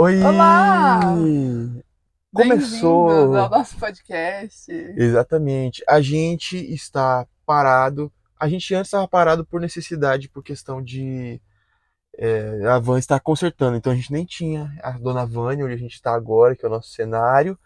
Oi! 0.00 0.22
Olá! 0.22 1.00
Começou! 2.32 3.34
Ao 3.34 3.50
nosso 3.50 3.76
podcast. 3.78 4.70
Exatamente. 4.96 5.82
A 5.88 6.00
gente 6.00 6.56
está 6.72 7.26
parado. 7.44 8.12
A 8.38 8.48
gente 8.48 8.72
antes 8.76 8.86
estava 8.86 9.08
parado 9.08 9.44
por 9.44 9.60
necessidade, 9.60 10.28
por 10.28 10.44
questão 10.44 10.80
de. 10.80 11.40
é, 12.16 12.64
a 12.68 12.78
van 12.78 13.00
estar 13.00 13.18
consertando. 13.18 13.76
Então 13.76 13.92
a 13.92 13.96
gente 13.96 14.12
nem 14.12 14.24
tinha 14.24 14.72
a 14.84 14.92
dona 14.92 15.26
Vânia, 15.26 15.64
onde 15.64 15.74
a 15.74 15.78
gente 15.78 15.94
está 15.94 16.14
agora, 16.14 16.54
que 16.54 16.64
é 16.64 16.68
o 16.68 16.70
nosso 16.70 16.90
cenário. 16.90 17.58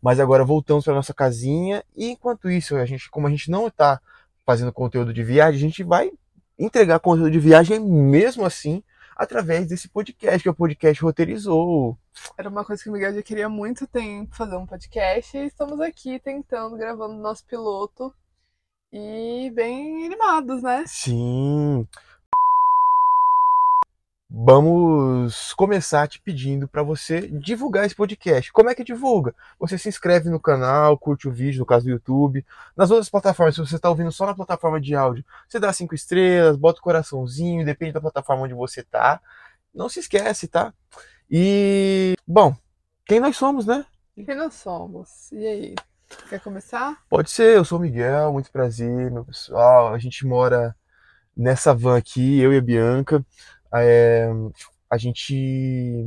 Mas 0.00 0.20
agora 0.20 0.44
voltamos 0.44 0.84
para 0.84 0.94
nossa 0.94 1.12
casinha. 1.12 1.82
E 1.96 2.08
enquanto 2.10 2.48
isso, 2.48 2.76
a 2.76 2.86
gente, 2.86 3.10
como 3.10 3.26
a 3.26 3.30
gente 3.30 3.50
não 3.50 3.66
está 3.66 4.00
fazendo 4.46 4.72
conteúdo 4.72 5.12
de 5.12 5.24
viagem, 5.24 5.58
a 5.58 5.68
gente 5.68 5.82
vai 5.82 6.12
entregar 6.56 7.00
conteúdo 7.00 7.32
de 7.32 7.40
viagem 7.40 7.80
mesmo 7.80 8.44
assim 8.44 8.80
através 9.20 9.66
desse 9.66 9.86
podcast 9.86 10.42
que 10.42 10.48
o 10.48 10.54
podcast 10.54 11.02
roteirizou. 11.02 11.98
Era 12.38 12.48
uma 12.48 12.64
coisa 12.64 12.82
que 12.82 12.88
o 12.88 12.92
Miguel 12.92 13.14
já 13.14 13.22
queria 13.22 13.50
muito 13.50 13.86
tempo 13.86 14.34
fazer 14.34 14.56
um 14.56 14.66
podcast 14.66 15.36
e 15.36 15.44
estamos 15.44 15.78
aqui 15.78 16.18
tentando, 16.18 16.74
gravando 16.78 17.14
nosso 17.16 17.44
piloto. 17.44 18.14
E 18.90 19.52
bem 19.54 20.06
animados, 20.06 20.62
né? 20.62 20.84
Sim. 20.86 21.86
Vamos 24.32 25.52
começar 25.54 26.06
te 26.06 26.20
pedindo 26.20 26.68
para 26.68 26.84
você 26.84 27.22
divulgar 27.26 27.84
esse 27.84 27.96
podcast. 27.96 28.52
Como 28.52 28.70
é 28.70 28.76
que 28.76 28.84
divulga? 28.84 29.34
Você 29.58 29.76
se 29.76 29.88
inscreve 29.88 30.30
no 30.30 30.38
canal, 30.38 30.96
curte 30.96 31.26
o 31.26 31.32
vídeo, 31.32 31.58
no 31.58 31.66
caso 31.66 31.86
do 31.86 31.90
YouTube. 31.90 32.46
Nas 32.76 32.92
outras 32.92 33.10
plataformas, 33.10 33.56
se 33.56 33.60
você 33.60 33.74
está 33.74 33.90
ouvindo 33.90 34.12
só 34.12 34.26
na 34.26 34.34
plataforma 34.34 34.80
de 34.80 34.94
áudio, 34.94 35.24
você 35.48 35.58
dá 35.58 35.72
cinco 35.72 35.96
estrelas, 35.96 36.56
bota 36.56 36.78
o 36.78 36.82
coraçãozinho, 36.82 37.64
depende 37.64 37.94
da 37.94 38.00
plataforma 38.00 38.44
onde 38.44 38.54
você 38.54 38.84
tá. 38.84 39.20
Não 39.74 39.88
se 39.88 39.98
esquece, 39.98 40.46
tá? 40.46 40.72
E, 41.28 42.14
bom, 42.24 42.54
quem 43.04 43.18
nós 43.18 43.36
somos, 43.36 43.66
né? 43.66 43.84
Quem 44.14 44.36
nós 44.36 44.54
somos? 44.54 45.32
E 45.32 45.44
aí? 45.44 45.74
Quer 46.28 46.38
começar? 46.38 47.02
Pode 47.08 47.32
ser, 47.32 47.56
eu 47.56 47.64
sou 47.64 47.78
o 47.78 47.82
Miguel, 47.82 48.32
muito 48.32 48.52
prazer, 48.52 49.10
meu 49.10 49.24
pessoal. 49.24 49.92
A 49.92 49.98
gente 49.98 50.24
mora 50.24 50.76
nessa 51.36 51.74
van 51.74 51.96
aqui, 51.96 52.38
eu 52.38 52.52
e 52.52 52.58
a 52.58 52.60
Bianca. 52.60 53.24
É, 53.74 54.28
a 54.88 54.96
gente 54.96 56.04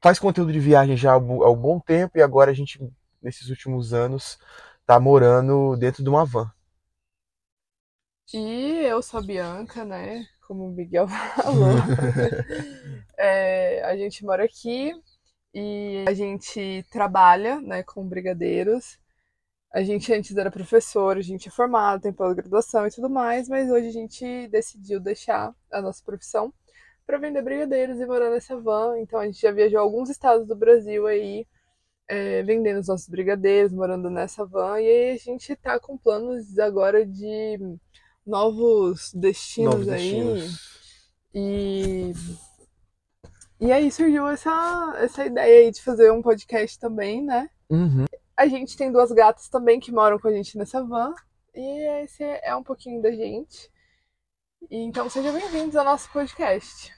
faz 0.00 0.18
conteúdo 0.18 0.52
de 0.52 0.60
viagem 0.60 0.96
já 0.96 1.12
há 1.12 1.18
um 1.18 1.56
bom 1.56 1.80
tempo 1.80 2.18
e 2.18 2.22
agora 2.22 2.50
a 2.50 2.54
gente, 2.54 2.78
nesses 3.22 3.48
últimos 3.48 3.92
anos, 3.92 4.38
tá 4.86 4.98
morando 5.00 5.76
dentro 5.76 6.02
de 6.02 6.08
uma 6.08 6.24
van. 6.24 6.52
E 8.32 8.84
eu 8.84 9.02
sou 9.02 9.20
a 9.20 9.22
Bianca, 9.22 9.84
né? 9.84 10.26
Como 10.46 10.66
o 10.66 10.70
Miguel 10.70 11.08
falou. 11.08 11.74
É, 13.20 13.82
a 13.82 13.96
gente 13.96 14.24
mora 14.24 14.44
aqui 14.44 14.92
e 15.52 16.04
a 16.06 16.14
gente 16.14 16.86
trabalha, 16.88 17.60
né, 17.60 17.82
com 17.82 18.08
brigadeiros. 18.08 18.96
A 19.78 19.82
gente 19.84 20.12
antes 20.12 20.36
era 20.36 20.50
professor, 20.50 21.16
a 21.16 21.20
gente 21.20 21.46
é 21.46 21.52
formado, 21.52 22.02
tem 22.02 22.12
pós-graduação 22.12 22.84
e 22.84 22.90
tudo 22.90 23.08
mais, 23.08 23.48
mas 23.48 23.70
hoje 23.70 23.86
a 23.86 23.92
gente 23.92 24.48
decidiu 24.48 24.98
deixar 24.98 25.54
a 25.70 25.80
nossa 25.80 26.02
profissão 26.04 26.52
para 27.06 27.16
vender 27.16 27.42
brigadeiros 27.42 28.00
e 28.00 28.04
morar 28.04 28.28
nessa 28.28 28.60
van. 28.60 28.98
Então 28.98 29.20
a 29.20 29.26
gente 29.26 29.40
já 29.40 29.52
viajou 29.52 29.78
a 29.78 29.82
alguns 29.82 30.10
estados 30.10 30.48
do 30.48 30.56
Brasil 30.56 31.06
aí, 31.06 31.46
é, 32.08 32.42
vendendo 32.42 32.80
os 32.80 32.88
nossos 32.88 33.08
brigadeiros, 33.08 33.72
morando 33.72 34.10
nessa 34.10 34.44
van. 34.44 34.80
E 34.80 34.86
aí 34.88 35.10
a 35.12 35.16
gente 35.16 35.54
tá 35.54 35.78
com 35.78 35.96
planos 35.96 36.58
agora 36.58 37.06
de 37.06 37.60
novos 38.26 39.12
destinos 39.14 39.74
Novos 39.74 39.88
aí. 39.90 40.10
destinos. 40.10 40.60
E, 41.32 42.12
e 43.60 43.70
aí 43.70 43.92
surgiu 43.92 44.26
essa, 44.26 44.96
essa 44.98 45.24
ideia 45.24 45.66
aí 45.66 45.70
de 45.70 45.80
fazer 45.80 46.10
um 46.10 46.20
podcast 46.20 46.76
também, 46.80 47.22
né? 47.22 47.48
Uhum. 47.70 48.06
A 48.38 48.46
gente 48.46 48.76
tem 48.76 48.92
duas 48.92 49.10
gatas 49.10 49.48
também 49.48 49.80
que 49.80 49.90
moram 49.90 50.16
com 50.16 50.28
a 50.28 50.32
gente 50.32 50.56
nessa 50.56 50.80
van. 50.80 51.12
E 51.52 52.04
esse 52.04 52.22
é 52.22 52.54
um 52.54 52.62
pouquinho 52.62 53.02
da 53.02 53.10
gente. 53.10 53.68
E 54.70 54.76
então 54.76 55.10
sejam 55.10 55.32
bem-vindos 55.32 55.74
ao 55.74 55.84
nosso 55.84 56.08
podcast. 56.12 56.94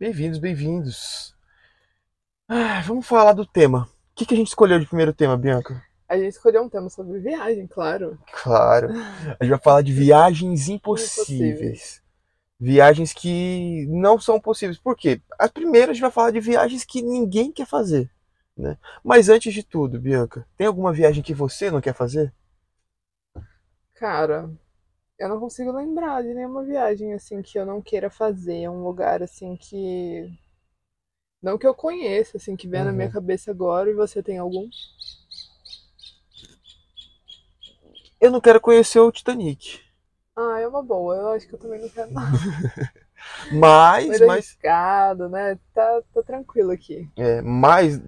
Bem-vindos, 0.00 0.40
bem-vindos. 0.40 1.32
Ah, 2.48 2.80
vamos 2.80 3.06
falar 3.06 3.34
do 3.34 3.46
tema. 3.46 3.84
O 3.84 4.16
que, 4.16 4.26
que 4.26 4.34
a 4.34 4.36
gente 4.36 4.48
escolheu 4.48 4.80
de 4.80 4.86
primeiro 4.88 5.12
tema, 5.12 5.36
Bianca? 5.36 5.80
A 6.08 6.18
gente 6.18 6.32
escolheu 6.32 6.64
um 6.64 6.68
tema 6.68 6.90
sobre 6.90 7.20
viagem, 7.20 7.68
claro. 7.68 8.18
Claro. 8.42 8.88
A 9.38 9.44
gente 9.44 9.50
vai 9.50 9.60
falar 9.60 9.82
de 9.82 9.92
viagens 9.92 10.68
impossíveis. 10.68 11.28
Impossíveis. 11.28 12.02
Viagens 12.58 13.12
que 13.12 13.86
não 13.90 14.18
são 14.18 14.40
possíveis. 14.40 14.76
Por 14.76 14.96
quê? 14.96 15.22
A 15.38 15.48
primeira 15.48 15.92
a 15.92 15.94
gente 15.94 16.02
vai 16.02 16.10
falar 16.10 16.32
de 16.32 16.40
viagens 16.40 16.82
que 16.84 17.00
ninguém 17.00 17.52
quer 17.52 17.64
fazer. 17.64 18.10
Né? 18.58 18.76
Mas 19.04 19.28
antes 19.30 19.54
de 19.54 19.62
tudo, 19.62 20.00
Bianca, 20.00 20.46
tem 20.56 20.66
alguma 20.66 20.92
viagem 20.92 21.22
que 21.22 21.32
você 21.34 21.70
não 21.70 21.80
quer 21.80 21.94
fazer? 21.94 22.32
Cara, 23.96 24.50
eu 25.18 25.28
não 25.28 25.40
consigo 25.40 25.72
lembrar 25.72 26.22
de 26.22 26.34
nenhuma 26.34 26.64
viagem 26.64 27.14
assim 27.14 27.42
que 27.42 27.58
eu 27.58 27.66
não 27.66 27.82
queira 27.82 28.10
fazer. 28.10 28.68
Um 28.70 28.84
lugar 28.84 29.22
assim 29.22 29.56
que. 29.56 30.30
Não 31.42 31.58
que 31.58 31.66
eu 31.66 31.74
conheça, 31.74 32.36
assim, 32.36 32.54
que 32.54 32.68
venha 32.68 32.84
na 32.84 32.92
minha 32.92 33.08
Uhum. 33.08 33.12
cabeça 33.12 33.50
agora. 33.50 33.90
E 33.90 33.94
você 33.94 34.22
tem 34.22 34.38
algum? 34.38 34.68
Eu 38.20 38.30
não 38.30 38.40
quero 38.40 38.60
conhecer 38.60 39.00
o 39.00 39.10
Titanic. 39.10 39.80
Ah, 40.34 40.58
é 40.58 40.66
uma 40.66 40.82
boa. 40.82 41.14
Eu 41.16 41.28
acho 41.32 41.46
que 41.46 41.54
eu 41.54 41.58
também 41.58 41.80
não 41.82 41.88
quero, 41.90 42.10
não. 42.12 42.30
Mas, 43.52 44.06
Muito 44.06 44.26
mas, 44.26 44.30
arriscado, 44.30 45.28
né? 45.28 45.58
Tá, 45.74 46.00
tá 46.14 46.22
tranquilo 46.22 46.70
aqui. 46.70 47.08
é, 47.16 47.40
mas, 47.42 48.00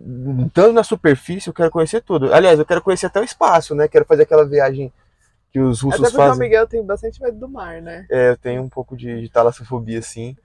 estando 0.47 0.73
na 0.73 0.83
superfície, 0.83 1.49
eu 1.49 1.55
quero 1.55 1.71
conhecer 1.71 2.01
tudo. 2.03 2.33
Aliás, 2.33 2.59
eu 2.59 2.67
quero 2.67 2.83
conhecer 2.83 3.07
até 3.07 3.21
o 3.21 3.25
espaço, 3.25 3.75
né? 3.75 3.89
Quero 3.89 4.05
fazer 4.05 4.23
aquela 4.23 4.45
viagem 4.45 4.93
que 5.53 5.59
os 5.59 5.81
Até 5.81 5.87
russos 5.87 6.15
o 6.15 6.17
fazem. 6.17 6.41
Miguel 6.41 6.67
tem 6.67 6.85
bastante 6.85 7.21
medo 7.21 7.39
do 7.39 7.49
mar, 7.49 7.81
né? 7.83 8.07
É, 8.11 8.31
eu 8.31 8.37
tenho 8.37 8.63
um 8.63 8.69
pouco 8.69 8.97
de, 8.97 9.21
de 9.23 9.29
talassofobia, 9.29 10.01
sim. 10.03 10.37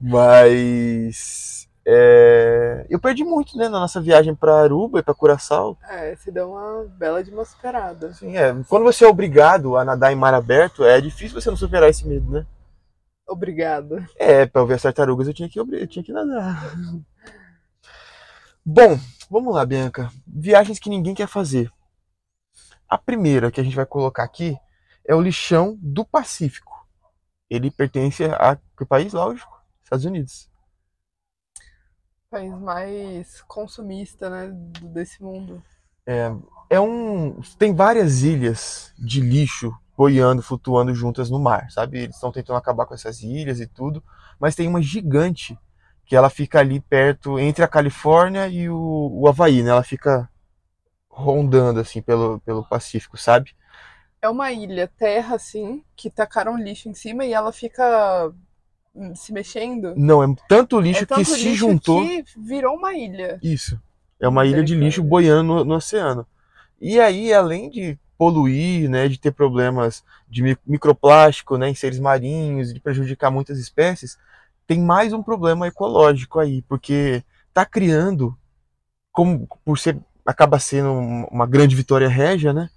Mas. 0.00 1.68
é, 1.86 2.84
eu 2.90 2.98
perdi 3.00 3.24
muito, 3.24 3.56
né, 3.56 3.64
na 3.68 3.80
nossa 3.80 4.00
viagem 4.00 4.34
para 4.34 4.60
Aruba 4.60 4.98
e 4.98 5.02
para 5.02 5.14
Curaçao. 5.14 5.78
É, 5.88 6.14
se 6.16 6.30
deu 6.30 6.50
uma 6.50 6.84
bela 6.84 7.24
de 7.24 7.30
uma 7.30 7.44
superada. 7.44 8.08
Assim, 8.08 8.36
é, 8.36 8.54
quando 8.68 8.82
você 8.82 9.04
é 9.04 9.08
obrigado 9.08 9.76
a 9.76 9.84
nadar 9.84 10.12
em 10.12 10.16
mar 10.16 10.34
aberto, 10.34 10.84
é 10.84 11.00
difícil 11.00 11.40
você 11.40 11.48
não 11.48 11.56
superar 11.56 11.88
esse 11.88 12.06
medo, 12.06 12.30
né? 12.30 12.46
Obrigada. 13.32 14.06
É, 14.16 14.44
para 14.44 14.64
ver 14.64 14.74
as 14.74 14.82
tartarugas 14.82 15.26
eu 15.26 15.32
tinha 15.32 15.48
que, 15.48 15.58
eu 15.58 15.86
tinha 15.86 16.04
que 16.04 16.12
nadar. 16.12 16.74
Bom, 18.64 18.98
vamos 19.30 19.54
lá, 19.54 19.64
Bianca. 19.64 20.10
Viagens 20.26 20.78
que 20.78 20.90
ninguém 20.90 21.14
quer 21.14 21.26
fazer. 21.26 21.72
A 22.86 22.98
primeira 22.98 23.50
que 23.50 23.58
a 23.58 23.64
gente 23.64 23.74
vai 23.74 23.86
colocar 23.86 24.22
aqui 24.22 24.54
é 25.06 25.14
o 25.14 25.20
lixão 25.20 25.78
do 25.80 26.04
Pacífico. 26.04 26.86
Ele 27.48 27.70
pertence 27.70 28.24
a 28.24 28.56
que 28.76 28.84
país? 28.84 29.14
Lógico, 29.14 29.50
Estados 29.82 30.04
Unidos. 30.04 30.50
País 32.30 32.52
mais 32.58 33.40
consumista, 33.42 34.28
né? 34.28 34.50
Desse 34.82 35.22
mundo. 35.22 35.62
É 36.04 36.80
um. 36.80 37.40
Tem 37.58 37.74
várias 37.74 38.22
ilhas 38.22 38.92
de 38.98 39.20
lixo 39.20 39.74
boiando, 39.96 40.42
flutuando 40.42 40.94
juntas 40.94 41.30
no 41.30 41.38
mar, 41.38 41.70
sabe? 41.70 41.98
Eles 41.98 42.14
estão 42.14 42.32
tentando 42.32 42.56
acabar 42.56 42.86
com 42.86 42.94
essas 42.94 43.22
ilhas 43.22 43.60
e 43.60 43.66
tudo, 43.66 44.02
mas 44.40 44.54
tem 44.54 44.66
uma 44.66 44.82
gigante 44.82 45.58
que 46.04 46.16
ela 46.16 46.28
fica 46.28 46.58
ali 46.60 46.80
perto, 46.80 47.38
entre 47.38 47.64
a 47.64 47.68
Califórnia 47.68 48.48
e 48.48 48.68
o, 48.68 49.10
o 49.12 49.28
Havaí, 49.28 49.62
né? 49.62 49.70
Ela 49.70 49.82
fica 49.82 50.28
rondando 51.08 51.80
assim 51.80 52.00
pelo, 52.02 52.40
pelo 52.40 52.64
Pacífico, 52.64 53.16
sabe? 53.16 53.54
É 54.20 54.28
uma 54.28 54.52
ilha, 54.52 54.90
terra, 54.98 55.36
assim, 55.36 55.82
que 55.96 56.08
tacaram 56.10 56.56
lixo 56.56 56.88
em 56.88 56.94
cima 56.94 57.24
e 57.24 57.32
ela 57.32 57.52
fica 57.52 58.32
hum, 58.94 59.14
se 59.14 59.32
mexendo. 59.32 59.94
Não, 59.96 60.22
é 60.22 60.34
tanto 60.48 60.80
lixo 60.80 61.02
é 61.02 61.06
tanto 61.06 61.20
que 61.20 61.24
se 61.24 61.44
lixo 61.44 61.56
juntou. 61.56 62.02
que 62.02 62.24
virou 62.36 62.76
uma 62.76 62.94
ilha. 62.94 63.38
Isso. 63.42 63.80
É 64.20 64.28
uma 64.28 64.46
ilha 64.46 64.62
de 64.62 64.74
lixo 64.74 65.02
boiando 65.02 65.42
no, 65.42 65.64
no 65.64 65.74
oceano. 65.74 66.26
E 66.80 67.00
aí, 67.00 67.32
além 67.32 67.68
de 67.68 67.98
poluir, 68.22 68.88
né, 68.88 69.08
de 69.08 69.18
ter 69.18 69.32
problemas 69.32 70.04
de 70.28 70.44
mi- 70.44 70.56
microplástico, 70.64 71.58
né, 71.58 71.68
em 71.68 71.74
seres 71.74 71.98
marinhos, 71.98 72.72
de 72.72 72.78
prejudicar 72.78 73.32
muitas 73.32 73.58
espécies, 73.58 74.16
tem 74.64 74.80
mais 74.80 75.12
um 75.12 75.20
problema 75.20 75.66
ecológico 75.66 76.38
aí, 76.38 76.62
porque 76.62 77.24
tá 77.52 77.66
criando, 77.66 78.38
como 79.10 79.48
por 79.64 79.76
ser 79.76 79.98
acaba 80.24 80.60
sendo 80.60 80.92
um- 80.92 81.24
uma 81.32 81.48
grande 81.48 81.74
vitória 81.74 82.08
régia, 82.08 82.52
né, 82.52 82.70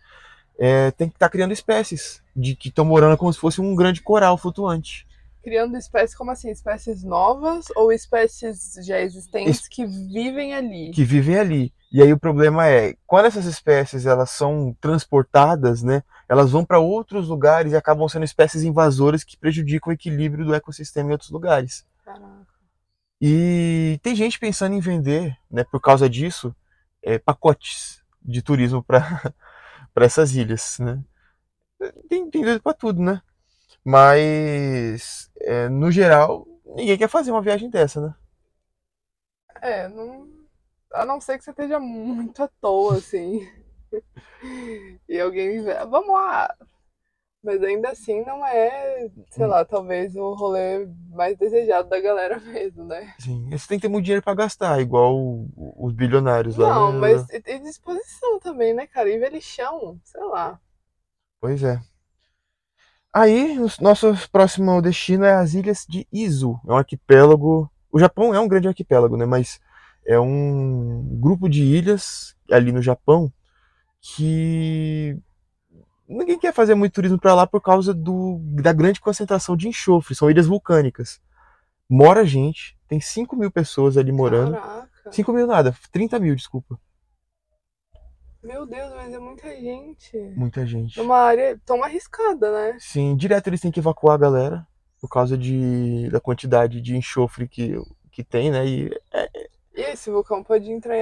é, 0.58 0.90
tem 0.90 1.08
que 1.08 1.16
estar 1.16 1.30
criando 1.30 1.54
espécies 1.54 2.24
de 2.36 2.56
que 2.56 2.70
estão 2.70 2.84
morando 2.84 3.16
como 3.16 3.32
se 3.32 3.40
fosse 3.40 3.62
um 3.62 3.76
grande 3.76 4.02
coral 4.02 4.40
flutuante. 4.40 5.06
Criando 5.44 5.78
espécies, 5.78 6.18
como 6.18 6.32
assim? 6.32 6.50
Espécies 6.50 7.04
novas 7.04 7.68
ou 7.76 7.94
espécies 7.94 8.74
já 8.84 9.00
existentes 9.00 9.68
que 9.68 9.86
vivem 9.86 10.56
ali? 10.56 10.90
que 10.90 11.04
vivem 11.04 11.38
ali. 11.38 11.72
E 11.96 12.02
aí 12.02 12.12
o 12.12 12.20
problema 12.20 12.68
é, 12.68 12.98
quando 13.08 13.28
essas 13.28 13.46
espécies 13.46 14.06
elas 14.06 14.30
são 14.30 14.76
transportadas, 14.82 15.82
né, 15.82 16.04
elas 16.28 16.52
vão 16.52 16.66
para 16.66 16.78
outros 16.78 17.30
lugares 17.30 17.72
e 17.72 17.78
acabam 17.78 18.06
sendo 18.10 18.26
espécies 18.26 18.64
invasoras 18.64 19.24
que 19.24 19.38
prejudicam 19.38 19.92
o 19.92 19.94
equilíbrio 19.94 20.44
do 20.44 20.54
ecossistema 20.54 21.08
em 21.08 21.12
outros 21.14 21.30
lugares. 21.30 21.88
Caraca. 22.04 22.46
E 23.22 23.98
tem 24.04 24.14
gente 24.14 24.38
pensando 24.38 24.76
em 24.76 24.82
vender, 24.82 25.38
né, 25.50 25.64
por 25.64 25.80
causa 25.80 26.10
disso, 26.10 26.54
é, 27.02 27.18
pacotes 27.18 28.04
de 28.22 28.42
turismo 28.42 28.84
para 28.84 29.32
essas 29.96 30.36
ilhas, 30.36 30.78
né? 30.80 31.02
Tem, 32.10 32.30
tem 32.30 32.44
doido 32.44 32.62
para 32.62 32.74
tudo, 32.74 33.02
né? 33.02 33.22
Mas, 33.86 35.32
é, 35.40 35.70
no 35.70 35.90
geral, 35.90 36.46
ninguém 36.76 36.98
quer 36.98 37.08
fazer 37.08 37.32
uma 37.32 37.42
viagem 37.42 37.70
dessa, 37.70 38.02
né? 38.02 38.14
É, 39.62 39.88
não... 39.88 40.35
a 40.96 41.06
não 41.06 41.20
ser 41.20 41.38
que 41.38 41.44
você 41.44 41.52
esteja 41.52 41.80
muito 41.80 42.42
à 42.42 42.48
toa, 42.62 42.98
assim. 42.98 43.48
e 45.08 45.20
alguém 45.20 45.64
vamos 45.90 46.10
lá. 46.10 46.56
Mas 47.44 47.62
ainda 47.62 47.90
assim 47.90 48.26
não 48.26 48.44
é, 48.44 49.08
sei 49.30 49.46
lá, 49.46 49.64
talvez 49.64 50.16
o 50.16 50.34
rolê 50.34 50.88
mais 51.12 51.38
desejado 51.38 51.88
da 51.88 52.00
galera 52.00 52.40
mesmo, 52.42 52.84
né? 52.86 53.14
Sim, 53.20 53.48
você 53.52 53.68
tem 53.68 53.78
que 53.78 53.84
ter 53.84 53.88
muito 53.88 54.06
dinheiro 54.06 54.24
para 54.24 54.34
gastar, 54.34 54.82
igual 54.82 55.16
os 55.56 55.94
bilionários 55.94 56.58
lá. 56.58 56.74
Não, 56.74 56.94
mas 56.94 57.28
e 57.30 57.60
disposição 57.60 58.40
também, 58.40 58.74
né, 58.74 58.88
cara? 58.88 59.10
E 59.10 59.20
velichão, 59.20 60.00
sei 60.04 60.24
lá. 60.24 60.60
Pois 61.40 61.62
é. 61.62 61.80
Aí, 63.14 63.60
o 63.60 63.68
nosso 63.80 64.14
próximo 64.30 64.82
destino 64.82 65.24
é 65.24 65.36
as 65.36 65.54
ilhas 65.54 65.86
de 65.88 66.08
Izu. 66.12 66.60
É 66.68 66.72
um 66.72 66.78
arquipélago. 66.78 67.72
O 67.92 68.00
Japão 68.00 68.34
é 68.34 68.40
um 68.40 68.48
grande 68.48 68.68
arquipélago, 68.68 69.16
né? 69.16 69.26
Mas 69.26 69.60
é 70.06 70.20
um 70.20 71.02
grupo 71.20 71.50
de 71.50 71.64
ilhas 71.64 72.36
ali 72.52 72.72
no 72.72 72.82
Japão 72.82 73.32
que 74.00 75.18
ninguém 76.08 76.38
quer 76.38 76.54
fazer 76.54 76.76
muito 76.76 76.94
turismo 76.94 77.20
para 77.20 77.34
lá 77.34 77.48
por 77.48 77.62
causa 77.62 77.94
do, 77.94 78.40
da 78.62 78.72
grande 78.72 79.02
concentração 79.02 79.58
de 79.58 79.68
enxofre. 79.68 80.16
São 80.16 80.30
ilhas 80.30 80.46
vulcânicas. 80.46 81.20
Mora 81.90 82.26
gente, 82.26 82.78
tem 82.88 83.00
5 83.00 83.36
mil 83.36 83.52
pessoas 83.52 83.98
ali 83.98 84.12
morando. 84.12 84.54
Caraca. 84.54 85.12
5 85.12 85.34
mil 85.34 85.48
nada, 85.48 85.76
30 85.92 86.20
mil, 86.20 86.36
desculpa. 86.36 86.80
Meu 88.44 88.66
Deus, 88.68 88.94
mas 88.94 89.12
é 89.12 89.18
muita 89.18 89.50
gente. 89.60 90.18
Muita 90.36 90.66
gente. 90.68 90.98
Numa 91.00 91.18
área 91.18 91.60
tão 91.66 91.84
arriscada, 91.84 92.52
né? 92.52 92.78
Sim, 92.80 93.16
direto 93.16 93.48
eles 93.48 93.60
têm 93.60 93.72
que 93.72 93.80
evacuar 93.80 94.16
a 94.16 94.20
galera 94.20 94.68
por 95.02 95.10
causa 95.10 95.36
de, 95.36 96.10
da 96.12 96.20
quantidade 96.20 96.80
de 96.80 96.96
enxofre 96.96 97.48
que, 97.48 97.76
que 98.12 98.24
tem, 98.24 98.52
né? 98.52 98.66
E, 98.68 98.92
é... 99.12 99.50
e 99.76 99.82
esse 99.82 100.10
vulcão 100.10 100.44
pode 100.44 100.72
entrar 100.72 100.96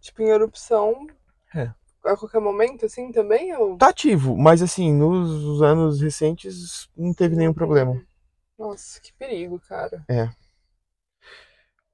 tipo, 0.00 0.22
em 0.22 0.28
erupção 0.28 1.06
é. 1.54 1.70
a 2.04 2.16
qualquer 2.16 2.40
momento, 2.40 2.86
assim, 2.86 3.10
também? 3.10 3.54
Ou... 3.56 3.76
Tá 3.76 3.88
ativo, 3.88 4.36
mas 4.36 4.62
assim, 4.62 4.92
nos 4.92 5.62
anos 5.62 6.00
recentes 6.00 6.88
não 6.96 7.12
teve 7.14 7.36
nenhum 7.36 7.54
problema. 7.54 8.00
Nossa, 8.58 9.00
que 9.00 9.12
perigo, 9.14 9.58
cara. 9.68 10.04
É. 10.08 10.28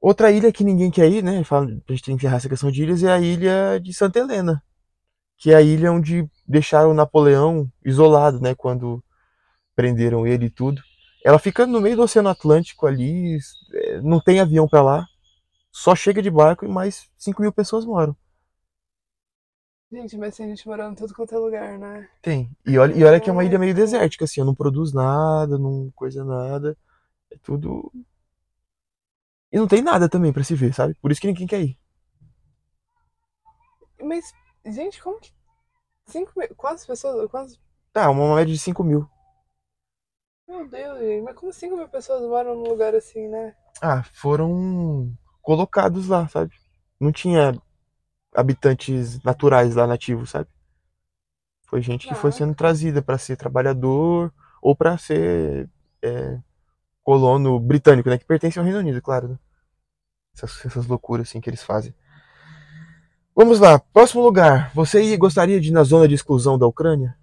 Outra 0.00 0.30
ilha 0.30 0.52
que 0.52 0.64
ninguém 0.64 0.90
quer 0.90 1.08
ir, 1.10 1.22
né? 1.22 1.42
Fala, 1.44 1.66
a 1.66 1.92
gente 1.92 2.02
tem 2.02 2.16
que 2.16 2.24
encerrar 2.24 2.36
essa 2.36 2.48
questão 2.48 2.70
de 2.70 2.82
ilhas, 2.82 3.02
é 3.02 3.12
a 3.12 3.20
ilha 3.20 3.78
de 3.80 3.94
Santa 3.94 4.18
Helena 4.18 4.62
que 5.36 5.50
é 5.52 5.54
a 5.54 5.62
ilha 5.62 5.92
onde 5.92 6.28
deixaram 6.46 6.94
Napoleão 6.94 7.70
isolado, 7.84 8.40
né, 8.40 8.54
quando 8.54 9.02
prenderam 9.74 10.26
ele 10.26 10.46
e 10.46 10.50
tudo. 10.50 10.80
Ela 11.24 11.38
fica 11.38 11.66
no 11.66 11.80
meio 11.80 11.96
do 11.96 12.02
Oceano 12.02 12.28
Atlântico 12.28 12.86
ali, 12.86 13.38
é, 13.74 14.00
não 14.00 14.20
tem 14.20 14.40
avião 14.40 14.66
para 14.66 14.82
lá, 14.82 15.06
só 15.76 15.94
chega 15.94 16.22
de 16.22 16.30
barco 16.30 16.64
e 16.64 16.68
mais 16.68 17.10
5 17.18 17.42
mil 17.42 17.52
pessoas 17.52 17.84
moram. 17.84 18.16
Gente, 19.92 20.16
mas 20.16 20.36
tem 20.36 20.48
gente 20.48 20.66
morando 20.66 20.92
em 20.92 20.96
todo 20.96 21.14
quanto 21.14 21.34
é 21.34 21.38
lugar, 21.38 21.78
né? 21.78 22.08
Tem. 22.22 22.50
E 22.66 22.78
olha, 22.78 22.94
e 22.94 23.04
olha 23.04 23.20
que 23.20 23.28
é 23.28 23.32
uma 23.32 23.44
ilha 23.44 23.58
meio 23.58 23.74
desértica, 23.74 24.24
assim, 24.24 24.42
não 24.42 24.54
produz 24.54 24.92
nada, 24.92 25.58
não 25.58 25.90
coisa 25.94 26.24
nada. 26.24 26.76
É 27.30 27.36
tudo. 27.42 27.92
E 29.52 29.58
não 29.58 29.68
tem 29.68 29.82
nada 29.82 30.08
também 30.08 30.32
para 30.32 30.42
se 30.42 30.54
ver, 30.54 30.74
sabe? 30.74 30.94
Por 30.94 31.12
isso 31.12 31.20
que 31.20 31.26
ninguém 31.26 31.46
quer 31.46 31.60
ir. 31.60 31.78
Mas 34.02 34.32
Gente, 34.66 35.00
como 35.00 35.20
que. 35.20 35.32
Cinco 36.06 36.32
mil. 36.36 36.48
Quantas 36.56 36.84
pessoas. 36.84 37.30
Quantas... 37.30 37.58
Tá, 37.92 38.10
uma 38.10 38.34
média 38.34 38.52
de 38.52 38.58
5 38.58 38.82
mil. 38.82 39.08
Meu 40.48 40.68
Deus, 40.68 40.98
gente. 40.98 41.22
Mas 41.22 41.36
como 41.36 41.52
5 41.52 41.76
mil 41.76 41.88
pessoas 41.88 42.22
moram 42.22 42.54
num 42.56 42.68
lugar 42.68 42.94
assim, 42.94 43.28
né? 43.28 43.54
Ah, 43.80 44.02
foram 44.02 45.16
colocados 45.46 46.08
lá, 46.08 46.26
sabe? 46.26 46.52
Não 46.98 47.12
tinha 47.12 47.56
habitantes 48.34 49.22
naturais 49.22 49.76
lá 49.76 49.86
nativos, 49.86 50.30
sabe? 50.30 50.50
Foi 51.68 51.80
gente 51.80 52.08
que 52.08 52.16
foi 52.16 52.32
sendo 52.32 52.52
trazida 52.52 53.00
para 53.00 53.16
ser 53.16 53.36
trabalhador 53.36 54.34
ou 54.60 54.74
para 54.74 54.98
ser 54.98 55.70
é, 56.02 56.40
colono 57.00 57.60
britânico, 57.60 58.10
né? 58.10 58.18
Que 58.18 58.24
pertence 58.24 58.58
ao 58.58 58.64
Reino 58.64 58.80
Unido, 58.80 59.00
claro. 59.00 59.28
Né? 59.28 59.38
Essas, 60.34 60.66
essas 60.66 60.86
loucuras 60.88 61.28
assim 61.28 61.40
que 61.40 61.48
eles 61.48 61.62
fazem. 61.62 61.94
Vamos 63.32 63.60
lá, 63.60 63.78
próximo 63.78 64.22
lugar. 64.22 64.72
Você 64.74 65.16
gostaria 65.16 65.60
de 65.60 65.68
ir 65.68 65.72
na 65.72 65.84
zona 65.84 66.08
de 66.08 66.14
exclusão 66.14 66.58
da 66.58 66.66
Ucrânia? 66.66 67.16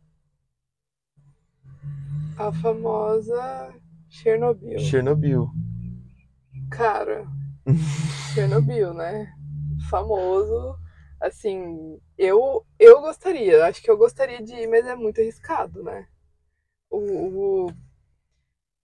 A 2.37 2.53
famosa 2.53 3.73
Chernobyl. 4.07 4.79
Chernobyl. 4.79 5.51
Cara, 6.71 7.27
Chernobyl, 8.33 8.93
né? 8.93 9.33
Famoso. 9.89 10.77
Assim, 11.19 11.99
eu 12.17 12.65
eu 12.77 13.01
gostaria, 13.01 13.65
acho 13.65 13.81
que 13.81 13.89
eu 13.89 13.97
gostaria 13.97 14.41
de 14.41 14.53
ir, 14.53 14.67
mas 14.67 14.85
é 14.85 14.95
muito 14.95 15.21
arriscado, 15.21 15.81
né? 15.83 16.05
O, 16.89 16.97
o 16.99 17.67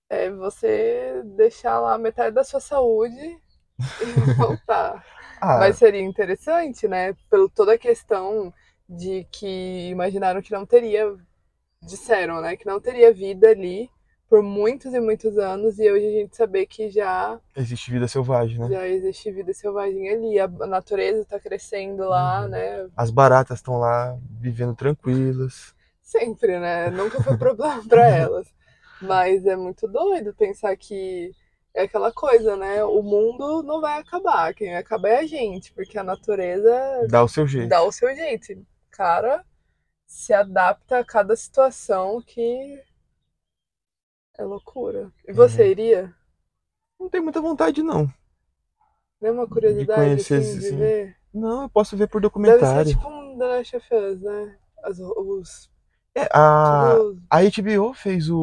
é 0.09 0.31
você 0.31 1.21
deixar 1.35 1.79
lá 1.79 1.97
metade 1.97 2.33
da 2.33 2.43
sua 2.43 2.59
saúde 2.59 3.19
e 3.19 4.33
voltar. 4.37 5.05
Ah. 5.39 5.59
Mas 5.59 5.77
seria 5.77 6.01
interessante, 6.01 6.87
né? 6.87 7.13
Pelo 7.29 7.49
toda 7.49 7.73
a 7.73 7.77
questão 7.77 8.53
de 8.87 9.25
que 9.31 9.89
imaginaram 9.89 10.41
que 10.41 10.51
não 10.51 10.65
teria, 10.65 11.15
disseram, 11.81 12.41
né? 12.41 12.57
Que 12.57 12.65
não 12.65 12.79
teria 12.79 13.13
vida 13.13 13.49
ali 13.49 13.89
por 14.29 14.43
muitos 14.43 14.93
e 14.93 14.99
muitos 14.99 15.37
anos 15.39 15.79
e 15.79 15.91
hoje 15.91 16.05
a 16.05 16.11
gente 16.11 16.37
saber 16.37 16.67
que 16.67 16.89
já 16.91 17.39
existe 17.55 17.89
vida 17.89 18.07
selvagem, 18.07 18.59
né? 18.59 18.69
Já 18.69 18.87
existe 18.87 19.31
vida 19.31 19.51
selvagem 19.53 20.07
ali, 20.07 20.39
a 20.39 20.47
natureza 20.67 21.21
está 21.21 21.39
crescendo 21.39 22.07
lá, 22.07 22.43
uhum. 22.43 22.49
né? 22.49 22.87
As 22.95 23.09
baratas 23.09 23.57
estão 23.57 23.79
lá 23.79 24.15
vivendo 24.39 24.75
tranquilas. 24.75 25.73
Sempre, 26.01 26.59
né? 26.59 26.91
Nunca 26.91 27.21
foi 27.23 27.37
problema 27.37 27.83
para 27.87 28.05
elas. 28.15 28.47
Mas 29.01 29.45
é 29.45 29.55
muito 29.55 29.87
doido 29.87 30.33
pensar 30.35 30.75
que 30.77 31.31
é 31.73 31.83
aquela 31.83 32.11
coisa, 32.11 32.55
né? 32.55 32.83
O 32.83 33.01
mundo 33.01 33.63
não 33.63 33.81
vai 33.81 33.99
acabar, 33.99 34.53
quem 34.53 34.69
vai 34.69 34.77
acabar 34.77 35.09
é 35.09 35.19
a 35.19 35.25
gente, 35.25 35.73
porque 35.73 35.97
a 35.97 36.03
natureza 36.03 37.07
dá 37.09 37.23
o 37.23 37.27
seu 37.27 37.47
jeito. 37.47 37.69
Dá 37.69 37.81
o 37.81 37.91
seu 37.91 38.13
jeito. 38.15 38.63
Cara, 38.91 39.43
se 40.05 40.33
adapta 40.33 40.99
a 40.99 41.05
cada 41.05 41.35
situação 41.35 42.21
que 42.21 42.79
é 44.39 44.43
loucura. 44.43 45.11
E 45.27 45.33
você 45.33 45.63
uhum. 45.63 45.69
iria? 45.69 46.15
Não 46.99 47.09
tenho 47.09 47.23
muita 47.23 47.41
vontade 47.41 47.83
não. 47.83 48.11
Nem 49.21 49.31
uma 49.31 49.47
curiosidade 49.47 49.99
de 49.99 50.07
conhecer 50.07 50.39
assim, 50.39 50.59
de 50.59 50.67
assim. 50.67 50.77
ver? 50.77 51.17
Não, 51.33 51.63
eu 51.63 51.69
posso 51.69 51.97
ver 51.97 52.07
por 52.07 52.21
documentário. 52.21 52.67
Deve 52.67 52.89
ser 52.89 52.95
tipo 52.95 53.09
um 53.09 53.37
The 53.37 53.45
Last 53.45 53.75
of 53.75 53.87
Us, 53.93 54.21
né? 54.21 54.57
As, 54.81 54.99
os 54.99 55.69
é, 56.15 56.27
a, 56.33 56.95
a 57.29 57.39
HBO 57.43 57.93
fez 57.93 58.29
o, 58.29 58.37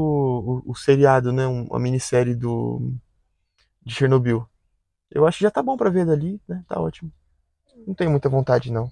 o, 0.66 0.70
o 0.70 0.74
seriado, 0.74 1.32
né? 1.32 1.46
Uma 1.46 1.78
minissérie 1.78 2.34
do 2.34 2.92
de 3.82 3.94
Chernobyl. 3.94 4.46
Eu 5.10 5.26
acho 5.26 5.38
que 5.38 5.44
já 5.44 5.50
tá 5.50 5.62
bom 5.62 5.76
para 5.76 5.90
ver 5.90 6.04
dali, 6.04 6.40
né? 6.46 6.62
Tá 6.68 6.80
ótimo. 6.80 7.10
Não 7.86 7.94
tenho 7.94 8.10
muita 8.10 8.28
vontade, 8.28 8.70
não. 8.70 8.90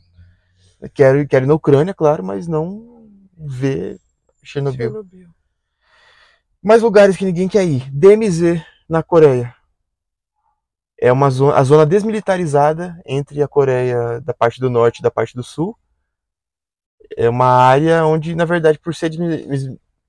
Eu 0.81 0.89
quero, 0.89 1.27
quero 1.29 1.45
ir 1.45 1.49
na 1.49 1.55
Ucrânia, 1.55 1.93
claro, 1.93 2.25
mas 2.25 2.49
não 2.49 3.09
ver 3.37 4.01
Chernobyl. 4.43 4.91
Chernobyl. 4.91 5.29
Mais 6.65 6.83
lugares 6.83 7.17
que 7.17 7.25
ninguém 7.25 7.47
quer 7.47 7.65
ir. 7.65 7.91
DMZ, 7.93 8.65
na 8.89 9.03
Coreia. 9.03 9.55
É 10.99 11.13
uma 11.13 11.29
zona, 11.29 11.57
a 11.57 11.63
zona 11.63 11.85
desmilitarizada 11.85 12.99
entre 13.05 13.43
a 13.43 13.49
Coreia 13.49 14.21
da 14.23 14.33
parte 14.33 14.59
do 14.59 14.71
norte 14.71 14.99
e 14.99 15.03
da 15.03 15.11
parte 15.11 15.35
do 15.37 15.43
sul. 15.43 15.77
É 17.17 17.29
uma 17.29 17.47
área 17.47 18.07
onde, 18.07 18.35
na 18.35 18.47
verdade, 18.47 18.79
por 18.79 18.95
ser 18.95 19.11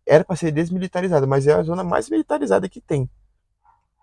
era 0.06 0.24
para 0.24 0.36
ser 0.36 0.52
desmilitarizada, 0.52 1.28
mas 1.28 1.46
é 1.46 1.54
a 1.54 1.64
zona 1.64 1.84
mais 1.84 2.10
militarizada 2.10 2.70
que 2.70 2.80
tem 2.80 3.10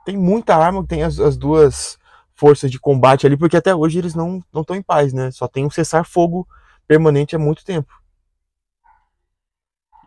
tem 0.05 0.17
muita 0.17 0.57
arma, 0.57 0.85
tem 0.87 1.03
as, 1.03 1.19
as 1.19 1.37
duas 1.37 1.99
forças 2.35 2.71
de 2.71 2.79
combate 2.79 3.27
ali, 3.27 3.37
porque 3.37 3.57
até 3.57 3.75
hoje 3.75 3.99
eles 3.99 4.15
não 4.15 4.43
estão 4.55 4.77
em 4.77 4.83
paz, 4.83 5.13
né? 5.13 5.31
Só 5.31 5.47
tem 5.47 5.65
um 5.65 5.71
cessar-fogo 5.71 6.47
permanente 6.87 7.37
há 7.37 7.39
muito 7.39 7.65
tempo. 7.65 7.93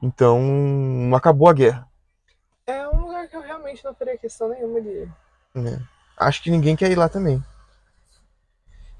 Então, 0.02 0.40
acabou 1.16 1.48
a 1.48 1.54
guerra. 1.54 1.88
É 2.67 2.88
um 2.88 3.01
lugar 3.01 3.27
que 3.27 3.36
eu 3.36 3.41
realmente 3.41 3.84
não 3.84 3.93
faria 3.93 4.17
questão 4.17 4.50
nenhuma 4.50 4.81
de 4.81 4.89
ir. 4.89 5.13
É. 5.55 5.79
Acho 6.17 6.41
que 6.41 6.50
ninguém 6.50 6.75
quer 6.75 6.91
ir 6.91 6.95
lá 6.95 7.07
também. 7.07 7.43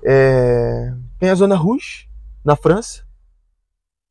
É... 0.03 0.93
Tem 1.19 1.29
a 1.29 1.36
Zona 1.36 1.55
Rouge, 1.55 2.07
na 2.43 2.55
França, 2.55 3.05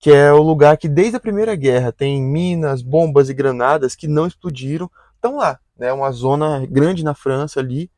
que 0.00 0.10
é 0.10 0.32
o 0.32 0.42
lugar 0.42 0.76
que 0.76 0.88
desde 0.88 1.16
a 1.16 1.20
Primeira 1.20 1.54
Guerra 1.54 1.92
tem 1.92 2.20
minas, 2.20 2.82
bombas 2.82 3.28
e 3.28 3.34
granadas 3.34 3.94
que 3.94 4.08
não 4.08 4.26
explodiram, 4.26 4.90
estão 5.16 5.36
lá 5.36 5.60
né, 5.76 5.92
uma 5.92 6.10
zona 6.12 6.66
grande 6.66 7.04
na 7.04 7.14
França 7.14 7.60
ali, 7.60 7.90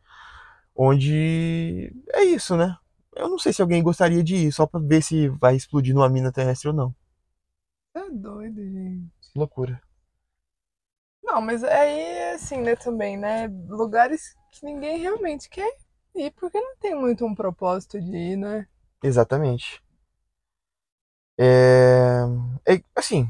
onde 0.75 1.93
é 2.13 2.25
isso, 2.25 2.57
né? 2.57 2.77
Eu 3.15 3.29
não 3.29 3.39
sei 3.39 3.53
se 3.53 3.63
alguém 3.63 3.83
gostaria 3.83 4.23
de 4.23 4.37
ir, 4.37 4.53
só 4.53 4.67
pra 4.67 4.81
ver 4.81 5.03
se 5.03 5.29
vai 5.29 5.57
explodir 5.57 5.95
numa 5.95 6.09
mina 6.09 6.33
terrestre 6.33 6.69
ou 6.69 6.75
não. 6.75 6.95
É 7.95 8.11
doido, 8.11 8.63
gente. 8.63 9.11
Loucura. 9.35 9.81
Não, 11.27 11.41
mas 11.41 11.65
aí, 11.65 12.35
assim, 12.35 12.59
né, 12.59 12.77
também, 12.77 13.17
né? 13.17 13.49
Lugares 13.69 14.33
que 14.53 14.65
ninguém 14.65 14.99
realmente 14.99 15.49
quer 15.51 15.71
ir, 16.15 16.31
porque 16.33 16.59
não 16.61 16.77
tem 16.77 16.95
muito 16.95 17.27
um 17.27 17.35
propósito 17.35 18.01
de 18.01 18.17
ir, 18.17 18.37
né? 18.37 18.67
Exatamente. 19.03 19.83
É... 21.39 22.23
é 22.67 22.83
assim, 22.95 23.29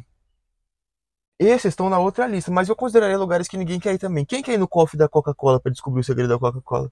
esses 1.38 1.67
estão 1.67 1.88
na 1.91 1.99
outra 1.99 2.26
lista, 2.26 2.50
mas 2.50 2.69
eu 2.69 2.76
consideraria 2.76 3.19
lugares 3.19 3.49
que 3.49 3.57
ninguém 3.57 3.81
quer 3.81 3.95
ir 3.95 3.99
também. 3.99 4.25
Quem 4.25 4.43
quer 4.43 4.55
ir 4.55 4.59
no 4.59 4.69
cofre 4.69 4.99
da 4.99 5.09
Coca-Cola 5.09 5.61
para 5.61 5.73
descobrir 5.73 6.00
o 6.00 6.05
segredo 6.05 6.29
da 6.29 6.38
Coca-Cola? 6.38 6.91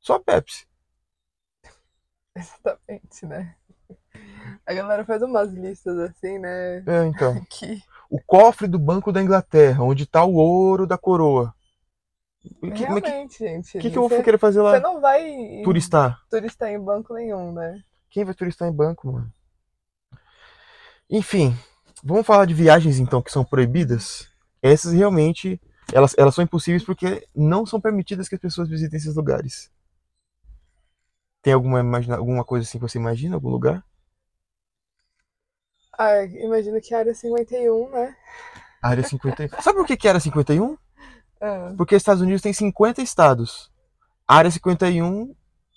Só 0.00 0.14
a 0.14 0.20
Pepsi. 0.20 0.66
Exatamente, 2.36 3.26
né? 3.26 3.56
A 4.66 4.72
galera 4.74 5.04
faz 5.04 5.22
umas 5.22 5.52
listas 5.52 5.98
assim, 5.98 6.38
né? 6.38 6.78
É, 6.86 7.06
então. 7.06 7.34
Que 7.50 7.82
O 8.10 8.20
cofre 8.20 8.66
do 8.68 8.78
Banco 8.78 9.10
da 9.12 9.22
Inglaterra, 9.22 9.82
onde 9.82 10.06
tá 10.06 10.24
o 10.24 10.34
ouro 10.34 10.86
da 10.86 10.98
coroa. 10.98 11.54
O 12.62 12.66
que, 12.66 12.66
é 12.66 12.70
que, 12.70 12.84
realmente, 12.84 13.38
gente. 13.38 13.78
que, 13.78 13.90
que 13.90 13.96
eu 13.96 14.02
vou 14.02 14.08
você, 14.08 14.22
querer 14.22 14.38
fazer 14.38 14.60
você 14.60 14.78
lá? 14.78 14.80
não 14.80 15.00
vai 15.00 15.62
Turistar. 15.64 16.20
turistar 16.28 16.70
em 16.70 16.78
banco 16.78 17.14
nenhum, 17.14 17.52
né? 17.52 17.80
Quem 18.10 18.24
vai 18.24 18.34
turistar 18.34 18.68
em 18.68 18.72
banco, 18.72 19.10
mano? 19.10 19.32
Enfim, 21.08 21.56
vamos 22.02 22.26
falar 22.26 22.44
de 22.44 22.54
viagens 22.54 22.98
então 22.98 23.22
que 23.22 23.32
são 23.32 23.44
proibidas. 23.44 24.28
Essas 24.62 24.92
realmente, 24.92 25.60
elas, 25.92 26.14
elas 26.18 26.34
são 26.34 26.44
impossíveis 26.44 26.84
porque 26.84 27.26
não 27.34 27.64
são 27.64 27.80
permitidas 27.80 28.28
que 28.28 28.34
as 28.34 28.40
pessoas 28.40 28.68
visitem 28.68 28.98
esses 28.98 29.14
lugares. 29.14 29.70
Tem 31.42 31.52
alguma, 31.52 31.80
alguma 32.16 32.44
coisa 32.44 32.66
assim 32.66 32.78
que 32.78 32.82
você 32.82 32.98
imagina, 32.98 33.34
algum 33.34 33.50
lugar? 33.50 33.84
Ah, 35.98 36.22
imagino 36.24 36.80
que 36.80 36.94
a 36.94 36.98
área 36.98 37.14
51, 37.14 37.90
né? 37.90 38.16
Área 38.82 39.02
51. 39.02 39.48
Sabe 39.62 39.78
por 39.78 39.86
que 39.86 39.96
que 39.96 40.08
era 40.08 40.20
51? 40.20 40.76
Ah, 41.40 41.72
Porque 41.76 41.94
os 41.94 42.00
Estados 42.00 42.22
Unidos 42.22 42.42
tem 42.42 42.52
50 42.52 43.02
estados. 43.02 43.70
A 44.26 44.36
área 44.36 44.50
51 44.50 45.34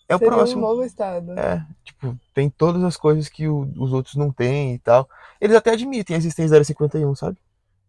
é 0.07 0.15
o 0.15 0.19
seria 0.19 0.33
próximo. 0.33 0.59
um 0.59 0.61
novo 0.61 0.83
estado. 0.83 1.37
É, 1.37 1.61
tipo, 1.83 2.17
tem 2.33 2.49
todas 2.49 2.83
as 2.83 2.95
coisas 2.97 3.27
que 3.29 3.47
o- 3.47 3.71
os 3.77 3.91
outros 3.93 4.15
não 4.15 4.31
têm 4.31 4.73
e 4.75 4.79
tal. 4.79 5.07
Eles 5.39 5.55
até 5.55 5.71
admitem 5.71 6.15
a 6.15 6.19
existência 6.19 6.49
da 6.51 6.55
área 6.57 6.65
51, 6.65 7.13
sabe? 7.15 7.37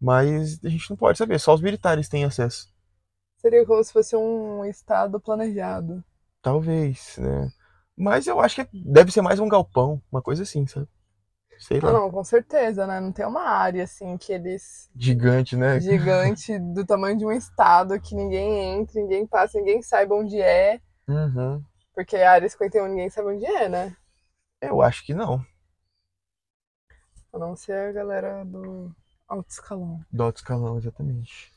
Mas 0.01 0.59
a 0.63 0.69
gente 0.69 0.89
não 0.89 0.97
pode 0.97 1.17
saber, 1.17 1.39
só 1.39 1.53
os 1.53 1.61
militares 1.61 2.07
têm 2.09 2.23
acesso. 2.25 2.67
Seria 3.37 3.65
como 3.65 3.83
se 3.83 3.93
fosse 3.93 4.15
um 4.15 4.65
estado 4.65 5.19
planejado. 5.19 6.03
Talvez, 6.41 7.15
né? 7.17 7.51
Mas 7.97 8.27
eu 8.27 8.39
acho 8.39 8.65
que 8.65 8.69
deve 8.73 9.11
ser 9.11 9.21
mais 9.21 9.39
um 9.39 9.47
galpão, 9.49 10.01
uma 10.11 10.21
coisa 10.21 10.43
assim, 10.43 10.65
sabe? 10.67 10.87
Sei 11.59 11.79
Ah, 11.81 11.91
lá. 11.91 11.93
não, 11.93 12.09
com 12.11 12.23
certeza, 12.23 12.85
né? 12.87 12.99
Não 12.99 13.11
tem 13.11 13.25
uma 13.25 13.41
área 13.43 13.83
assim 13.83 14.17
que 14.17 14.31
eles 14.33 14.89
Gigante, 14.95 15.55
né? 15.57 15.79
gigante 15.79 16.57
do 16.59 16.85
tamanho 16.85 17.17
de 17.17 17.25
um 17.25 17.31
estado 17.33 17.99
que 18.01 18.15
ninguém 18.15 18.79
entra, 18.81 19.01
ninguém 19.01 19.27
passa, 19.27 19.59
ninguém 19.59 19.81
saiba 19.83 20.15
onde 20.15 20.41
é, 20.41 20.81
Uhum. 21.07 21.65
porque 21.93 22.15
a 22.17 22.31
área 22.31 22.49
51 22.49 22.87
ninguém 22.87 23.09
sabe 23.11 23.27
onde 23.29 23.45
é, 23.45 23.69
né? 23.69 23.95
Eu 24.61 24.81
acho 24.81 25.03
que 25.05 25.13
não. 25.13 25.45
A 27.33 27.39
não 27.39 27.55
ser 27.55 27.73
a 27.73 27.91
galera 27.91 28.45
do 28.45 28.95
alto 29.27 29.49
escalão. 29.49 30.05
Do 30.11 30.21
alto 30.23 30.37
escalão, 30.37 30.77
exatamente. 30.77 31.51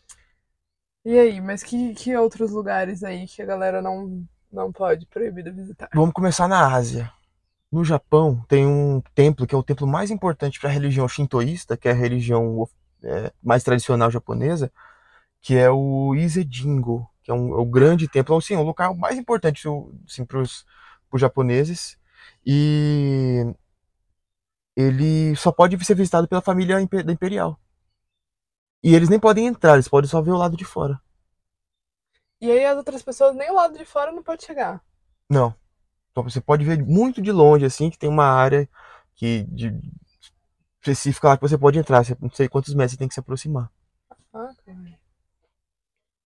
E 1.04 1.16
aí, 1.18 1.40
mas 1.40 1.62
que, 1.62 1.94
que 1.94 2.16
outros 2.16 2.50
lugares 2.50 3.02
aí 3.04 3.26
que 3.28 3.40
a 3.42 3.46
galera 3.46 3.80
não, 3.82 4.26
não 4.50 4.72
pode 4.72 5.06
proibido 5.06 5.52
visitar? 5.52 5.90
Vamos 5.94 6.12
começar 6.12 6.46
na 6.48 6.74
Ásia. 6.74 7.10
No 7.72 7.82
Japão 7.82 8.44
tem 8.46 8.66
um 8.66 9.00
templo 9.14 9.46
que 9.46 9.54
é 9.54 9.58
o 9.58 9.62
templo 9.62 9.86
mais 9.86 10.10
importante 10.10 10.60
para 10.60 10.68
a 10.68 10.72
religião 10.72 11.08
shintoísta, 11.08 11.74
que 11.74 11.88
é 11.88 11.92
a 11.92 11.94
religião 11.94 12.68
é, 13.02 13.32
mais 13.42 13.64
tradicional 13.64 14.10
japonesa, 14.10 14.70
que 15.40 15.56
é 15.56 15.70
o 15.70 16.14
Ise-jingo, 16.14 17.08
que 17.22 17.30
é, 17.30 17.34
um, 17.34 17.54
é 17.54 17.56
o 17.56 17.64
grande 17.64 18.06
templo, 18.08 18.36
assim, 18.36 18.54
o 18.56 18.62
local 18.62 18.94
mais 18.94 19.16
importante 19.16 19.66
assim, 20.06 20.24
para 20.24 20.40
os 20.40 20.66
japoneses. 21.14 21.98
E 22.44 23.42
ele 24.76 25.34
só 25.36 25.50
pode 25.50 25.82
ser 25.84 25.94
visitado 25.94 26.28
pela 26.28 26.42
família 26.42 26.76
da 26.76 27.12
imperial. 27.12 27.58
E 28.84 28.94
eles 28.94 29.08
nem 29.08 29.18
podem 29.18 29.46
entrar, 29.46 29.74
eles 29.74 29.88
podem 29.88 30.10
só 30.10 30.20
ver 30.20 30.32
o 30.32 30.36
lado 30.36 30.56
de 30.56 30.64
fora. 30.64 31.00
E 32.38 32.50
aí 32.50 32.66
as 32.66 32.76
outras 32.76 33.02
pessoas 33.02 33.34
nem 33.34 33.50
o 33.50 33.54
lado 33.54 33.78
de 33.78 33.84
fora 33.84 34.12
não 34.12 34.22
pode 34.22 34.44
chegar. 34.44 34.84
Não. 35.30 35.54
Então 36.12 36.22
você 36.22 36.40
pode 36.40 36.64
ver 36.64 36.82
muito 36.84 37.20
de 37.20 37.32
longe, 37.32 37.64
assim, 37.64 37.90
que 37.90 37.98
tem 37.98 38.08
uma 38.08 38.26
área 38.26 38.68
que 39.14 39.44
de, 39.44 39.74
específica 40.80 41.28
lá 41.28 41.36
que 41.36 41.42
você 41.42 41.56
pode 41.56 41.78
entrar. 41.78 42.04
Você, 42.04 42.16
não 42.20 42.30
sei 42.30 42.48
quantos 42.48 42.74
metros 42.74 42.92
você 42.92 42.98
tem 42.98 43.08
que 43.08 43.14
se 43.14 43.20
aproximar. 43.20 43.70
Ah, 44.34 44.50
cara. 44.64 44.78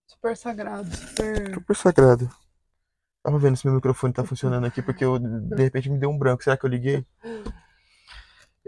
Super 0.07 0.35
sagrado, 0.35 0.95
super. 0.95 1.53
Super 1.53 1.75
sagrado. 1.75 2.29
Tava 3.23 3.37
vendo 3.39 3.55
se 3.55 3.65
meu 3.65 3.75
microfone 3.75 4.13
tá 4.13 4.23
funcionando 4.23 4.65
aqui, 4.65 4.81
porque 4.81 5.03
eu, 5.03 5.19
de 5.19 5.63
repente 5.63 5.89
me 5.89 5.97
deu 5.97 6.09
um 6.09 6.17
branco. 6.17 6.43
Será 6.43 6.57
que 6.57 6.65
eu 6.65 6.69
liguei? 6.69 7.05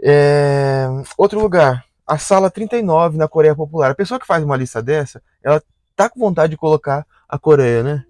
É, 0.02 0.86
Outro 1.16 1.40
lugar. 1.40 1.84
A 2.06 2.18
sala 2.18 2.50
39 2.50 3.16
na 3.16 3.28
Coreia 3.28 3.54
Popular. 3.54 3.90
A 3.90 3.94
pessoa 3.94 4.18
que 4.18 4.26
faz 4.26 4.42
uma 4.42 4.56
lista 4.56 4.82
dessa, 4.82 5.22
ela 5.42 5.62
tá 5.94 6.08
com 6.08 6.18
vontade 6.18 6.50
de 6.50 6.56
colocar 6.56 7.06
a 7.28 7.38
Coreia, 7.38 7.82
né? 7.82 8.04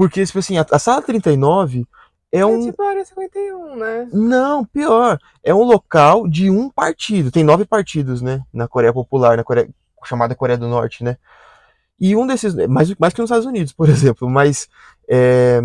Porque, 0.00 0.24
tipo 0.24 0.38
assim, 0.38 0.56
a, 0.56 0.64
a 0.72 0.78
sala 0.78 1.02
39 1.02 1.86
é 2.32 2.38
É 2.38 2.46
um. 2.46 2.64
tipo 2.64 2.82
a 2.82 2.88
área 2.88 3.04
51, 3.04 3.76
né? 3.76 4.08
Não, 4.10 4.64
pior. 4.64 5.18
É 5.44 5.54
um 5.54 5.62
local 5.62 6.26
de 6.26 6.48
um 6.48 6.70
partido. 6.70 7.30
Tem 7.30 7.44
nove 7.44 7.66
partidos, 7.66 8.22
né? 8.22 8.42
Na 8.50 8.66
Coreia 8.66 8.94
Popular, 8.94 9.36
na 9.36 9.44
Coreia, 9.44 9.68
chamada 10.06 10.34
Coreia 10.34 10.56
do 10.56 10.66
Norte, 10.66 11.04
né? 11.04 11.18
E 12.00 12.16
um 12.16 12.26
desses, 12.26 12.54
mais, 12.66 12.94
mais 12.94 13.12
que 13.12 13.20
nos 13.20 13.28
Estados 13.28 13.44
Unidos, 13.44 13.74
por 13.74 13.90
exemplo, 13.92 14.26
mas 14.30 14.68
é, 15.06 15.60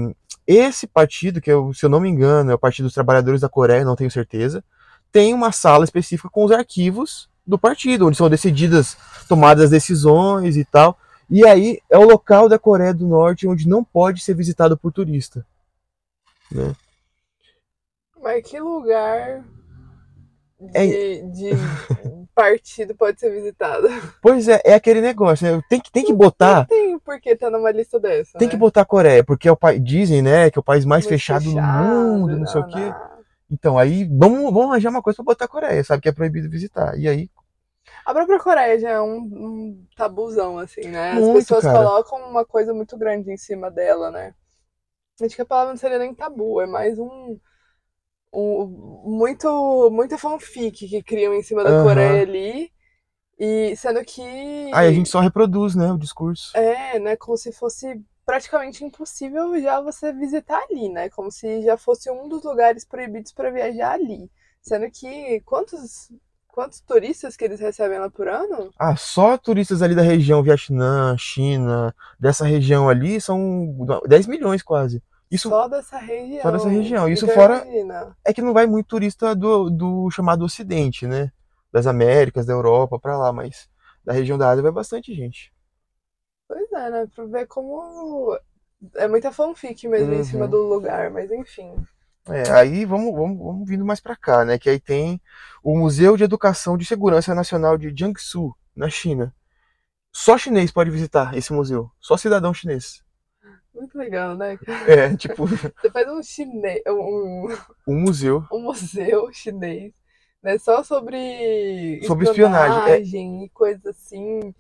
esse 0.46 0.86
partido, 0.86 1.40
que 1.40 1.50
eu, 1.50 1.74
se 1.74 1.86
eu 1.86 1.90
não 1.90 2.02
me 2.02 2.10
engano, 2.10 2.52
é 2.52 2.56
o 2.56 2.60
Partido 2.60 2.88
dos 2.88 2.94
Trabalhadores 2.94 3.40
da 3.40 3.48
Coreia, 3.48 3.86
não 3.86 3.96
tenho 3.96 4.12
certeza, 4.12 4.62
tem 5.14 5.34
uma 5.34 5.54
sala 5.54 5.86
específica 5.86 6.28
com 6.30 6.44
os 6.44 6.52
arquivos 6.52 7.30
do 7.48 7.58
partido, 7.58 8.06
onde 8.06 8.18
são 8.18 8.30
decididas, 8.30 8.98
tomadas 9.30 9.70
decisões 9.70 10.58
e 10.58 10.66
tal. 10.66 10.98
E 11.30 11.46
aí 11.48 11.80
é 11.90 11.98
o 11.98 12.06
local 12.06 12.48
da 12.48 12.60
Coreia 12.60 12.94
do 12.94 13.08
Norte 13.08 13.48
onde 13.48 13.68
não 13.68 13.84
pode 13.84 14.22
ser 14.22 14.34
visitado 14.36 14.78
por 14.78 14.92
turista. 14.92 15.46
Né? 16.52 16.76
Mas 18.22 18.44
que 18.48 18.60
lugar 18.60 19.44
de, 20.60 20.78
É- 20.78 21.22
de 21.22 21.50
partido 22.34 22.96
pode 22.96 23.20
ser 23.20 23.32
visitado? 23.32 23.88
Pois 24.22 24.48
é, 24.48 24.62
é 24.64 24.74
aquele 24.74 25.02
negócio, 25.02 25.46
né? 25.46 25.62
Tem 25.70 25.80
que, 25.80 25.92
tem 25.92 26.06
que 26.06 26.14
botar. 26.14 26.60
Não 26.60 26.66
tem 26.66 27.00
por 27.00 27.20
que 27.20 27.36
tá 27.36 27.50
numa 27.50 27.72
lista 27.72 28.00
dessa. 28.00 28.38
Tem 28.38 28.48
né? 28.48 28.52
que 28.52 28.58
botar 28.58 28.82
a 28.82 28.86
Coreia, 28.86 29.24
porque 29.24 29.48
é 29.48 29.52
o 29.52 29.56
país, 29.58 29.84
dizem, 29.84 30.22
né, 30.22 30.50
que 30.50 30.58
é 30.58 30.62
o 30.62 30.64
país 30.64 30.86
mais 30.86 31.06
fechado, 31.06 31.46
fechado, 31.46 31.62
no 31.62 31.94
mundo, 31.94 32.38
não 32.38 32.48
sei 32.48 32.62
o 32.62 32.64
não, 32.64 32.70
quê. 32.70 32.80
não. 32.80 33.16
Então, 33.50 33.78
aí 33.78 34.06
vamos, 34.06 34.52
vamos 34.52 34.72
arranjar 34.72 34.90
uma 34.90 35.02
coisa 35.02 35.18
pra 35.18 35.26
botar 35.26 35.46
a 35.46 35.48
Coreia, 35.50 35.84
sabe? 35.84 36.02
Que 36.02 36.10
é 36.10 36.12
proibido 36.12 36.50
visitar. 36.50 36.98
E 36.98 37.08
aí, 37.08 37.30
A 38.06 38.14
própria 38.14 38.40
Coreia 38.40 38.80
já 38.80 38.90
é 38.92 39.02
um, 39.02 39.18
um 39.18 39.88
tabuzão, 39.96 40.60
assim, 40.60 40.82
né? 40.88 41.14
As 41.14 41.22
Muito, 41.22 41.48
pessoas 41.48 41.64
cara. 41.64 41.80
colocam 41.80 42.20
uma 42.30 42.46
coisa 42.46 42.74
muito 42.74 42.98
grande 42.98 43.32
em 43.32 43.38
cima 43.38 43.72
dela, 43.72 44.12
né? 44.12 44.34
Acho 45.22 45.36
que 45.36 45.42
a 45.42 45.46
palavra 45.46 45.72
não 45.74 45.78
seria 45.78 45.98
nem 45.98 46.14
tabu, 46.14 46.62
é 46.62 46.68
mais 46.68 47.00
um. 47.00 47.40
um 48.34 48.66
muito, 49.06 49.90
muita 49.92 50.18
fanfic 50.18 50.88
que 50.88 51.02
criam 51.02 51.34
em 51.34 51.42
cima 51.42 51.64
da 51.64 51.70
Aham. 51.70 51.84
Coreia 51.84 52.22
ali. 52.22 52.72
E 53.40 53.76
sendo 53.76 54.04
que. 54.04 54.22
aí 54.74 54.88
a 54.88 54.92
gente 54.92 55.10
só 55.10 55.20
reproduz, 55.20 55.76
né, 55.76 55.92
o 55.92 55.98
discurso. 55.98 56.52
É, 56.56 57.00
né? 57.00 57.16
Como 57.18 57.38
se 57.38 57.52
fosse 57.52 58.02
praticamente 58.26 58.84
impossível 58.84 59.60
já 59.62 59.82
você 59.82 60.12
visitar 60.14 60.62
ali, 60.70 60.90
né? 60.90 61.10
Como 61.10 61.32
se 61.32 61.62
já 61.64 61.78
fosse 61.78 62.10
um 62.10 62.28
dos 62.28 62.44
lugares 62.44 62.86
proibidos 62.86 63.32
para 63.32 63.52
viajar 63.52 63.94
ali. 63.94 64.30
Sendo 64.62 64.90
que 64.90 65.42
quantos, 65.42 66.12
quantos 66.56 66.80
turistas 66.80 67.36
que 67.36 67.44
eles 67.44 67.60
recebem 67.60 68.00
lá 68.00 68.10
por 68.10 68.30
ano? 68.30 68.72
Ah, 68.80 68.96
só 68.96 69.38
turistas 69.38 69.82
ali 69.82 69.94
da 69.94 70.02
região, 70.02 70.42
Vietnã, 70.42 71.16
China, 71.18 71.94
dessa 72.18 72.46
região 72.46 72.88
ali, 72.88 73.20
são 73.20 73.76
10 74.08 74.26
milhões 74.26 74.64
quase. 74.64 75.04
Isso 75.30 75.50
Só 75.50 75.68
dessa 75.68 75.98
região. 75.98 76.42
Só 76.42 76.52
dessa 76.52 76.70
região. 76.70 77.10
Isso 77.10 77.26
Então, 77.26 77.36
fora- 77.36 77.66
imagina. 77.66 78.16
é 78.24 78.34
que 78.34 78.42
não 78.42 78.54
vai 78.54 78.66
muito 78.66 78.88
turista 78.88 79.36
do, 79.36 79.70
do 79.70 80.10
chamado 80.10 80.46
Ocidente, 80.46 81.06
né? 81.06 81.32
Das 81.74 81.86
Américas, 81.88 82.46
da 82.46 82.54
Europa, 82.54 82.98
pra 82.98 83.18
lá, 83.18 83.34
mas 83.34 83.68
da 84.06 84.14
região 84.14 84.38
da 84.38 84.50
Ásia 84.50 84.64
vai 84.64 84.72
bastante 84.72 85.14
gente. 85.14 85.52
Pois 86.48 86.72
é, 86.72 86.90
né? 86.90 87.08
Pra 87.14 87.26
ver 87.26 87.48
como. 87.48 88.40
É 88.96 89.08
muita 89.08 89.32
fanfic 89.32 89.88
mesmo 89.88 90.14
em 90.14 90.18
Uhum. 90.20 90.24
cima 90.24 90.48
do 90.48 90.58
lugar, 90.62 91.10
mas 91.10 91.30
enfim. 91.32 91.74
É, 92.28 92.52
aí 92.52 92.86
vamos, 92.86 93.14
vamos, 93.14 93.38
vamos 93.38 93.70
vindo 93.70 93.86
mais 93.86 94.00
pra 94.00 94.16
cá, 94.16 94.44
né? 94.44 94.58
Que 94.58 94.70
aí 94.70 94.80
tem 94.80 95.22
o 95.64 95.78
Museu 95.78 96.18
de 96.18 96.24
Educação 96.24 96.78
de 96.78 96.86
Segurança 96.86 97.36
Nacional 97.36 97.78
de 97.78 97.94
Jiangsu, 97.96 98.56
na 98.76 98.90
China. 98.90 99.34
Só 100.12 100.38
chinês 100.38 100.72
pode 100.72 100.90
visitar 100.90 101.36
esse 101.38 101.52
museu, 101.52 101.92
só 102.00 102.16
cidadão 102.16 102.54
chinês. 102.54 103.04
Muito 103.74 103.98
legal, 103.98 104.36
né? 104.36 104.58
É, 104.88 105.16
tipo, 105.16 105.46
Você 105.82 105.92
faz 105.92 106.08
um 106.08 106.24
chinês, 106.24 106.82
um, 106.88 107.48
um 107.86 108.00
museu. 108.00 108.46
um 108.52 108.62
museu 108.62 109.30
chinês, 109.34 109.94
né? 110.42 110.58
Só 110.58 110.84
sobre 110.84 112.02
Sobre 112.08 112.30
espionagem, 112.30 112.94
é. 112.94 113.00
espionagem 113.02 113.44
e 113.44 113.50
coisas 113.50 113.86
assim. 113.86 114.54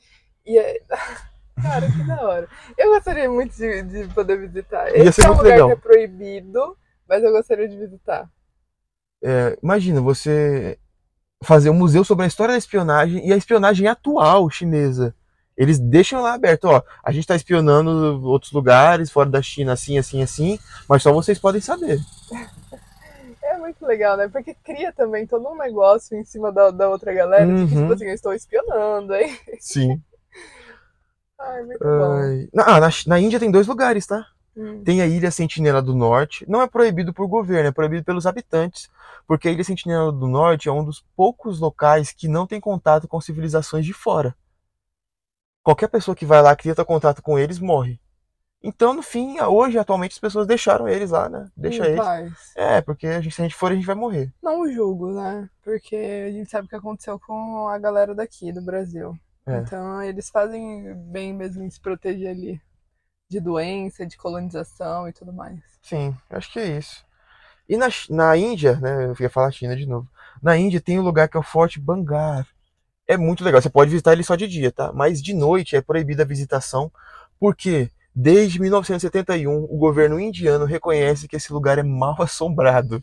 E 0.46 0.58
é... 0.58 0.82
Cara, 1.62 1.90
que 1.90 2.04
da 2.06 2.22
hora. 2.22 2.50
Eu 2.78 2.92
gostaria 2.92 3.30
muito 3.30 3.56
de, 3.56 3.82
de 3.84 4.14
poder 4.14 4.38
visitar. 4.38 4.90
Ia 4.90 5.06
Esse 5.06 5.26
é 5.26 5.30
um 5.30 5.38
lugar 5.38 5.44
legal. 5.46 5.68
que 5.70 5.74
é 5.74 5.78
proibido, 5.78 6.78
mas 7.08 7.24
eu 7.24 7.32
gostaria 7.32 7.68
de 7.68 7.78
visitar. 7.78 8.30
É, 9.24 9.58
imagina 9.62 10.02
você 10.02 10.78
fazer 11.44 11.70
um 11.70 11.74
museu 11.74 12.04
sobre 12.04 12.26
a 12.26 12.28
história 12.28 12.54
da 12.54 12.58
espionagem 12.58 13.28
e 13.28 13.34
a 13.34 13.38
espionagem 13.38 13.88
atual 13.88 14.50
chinesa. 14.50 15.16
Eles 15.58 15.80
deixam 15.80 16.22
lá 16.22 16.34
aberto, 16.34 16.66
ó, 16.66 16.82
a 17.04 17.12
gente 17.12 17.28
tá 17.28 17.36
espionando 17.36 18.22
outros 18.28 18.52
lugares 18.52 19.10
fora 19.10 19.30
da 19.30 19.42
China 19.42 19.72
assim, 19.74 19.98
assim, 19.98 20.22
assim, 20.22 20.60
mas 20.88 21.02
só 21.02 21.14
vocês 21.14 21.40
podem 21.40 21.62
saber. 21.62 22.00
É 23.48 23.58
muito 23.60 23.86
legal, 23.86 24.18
né? 24.18 24.28
Porque 24.28 24.56
cria 24.56 24.92
também 24.92 25.26
todo 25.28 25.48
um 25.48 25.56
negócio 25.56 26.18
em 26.18 26.24
cima 26.26 26.52
da, 26.52 26.72
da 26.72 26.90
outra 26.90 27.14
galera. 27.14 27.46
de 27.46 27.68
que, 27.68 27.76
Uhum. 27.76 27.82
tipo 27.82 27.94
assim, 27.94 28.06
eu 28.06 28.14
estou 28.14 28.34
espionando, 28.34 29.14
hein? 29.14 29.38
Sim. 29.60 30.02
Ai, 31.40 31.64
muito 31.64 31.80
bom. 31.80 32.12
Ai, 32.14 32.50
na, 32.54 32.64
ah, 32.64 32.80
na, 32.80 32.90
na 33.08 33.20
Índia 33.20 33.40
tem 33.40 33.52
dois 33.52 33.68
lugares, 33.68 34.08
tá? 34.08 34.26
Hum. 34.56 34.84
Tem 34.84 35.02
a 35.02 35.06
Ilha 35.06 35.30
Sentinela 35.32 35.82
do 35.82 35.94
Norte. 35.94 36.46
Não 36.48 36.62
é 36.62 36.68
proibido 36.68 37.14
por 37.14 37.28
governo, 37.28 37.68
é 37.70 37.72
proibido 37.72 38.04
pelos 38.06 38.26
habitantes. 38.26 38.90
Porque 39.28 39.48
a 39.48 39.52
Ilha 39.52 39.64
Sentinela 39.64 40.12
do 40.12 40.28
Norte 40.28 40.70
é 40.70 40.72
um 40.72 40.84
dos 40.84 41.04
poucos 41.16 41.60
locais 41.60 42.12
que 42.12 42.28
não 42.28 42.48
tem 42.48 42.62
contato 42.62 43.08
com 43.08 43.20
civilizações 43.20 43.86
de 43.86 43.94
fora. 43.94 44.36
Qualquer 45.64 45.88
pessoa 45.90 46.16
que 46.16 46.26
vai 46.26 46.42
lá 46.42 46.56
que 46.56 46.64
tenta 46.64 46.86
contato 46.86 47.22
com 47.22 47.38
eles 47.40 47.60
morre. 47.60 48.00
Então, 48.64 48.94
no 48.96 49.04
fim, 49.04 49.40
hoje, 49.42 49.78
atualmente, 49.78 50.14
as 50.14 50.20
pessoas 50.20 50.48
deixaram 50.48 50.88
eles 50.88 51.12
lá, 51.12 51.30
né? 51.30 51.48
Deixa 51.56 51.86
eles. 51.86 51.98
paz. 52.00 52.34
É, 52.56 52.82
porque 52.82 53.06
a 53.06 53.22
gente- 53.22 53.36
se 53.36 53.42
a 53.42 53.46
gente 53.46 53.56
for, 53.56 53.72
a 53.72 53.76
gente 53.76 53.86
vai 53.86 53.96
morrer. 53.96 54.34
Não 54.42 54.62
o 54.62 54.72
julgo, 54.72 55.12
né? 55.12 55.48
Porque 55.64 55.96
a 55.96 56.32
gente 56.32 56.50
sabe 56.50 56.66
o 56.66 56.70
que 56.70 56.76
aconteceu 56.76 57.20
com 57.20 57.68
a 57.68 57.78
galera 57.78 58.16
daqui 58.16 58.52
do 58.52 58.62
Brasil. 58.64 59.16
É. 59.46 59.58
Então 59.60 60.02
eles 60.02 60.30
fazem 60.32 60.96
bem 61.12 61.32
mesmo 61.32 61.64
em 61.64 61.70
se 61.70 61.80
proteger 61.80 62.30
ali 62.32 62.62
de 63.36 63.42
doença, 63.42 64.06
de 64.06 64.18
colonização 64.18 65.08
e 65.10 65.14
tudo 65.14 65.34
mais. 65.34 65.60
Sim, 65.82 66.16
acho 66.30 66.52
que 66.52 66.60
é 66.60 66.78
isso. 66.78 67.06
E 67.68 67.76
na, 67.78 67.88
na 68.10 68.38
Índia, 68.38 68.78
né? 68.78 69.06
Eu 69.06 69.16
ia 69.20 69.30
falar 69.30 69.52
China 69.52 69.76
de 69.76 69.86
novo. 69.86 70.08
Na 70.42 70.56
Índia 70.56 70.80
tem 70.80 71.00
um 71.00 71.04
lugar 71.04 71.28
que 71.28 71.36
é 71.36 71.40
o 71.40 71.44
Forte 71.44 71.80
Bangar. 71.80 72.48
É 73.08 73.18
muito 73.18 73.44
legal. 73.44 73.62
Você 73.62 73.70
pode 73.70 73.92
visitar 73.92 74.14
ele 74.14 74.24
só 74.24 74.36
de 74.36 74.48
dia, 74.48 74.72
tá? 74.72 74.92
Mas 74.94 75.22
de 75.22 75.34
noite 75.34 75.76
é 75.76 75.82
proibida 75.82 76.24
a 76.24 76.26
visitação, 76.26 76.92
porque 77.40 77.90
desde 78.16 78.60
1971 78.62 79.52
o 79.52 79.78
governo 79.78 80.20
indiano 80.20 80.66
reconhece 80.66 81.28
que 81.28 81.36
esse 81.36 81.52
lugar 81.52 81.78
é 81.78 81.84
mal 81.84 82.16
assombrado. 82.22 83.02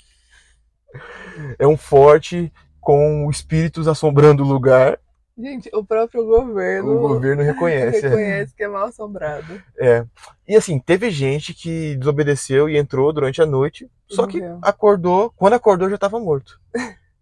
É 1.59 1.67
um 1.67 1.77
forte 1.77 2.53
com 2.81 3.29
espíritos 3.31 3.87
assombrando 3.87 4.43
o 4.43 4.49
lugar. 4.49 4.99
Gente, 5.39 5.71
o 5.75 5.83
próprio 5.85 6.25
governo, 6.27 6.93
O 6.95 7.09
governo 7.09 7.43
reconhece. 7.43 8.01
reconhece 8.07 8.55
que 8.55 8.63
é 8.65 8.69
mal 8.69 8.87
assombrado. 8.87 9.61
É. 9.79 10.05
E 10.47 10.55
assim, 10.55 10.79
teve 10.79 11.11
gente 11.11 11.55
que 11.55 11.97
desobedeceu 11.97 12.69
e 12.69 12.77
entrou 12.77 13.13
durante 13.13 13.41
a 13.41 13.47
noite, 13.47 13.91
só 14.09 14.27
que 14.27 14.41
acordou, 14.61 15.31
quando 15.35 15.55
acordou 15.55 15.89
já 15.89 15.95
estava 15.95 16.21
morto. 16.21 16.61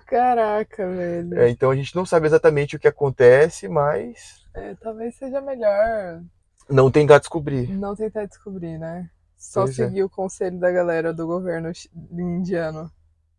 Caraca, 0.05 0.87
velho. 0.89 1.37
É, 1.39 1.49
então 1.49 1.69
a 1.69 1.75
gente 1.75 1.95
não 1.95 2.05
sabe 2.05 2.27
exatamente 2.27 2.75
o 2.75 2.79
que 2.79 2.87
acontece, 2.87 3.67
mas 3.67 4.45
É, 4.53 4.73
talvez 4.75 5.15
seja 5.15 5.41
melhor 5.41 6.21
não 6.69 6.89
tentar 6.89 7.19
descobrir. 7.19 7.69
não 7.77 7.95
tentar 7.95 8.25
descobrir, 8.25 8.77
né? 8.77 9.09
Só 9.37 9.63
Pois 9.63 9.77
é. 9.79 9.85
seguir 9.85 10.03
o 10.03 10.09
conselho 10.09 10.57
da 10.59 10.71
galera 10.71 11.13
do 11.13 11.27
governo 11.27 11.71
indiano. 12.11 12.89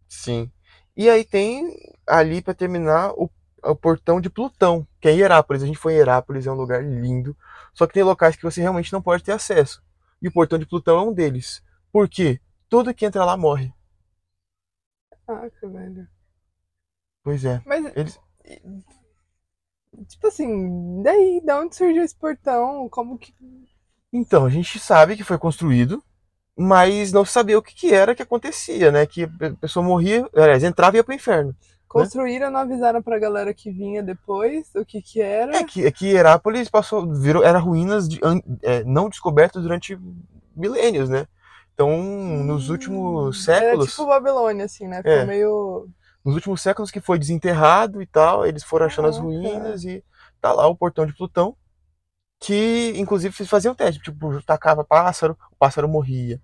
Sim. 0.08 0.50
E 0.98 1.08
aí 1.08 1.24
tem 1.24 1.94
ali 2.08 2.42
para 2.42 2.54
terminar 2.54 3.12
o, 3.12 3.30
o 3.64 3.76
portão 3.76 4.20
de 4.20 4.30
Plutão, 4.30 4.86
que 5.00 5.08
é 5.08 5.12
em 5.12 5.20
Herápolis. 5.20 5.62
A 5.62 5.66
gente 5.66 5.78
foi 5.78 5.94
em 5.94 5.98
Herápolis, 5.98 6.46
é 6.46 6.52
um 6.52 6.56
lugar 6.56 6.84
lindo. 6.84 7.36
Só 7.74 7.86
que 7.86 7.94
tem 7.94 8.02
locais 8.02 8.36
que 8.36 8.42
você 8.42 8.60
realmente 8.60 8.92
não 8.92 9.02
pode 9.02 9.24
ter 9.24 9.32
acesso. 9.32 9.82
E 10.20 10.28
o 10.28 10.32
portão 10.32 10.58
de 10.58 10.66
Plutão 10.66 10.98
é 10.98 11.02
um 11.02 11.14
deles. 11.14 11.62
Por 11.92 12.08
quê? 12.08 12.40
Todo 12.68 12.92
que 12.92 13.06
entra 13.06 13.24
lá 13.24 13.36
morre. 13.36 13.72
Caraca, 15.26 15.68
velho. 15.68 16.08
Pois 17.22 17.44
é. 17.44 17.62
Mas, 17.64 17.84
Eles- 17.94 18.18
tipo 20.08 20.26
assim, 20.26 21.02
daí, 21.02 21.40
da 21.44 21.58
onde 21.60 21.76
surgiu 21.76 22.02
esse 22.02 22.16
portão? 22.16 22.88
Como 22.88 23.18
que. 23.18 23.34
Então, 24.12 24.44
a 24.46 24.50
gente 24.50 24.78
sabe 24.78 25.16
que 25.16 25.24
foi 25.24 25.38
construído, 25.38 26.02
mas 26.58 27.12
não 27.12 27.24
sabia 27.24 27.56
o 27.58 27.62
que, 27.62 27.74
que 27.74 27.94
era 27.94 28.14
que 28.14 28.22
acontecia, 28.22 28.90
né? 28.90 29.06
Que 29.06 29.24
a 29.24 29.50
pessoa 29.60 29.84
morria, 29.84 30.28
aliás, 30.34 30.64
entrava 30.64 30.96
e 30.96 30.98
ia 30.98 31.04
pro 31.04 31.14
inferno. 31.14 31.54
Construíram, 31.86 32.50
não 32.50 32.60
avisaram 32.60 33.00
pra 33.00 33.18
galera 33.18 33.54
que 33.54 33.70
vinha 33.70 34.02
depois 34.02 34.68
o 34.74 34.84
que 34.84 35.00
que 35.00 35.22
era. 35.22 35.56
É 35.56 35.64
que, 35.64 35.86
é 35.86 35.90
que 35.90 36.08
Herápolis 36.08 36.68
passou, 36.68 37.10
virou, 37.14 37.42
era 37.42 37.58
ruínas 37.58 38.06
de, 38.08 38.20
é, 38.62 38.84
não 38.84 39.08
descobertas 39.08 39.62
durante 39.62 39.98
milênios, 40.54 41.08
né? 41.08 41.26
Então, 41.72 41.96
nos 42.44 42.68
últimos 42.68 43.48
Era 43.48 43.60
séculos, 43.60 43.90
tipo 43.90 44.06
Babilônia, 44.06 44.64
assim, 44.64 44.86
né? 44.88 44.96
Ficou 44.98 45.12
É. 45.12 45.24
meio. 45.24 45.88
nos 46.24 46.34
últimos 46.34 46.60
séculos 46.60 46.90
que 46.90 47.00
foi 47.00 47.18
desenterrado 47.18 48.02
e 48.02 48.06
tal, 48.06 48.44
eles 48.44 48.64
foram 48.64 48.84
achando 48.86 49.08
as 49.08 49.16
Caraca. 49.16 49.32
ruínas 49.32 49.84
e 49.84 50.04
tá 50.42 50.52
lá 50.52 50.66
o 50.66 50.76
portão 50.76 51.06
de 51.06 51.14
Plutão, 51.16 51.56
que 52.40 52.92
inclusive 52.96 53.34
faziam 53.46 53.74
teste, 53.74 54.00
tipo, 54.02 54.42
tacava 54.42 54.84
pássaro, 54.84 55.36
o 55.50 55.56
pássaro 55.56 55.88
morria. 55.88 56.40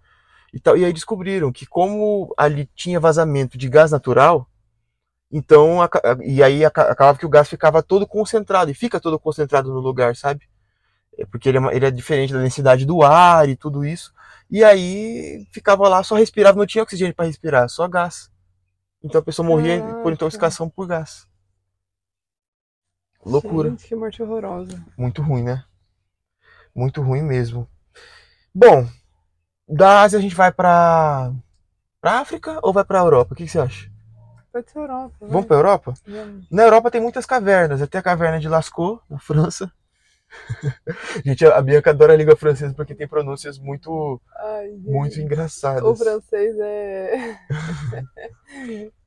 E, 0.52 0.60
tal, 0.60 0.76
e 0.76 0.84
aí 0.84 0.92
descobriram 0.92 1.52
que 1.52 1.66
como 1.66 2.32
ali 2.36 2.68
tinha 2.74 3.00
vazamento 3.00 3.58
de 3.58 3.68
gás 3.68 3.90
natural, 3.90 4.48
então 5.30 5.78
e 6.22 6.42
aí 6.42 6.64
aca- 6.64 6.90
acabava 6.90 7.18
que 7.18 7.26
o 7.26 7.28
gás 7.28 7.48
ficava 7.48 7.82
todo 7.82 8.06
concentrado 8.06 8.70
e 8.70 8.74
fica 8.74 9.00
todo 9.00 9.18
concentrado 9.18 9.72
no 9.72 9.80
lugar, 9.80 10.14
sabe? 10.16 10.48
É 11.18 11.24
Porque 11.26 11.48
ele 11.48 11.58
é, 11.58 11.76
ele 11.76 11.86
é 11.86 11.90
diferente 11.90 12.32
da 12.32 12.40
densidade 12.40 12.84
do 12.86 13.02
ar 13.02 13.48
e 13.48 13.56
tudo 13.56 13.84
isso. 13.84 14.12
E 14.50 14.62
aí 14.62 15.46
ficava 15.50 15.88
lá, 15.88 16.02
só 16.02 16.14
respirava, 16.14 16.58
não 16.58 16.66
tinha 16.66 16.82
oxigênio 16.82 17.14
para 17.14 17.26
respirar, 17.26 17.68
só 17.68 17.88
gás. 17.88 18.30
Então 19.02 19.20
a 19.20 19.24
pessoa 19.24 19.46
morria 19.46 19.80
por 19.80 19.86
Caraca. 19.94 20.12
intoxicação 20.12 20.68
por 20.68 20.86
gás. 20.86 21.26
Loucura. 23.24 23.70
Gente, 23.70 23.86
que 23.88 23.94
morte 23.94 24.22
horrorosa. 24.22 24.84
Muito 24.96 25.22
ruim, 25.22 25.42
né? 25.42 25.64
Muito 26.74 27.02
ruim 27.02 27.22
mesmo. 27.22 27.68
Bom, 28.54 28.86
da 29.68 30.02
Ásia 30.02 30.18
a 30.18 30.22
gente 30.22 30.34
vai 30.34 30.52
pra, 30.52 31.32
pra 32.00 32.20
África 32.20 32.58
ou 32.62 32.72
vai 32.72 32.84
pra 32.84 32.98
Europa? 33.00 33.32
O 33.32 33.36
que, 33.36 33.44
que 33.44 33.50
você 33.50 33.58
acha? 33.60 33.90
Pode 34.52 34.70
ser 34.70 34.78
Europa. 34.78 35.14
vai. 35.20 35.30
Vamos 35.30 35.46
pra 35.46 35.56
Europa? 35.56 35.94
Vamos. 36.06 36.46
Na 36.50 36.62
Europa 36.62 36.90
tem 36.90 37.00
muitas 37.00 37.26
cavernas. 37.26 37.82
Até 37.82 37.98
a 37.98 38.02
caverna 38.02 38.38
de 38.38 38.48
Lascaux, 38.48 39.00
na 39.08 39.18
França. 39.18 39.70
gente, 41.24 41.44
a 41.46 41.60
Bianca 41.62 41.90
adora 41.90 42.12
a 42.12 42.16
língua 42.16 42.36
francesa 42.36 42.74
porque 42.74 42.94
tem 42.94 43.06
pronúncias 43.06 43.58
muito, 43.58 44.20
Ai, 44.36 44.68
muito 44.78 45.16
O 45.18 45.22
engraçadas. 45.22 45.98
francês 45.98 46.56
é. 46.58 47.38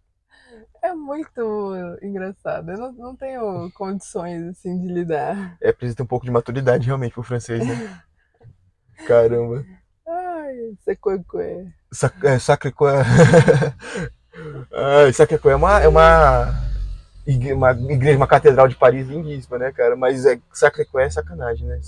é 0.88 0.94
muito 0.96 1.98
engraçado. 2.02 2.72
Eu 2.72 2.78
não, 2.78 2.92
não 2.94 3.16
tenho 3.16 3.70
condições 3.72 4.48
assim 4.48 4.80
de 4.80 4.88
lidar. 4.88 5.58
É, 5.62 5.72
precisa 5.72 5.98
ter 5.98 6.04
um 6.04 6.08
pouco 6.08 6.26
de 6.26 6.32
maturidade 6.32 6.86
realmente 6.86 7.14
pro 7.14 7.24
francês, 7.24 7.66
né? 7.66 8.02
Caramba. 9.06 9.64
Ai, 10.08 10.56
sequoia. 10.84 11.24
Sac 11.92 12.26
é, 12.26 12.40
Sacré-Cœur. 12.40 13.04
Ah, 14.72 15.12
Sacré-Cœur 15.12 15.52
é 15.54 15.56
uma, 15.56 15.82
é 15.82 15.88
uma, 15.88 16.54
igre- 17.26 17.54
uma 17.54 17.72
igreja, 17.72 18.18
uma 18.18 18.28
catedral 18.28 18.68
de 18.68 18.76
Paris 18.76 19.08
lindíssima, 19.08 19.58
né, 19.58 19.72
cara? 19.72 19.96
Mas 19.96 20.28
é, 20.28 20.40
Sacré-Cœur 20.54 21.02
é 21.02 21.10
sacanagem, 21.10 21.68
né? 21.68 21.80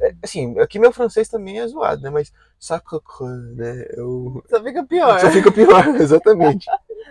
É, 0.00 0.12
assim, 0.20 0.58
aqui 0.58 0.80
meu 0.80 0.92
francês 0.92 1.28
também 1.28 1.60
é 1.60 1.66
zoado, 1.68 2.02
né? 2.02 2.10
Mas 2.10 2.32
Sacré-Cœur, 2.58 3.30
né? 3.54 3.86
Eu... 3.92 4.42
Só 4.50 4.60
fica 4.64 4.84
pior. 4.84 5.20
Só 5.20 5.30
fica 5.30 5.52
pior, 5.52 5.86
exatamente. 5.94 6.66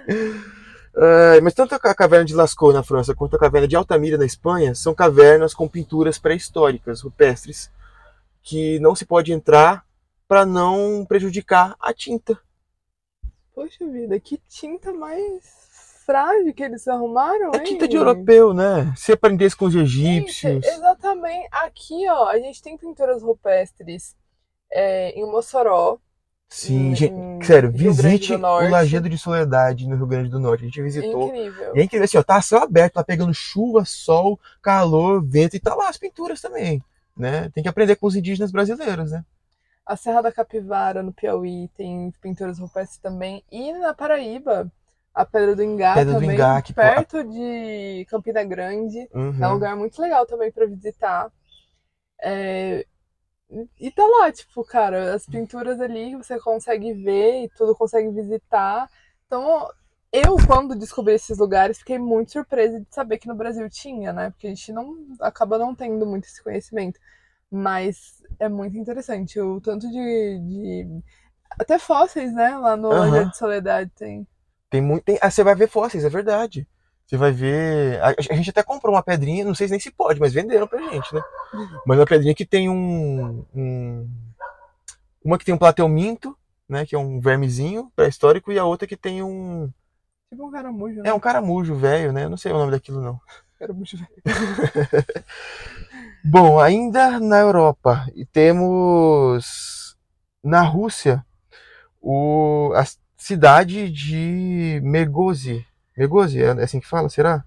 Mas 1.41 1.53
tanto 1.53 1.73
a 1.75 1.95
caverna 1.95 2.25
de 2.25 2.35
Lascaux 2.35 2.73
na 2.73 2.83
França 2.83 3.15
quanto 3.15 3.35
a 3.35 3.39
caverna 3.39 3.67
de 3.67 3.75
Altamira 3.75 4.17
na 4.17 4.25
Espanha 4.25 4.75
são 4.75 4.93
cavernas 4.93 5.53
com 5.53 5.67
pinturas 5.67 6.19
pré-históricas, 6.19 7.01
rupestres, 7.01 7.71
que 8.43 8.79
não 8.79 8.95
se 8.95 9.05
pode 9.05 9.31
entrar 9.31 9.85
para 10.27 10.45
não 10.45 11.05
prejudicar 11.07 11.75
a 11.79 11.93
tinta. 11.93 12.39
Poxa 13.53 13.85
vida, 13.87 14.19
que 14.19 14.37
tinta 14.47 14.93
mais 14.93 15.43
frágil 16.05 16.53
que 16.53 16.63
eles 16.63 16.87
arrumaram, 16.87 17.51
É 17.53 17.57
hein? 17.57 17.63
tinta 17.63 17.87
de 17.87 17.95
europeu, 17.95 18.53
né? 18.53 18.93
Se 18.97 19.11
aprendesse 19.11 19.55
com 19.55 19.65
os 19.65 19.73
Gente, 19.73 19.83
egípcios. 19.83 20.65
exatamente. 20.65 21.47
Aqui, 21.51 22.07
ó, 22.09 22.27
a 22.27 22.39
gente 22.39 22.61
tem 22.61 22.77
pinturas 22.77 23.21
rupestres 23.21 24.15
é, 24.71 25.11
em 25.11 25.25
Mossoró. 25.29 25.99
Sim, 26.53 26.91
em- 26.91 26.95
gente, 26.95 27.13
em 27.13 27.41
sério, 27.43 27.71
visite 27.71 28.35
do 28.35 28.45
o 28.45 28.69
Lajeado 28.69 29.07
de 29.07 29.17
Soledade 29.17 29.87
no 29.87 29.95
Rio 29.95 30.05
Grande 30.05 30.29
do 30.29 30.37
Norte. 30.37 30.63
A 30.63 30.67
gente 30.67 30.81
visitou. 30.81 31.27
Incrível. 31.29 31.75
E 31.75 31.79
é 31.79 31.83
incrível, 31.83 32.03
assim, 32.03 32.17
ó, 32.17 32.23
tá 32.23 32.41
céu 32.41 32.59
aberto, 32.61 32.95
tá 32.95 33.03
pegando 33.05 33.33
chuva, 33.33 33.85
sol, 33.85 34.37
calor, 34.61 35.23
vento, 35.23 35.55
e 35.55 35.59
tá 35.61 35.73
lá 35.73 35.87
as 35.87 35.95
pinturas 35.97 36.41
também, 36.41 36.83
né? 37.15 37.49
Tem 37.53 37.63
que 37.63 37.69
aprender 37.69 37.95
com 37.95 38.05
os 38.05 38.17
indígenas 38.17 38.51
brasileiros, 38.51 39.11
né? 39.11 39.23
A 39.85 39.95
Serra 39.95 40.21
da 40.21 40.31
Capivara, 40.31 41.01
no 41.01 41.13
Piauí, 41.13 41.69
tem 41.77 42.13
pinturas 42.21 42.59
rupestres 42.59 42.97
também. 42.99 43.41
E 43.49 43.71
na 43.71 43.93
Paraíba, 43.93 44.69
a 45.15 45.25
Pedra 45.25 45.55
do 45.55 45.63
Ingá 45.63 45.93
Pedra 45.93 46.13
do 46.15 46.19
também, 46.19 46.35
Ingá, 46.35 46.61
que- 46.61 46.73
perto 46.73 47.23
de 47.23 48.05
Campina 48.09 48.43
Grande. 48.43 49.07
Uhum. 49.13 49.37
É 49.41 49.47
um 49.47 49.53
lugar 49.53 49.75
muito 49.77 50.01
legal 50.01 50.25
também 50.25 50.51
pra 50.51 50.65
visitar. 50.65 51.31
É, 52.21 52.85
E 53.79 53.91
tá 53.91 54.05
lá, 54.05 54.31
tipo, 54.31 54.63
cara, 54.63 55.13
as 55.13 55.27
pinturas 55.27 55.79
ali 55.81 56.15
você 56.15 56.39
consegue 56.39 56.93
ver 56.93 57.43
e 57.45 57.49
tudo 57.49 57.75
consegue 57.75 58.09
visitar. 58.11 58.89
Então, 59.27 59.69
eu, 60.11 60.35
quando 60.47 60.75
descobri 60.75 61.15
esses 61.15 61.37
lugares, 61.37 61.79
fiquei 61.79 61.99
muito 61.99 62.31
surpresa 62.31 62.79
de 62.79 62.87
saber 62.89 63.17
que 63.17 63.27
no 63.27 63.35
Brasil 63.35 63.69
tinha, 63.69 64.13
né? 64.13 64.29
Porque 64.31 64.47
a 64.47 64.49
gente 64.49 64.71
não 64.71 64.97
acaba 65.19 65.57
não 65.57 65.75
tendo 65.75 66.05
muito 66.05 66.25
esse 66.25 66.41
conhecimento. 66.43 66.99
Mas 67.51 68.23
é 68.39 68.49
muito 68.49 68.77
interessante 68.77 69.39
o 69.39 69.61
tanto 69.61 69.89
de. 69.89 70.39
de- 70.39 71.03
Até 71.59 71.79
fósseis, 71.79 72.33
né? 72.33 72.57
Lá 72.57 72.77
no 72.77 72.89
Aham. 72.97 73.07
Ilha 73.07 73.25
de 73.27 73.37
Soledade 73.37 73.91
tem. 73.95 74.27
Tem 74.71 74.81
muito. 74.81 75.03
Tem... 75.03 75.19
Ah, 75.21 75.29
você 75.29 75.43
vai 75.43 75.53
ver 75.55 75.67
fósseis, 75.69 76.03
é 76.03 76.09
verdade. 76.09 76.67
Você 77.11 77.17
vai 77.17 77.31
ver. 77.33 78.01
A, 78.01 78.15
a 78.31 78.35
gente 78.35 78.51
até 78.51 78.63
comprou 78.63 78.95
uma 78.95 79.03
pedrinha, 79.03 79.43
não 79.43 79.53
sei 79.53 79.67
se 79.67 79.71
nem 79.71 79.81
se 79.81 79.91
pode, 79.91 80.17
mas 80.17 80.31
venderam 80.31 80.65
pra 80.65 80.81
gente, 80.81 81.13
né? 81.13 81.21
Mas 81.85 81.99
uma 81.99 82.05
pedrinha 82.05 82.33
que 82.33 82.45
tem 82.45 82.69
um. 82.69 83.45
um- 83.53 84.09
Uma 85.23 85.37
que 85.37 85.43
tem 85.43 85.53
um 85.53 85.57
plateuminto, 85.57 86.37
né? 86.69 86.85
Que 86.85 86.95
é 86.95 86.99
um 86.99 87.19
vermezinho 87.19 87.91
pré-histórico, 87.95 88.51
e 88.51 88.57
a 88.57 88.65
outra 88.65 88.87
que 88.87 88.95
tem 88.97 89.21
um. 89.21 89.69
Tipo 90.29 90.47
um 90.47 90.51
caramujo, 90.51 91.01
né? 91.01 91.09
É 91.09 91.13
um 91.13 91.19
caramujo 91.19 91.75
velho, 91.75 92.13
né? 92.13 92.25
Eu 92.25 92.29
não 92.29 92.37
sei 92.37 92.51
o 92.53 92.57
nome 92.57 92.71
daquilo, 92.71 93.01
não. 93.01 93.19
caramujo 93.59 93.97
velho. 93.97 94.09
Bom, 96.23 96.59
ainda 96.59 97.19
na 97.19 97.39
Europa, 97.39 98.05
e 98.15 98.25
temos 98.25 99.95
na 100.43 100.61
Rússia 100.61 101.25
o, 102.01 102.71
a 102.75 102.85
cidade 103.17 103.89
de 103.91 104.79
Mergozi. 104.83 105.65
Mergozi, 106.01 106.41
é 106.41 106.49
assim 106.63 106.79
que 106.79 106.87
fala, 106.87 107.09
será? 107.09 107.45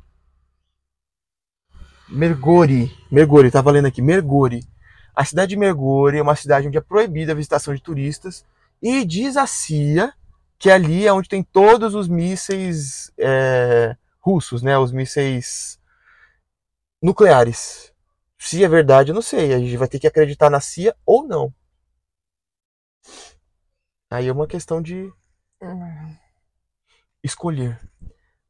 Mergori. 2.08 2.96
Mergori, 3.10 3.50
tava 3.50 3.72
lendo 3.72 3.88
aqui, 3.88 4.00
Mergori. 4.00 4.64
A 5.12 5.24
cidade 5.24 5.50
de 5.50 5.56
Mergori 5.56 6.18
é 6.18 6.22
uma 6.22 6.36
cidade 6.36 6.68
onde 6.68 6.78
é 6.78 6.80
proibida 6.80 7.32
a 7.32 7.34
visitação 7.34 7.74
de 7.74 7.82
turistas 7.82 8.46
e 8.80 9.04
diz 9.04 9.36
a 9.36 9.44
CIA 9.44 10.14
que 10.56 10.70
ali 10.70 11.04
é 11.04 11.12
onde 11.12 11.28
tem 11.28 11.42
todos 11.42 11.96
os 11.96 12.06
mísseis 12.06 13.12
é, 13.18 13.96
russos, 14.20 14.62
né? 14.62 14.78
Os 14.78 14.92
mísseis 14.92 15.80
nucleares. 17.02 17.92
Se 18.38 18.62
é 18.62 18.68
verdade, 18.68 19.10
eu 19.10 19.16
não 19.16 19.22
sei. 19.22 19.52
A 19.52 19.58
gente 19.58 19.76
vai 19.76 19.88
ter 19.88 19.98
que 19.98 20.06
acreditar 20.06 20.48
na 20.48 20.60
CIA 20.60 20.94
ou 21.04 21.26
não. 21.26 21.52
Aí 24.08 24.28
é 24.28 24.32
uma 24.32 24.46
questão 24.46 24.80
de 24.80 25.12
Hum. 25.60 26.16
escolher. 27.20 27.80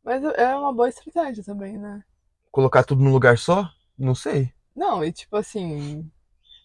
Mas 0.04 0.22
é 0.22 0.54
uma 0.54 0.72
boa 0.72 0.88
estratégia 0.88 1.42
também, 1.42 1.78
né? 1.78 2.02
Colocar 2.50 2.84
tudo 2.84 3.02
num 3.02 3.12
lugar 3.12 3.38
só? 3.38 3.68
Não 3.98 4.14
sei. 4.14 4.52
Não, 4.76 5.04
e 5.04 5.10
tipo 5.12 5.36
assim. 5.36 6.08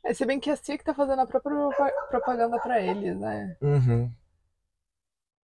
É, 0.04 0.14
se 0.14 0.26
bem 0.26 0.40
que 0.40 0.50
a 0.50 0.56
CIA 0.56 0.78
que 0.78 0.84
tá 0.84 0.94
fazendo 0.94 1.20
a 1.22 1.28
própria 1.28 1.56
propa- 1.56 1.92
propaganda 2.10 2.60
pra 2.60 2.82
eles, 2.82 3.18
né? 3.20 3.56
Uhum. 3.62 4.12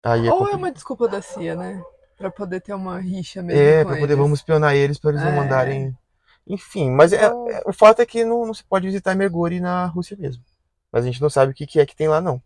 Aí 0.03 0.27
é, 0.27 0.33
Ou 0.33 0.47
é 0.47 0.55
uma 0.55 0.71
desculpa 0.71 1.07
da 1.07 1.21
CIA, 1.21 1.55
né? 1.55 1.83
Pra 2.17 2.31
poder 2.31 2.61
ter 2.61 2.73
uma 2.73 2.99
rixa 2.99 3.41
mesmo. 3.41 3.61
é 3.61 3.83
com 3.83 3.89
pra 3.91 3.99
poder 3.99 4.13
eles. 4.13 4.23
vamos 4.23 4.39
espionar 4.39 4.75
eles 4.75 4.99
para 4.99 5.11
eles 5.11 5.21
não 5.23 5.31
É. 5.31 5.35
mandarem. 5.35 5.97
Enfim, 6.47 6.89
mas 6.91 7.13
é, 7.13 7.25
Então- 7.25 7.49
é- 7.49 7.61
o 7.65 7.73
fato 7.73 8.01
é 8.01 8.05
que 8.05 8.23
não, 8.25 8.45
não 8.45 8.53
se 8.53 8.63
pode 8.63 8.87
visitar 8.87 9.15
Merguri 9.15 9.59
na 9.59 9.85
Rússia 9.85 10.17
mesmo. 10.17 10.43
Mas 10.91 11.03
a 11.03 11.07
gente 11.07 11.21
não 11.21 11.29
sabe 11.29 11.51
o 11.51 11.55
que, 11.55 11.65
que 11.67 11.79
é 11.79 11.85
que 11.85 11.95
tem 11.95 12.07
lá, 12.07 12.19
não. 12.19 12.41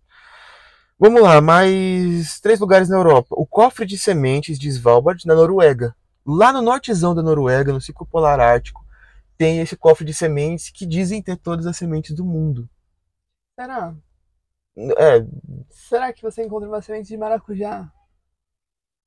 Vamos 0.98 1.22
lá, 1.22 1.42
mais 1.42 2.40
três 2.40 2.60
lugares 2.60 2.88
na 2.88 2.96
Europa. 2.98 3.28
O 3.38 3.46
cofre 3.46 3.86
de 3.86 3.98
sementes 3.98 4.58
de 4.58 4.70
Svalbard, 4.70 5.26
na 5.26 5.36
Noruega. 5.36 5.96
Lá 6.26 6.54
no 6.54 6.62
nortezão 6.62 7.14
da 7.14 7.22
Noruega, 7.22 7.74
no 7.74 7.82
Círculo 7.82 8.10
Polar 8.10 8.40
Ártico, 8.40 8.84
tem 9.38 9.60
esse 9.60 9.76
cofre 9.76 10.06
de 10.06 10.14
sementes 10.14 10.70
que 10.70 10.86
dizem 10.86 11.22
ter 11.22 11.36
todas 11.38 11.66
as 11.68 11.76
sementes 11.78 12.16
do 12.16 12.24
mundo. 12.24 12.70
Será? 13.60 13.94
É, 14.78 15.26
Será 15.70 16.14
que 16.14 16.22
você 16.22 16.44
encontra 16.44 16.68
uma 16.68 16.82
semente 16.82 17.10
de 17.10 17.18
maracujá? 17.18 17.92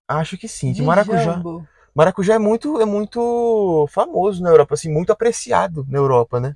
acho 0.06 0.38
que 0.38 0.46
sim. 0.48 0.72
De 0.72 0.80
De 0.80 0.82
maracujá. 0.82 1.22
jambo? 1.22 1.66
Maracujá 1.94 2.34
é 2.34 2.38
muito, 2.38 2.80
é 2.80 2.84
muito 2.84 3.86
famoso 3.90 4.42
na 4.42 4.50
Europa, 4.50 4.74
assim, 4.74 4.92
muito 4.92 5.10
apreciado 5.10 5.84
na 5.88 5.98
Europa, 5.98 6.38
né? 6.38 6.54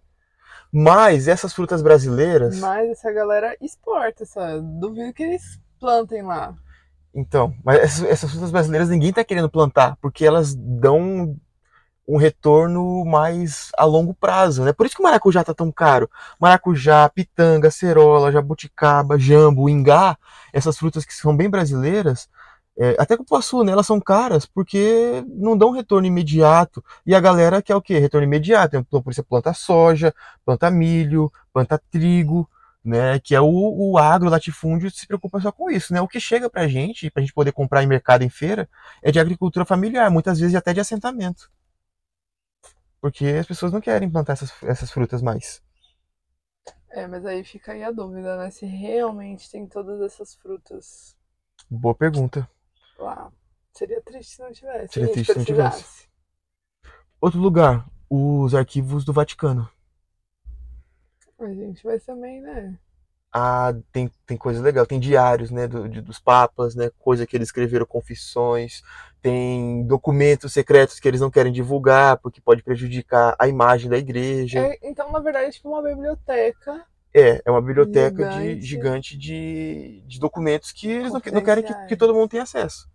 Mas 0.72 1.28
essas 1.28 1.52
frutas 1.52 1.82
brasileiras, 1.82 2.58
Mas 2.58 2.90
essa 2.90 3.12
galera 3.12 3.54
exporta, 3.60 4.22
essa. 4.22 4.58
Duvido 4.60 5.12
que 5.12 5.22
eles 5.22 5.60
plantem 5.78 6.22
lá. 6.22 6.54
então, 7.14 7.54
mas 7.64 7.78
essas, 7.80 8.04
essas 8.04 8.30
frutas 8.30 8.50
brasileiras 8.50 8.88
ninguém 8.88 9.12
tá 9.12 9.22
querendo 9.24 9.50
plantar, 9.50 9.96
porque 10.00 10.24
elas 10.24 10.54
dão 10.54 11.36
um 12.08 12.16
retorno 12.16 13.04
mais 13.04 13.70
a 13.76 13.84
longo 13.84 14.12
prazo, 14.14 14.64
né? 14.64 14.72
Por 14.72 14.86
isso 14.86 14.96
que 14.96 15.00
o 15.02 15.04
maracujá 15.04 15.44
tá 15.44 15.54
tão 15.54 15.70
caro. 15.70 16.10
Maracujá, 16.40 17.08
pitanga, 17.08 17.70
cerola, 17.70 18.32
jabuticaba, 18.32 19.18
jambo, 19.18 19.68
ingá, 19.68 20.16
essas 20.52 20.76
frutas 20.78 21.04
que 21.04 21.14
são 21.14 21.36
bem 21.36 21.48
brasileiras, 21.48 22.28
é, 22.78 22.96
até 22.98 23.16
cupuaçu, 23.16 23.62
né? 23.64 23.72
Elas 23.72 23.86
são 23.86 24.00
caras 24.00 24.46
porque 24.46 25.22
não 25.28 25.56
dão 25.56 25.70
retorno 25.70 26.06
imediato. 26.06 26.82
E 27.04 27.14
a 27.14 27.20
galera 27.20 27.62
quer 27.62 27.76
o 27.76 27.82
quê? 27.82 27.98
Retorno 27.98 28.26
imediato. 28.26 28.76
Então, 28.76 29.02
por 29.02 29.10
isso 29.10 29.22
planta 29.24 29.52
soja, 29.52 30.14
planta 30.44 30.70
milho, 30.70 31.30
planta 31.52 31.78
trigo, 31.90 32.48
né? 32.84 33.18
Que 33.20 33.34
é 33.34 33.40
o, 33.40 33.46
o 33.46 33.98
agro, 33.98 34.30
latifúndio, 34.30 34.90
se 34.90 35.06
preocupa 35.06 35.40
só 35.40 35.52
com 35.52 35.70
isso, 35.70 35.92
né? 35.92 36.00
O 36.00 36.08
que 36.08 36.20
chega 36.20 36.48
pra 36.48 36.66
gente, 36.68 37.10
pra 37.10 37.20
gente 37.20 37.34
poder 37.34 37.52
comprar 37.52 37.82
em 37.82 37.86
mercado, 37.86 38.22
em 38.24 38.30
feira, 38.30 38.68
é 39.02 39.10
de 39.12 39.20
agricultura 39.20 39.64
familiar, 39.66 40.10
muitas 40.10 40.38
vezes 40.40 40.54
até 40.56 40.72
de 40.72 40.80
assentamento. 40.80 41.50
Porque 43.00 43.26
as 43.26 43.46
pessoas 43.46 43.72
não 43.72 43.80
querem 43.80 44.10
plantar 44.10 44.34
essas, 44.34 44.52
essas 44.62 44.90
frutas 44.90 45.20
mais. 45.20 45.62
É, 46.90 47.06
mas 47.06 47.24
aí 47.26 47.42
fica 47.42 47.72
aí 47.72 47.82
a 47.82 47.90
dúvida, 47.90 48.36
né? 48.36 48.50
Se 48.50 48.66
realmente 48.66 49.50
tem 49.50 49.66
todas 49.66 50.00
essas 50.00 50.34
frutas 50.34 51.16
Boa 51.70 51.94
pergunta. 51.94 52.48
Lá. 53.02 53.30
Seria 53.72 54.00
triste 54.00 54.36
se 54.36 54.42
não 54.42 54.52
tivesse. 54.52 54.94
Seria 54.94 55.08
a 55.08 55.12
triste 55.12 55.32
se 55.32 55.38
não 55.38 55.44
tivesse. 55.44 56.08
Outro 57.20 57.38
lugar, 57.40 57.86
os 58.10 58.54
arquivos 58.54 59.04
do 59.04 59.12
Vaticano. 59.12 59.68
Mas, 61.38 61.56
gente, 61.56 61.84
mas 61.86 62.04
também, 62.04 62.40
né? 62.40 62.78
Ah, 63.34 63.72
tem, 63.90 64.10
tem 64.26 64.36
coisa 64.36 64.60
legal, 64.60 64.84
tem 64.84 65.00
diários, 65.00 65.50
né, 65.50 65.66
do- 65.66 65.88
de- 65.88 66.02
dos 66.02 66.18
papas, 66.18 66.74
né, 66.74 66.90
coisa 66.98 67.26
que 67.26 67.34
eles 67.34 67.48
escreveram, 67.48 67.86
confissões, 67.86 68.82
tem 69.22 69.86
documentos 69.86 70.52
secretos 70.52 71.00
que 71.00 71.08
eles 71.08 71.20
não 71.20 71.30
querem 71.30 71.50
divulgar 71.50 72.18
porque 72.18 72.42
pode 72.42 72.62
prejudicar 72.62 73.34
a 73.38 73.48
imagem 73.48 73.88
da 73.88 73.96
igreja. 73.96 74.58
É, 74.60 74.78
então, 74.86 75.10
na 75.10 75.18
verdade, 75.18 75.46
é 75.46 75.50
tipo 75.50 75.70
uma 75.70 75.82
biblioteca. 75.82 76.84
É, 77.14 77.42
é 77.44 77.50
uma 77.50 77.60
biblioteca 77.60 78.28
de, 78.30 78.38
Gigante. 78.60 78.60
gigante 78.66 79.18
de, 79.18 80.02
de 80.06 80.18
documentos 80.18 80.72
que 80.72 80.88
eles 80.88 81.12
não, 81.12 81.20
que- 81.20 81.30
não 81.30 81.42
querem 81.42 81.62
que, 81.62 81.74
que 81.86 81.96
todo 81.96 82.14
mundo 82.14 82.28
tenha 82.30 82.42
acesso. 82.42 82.88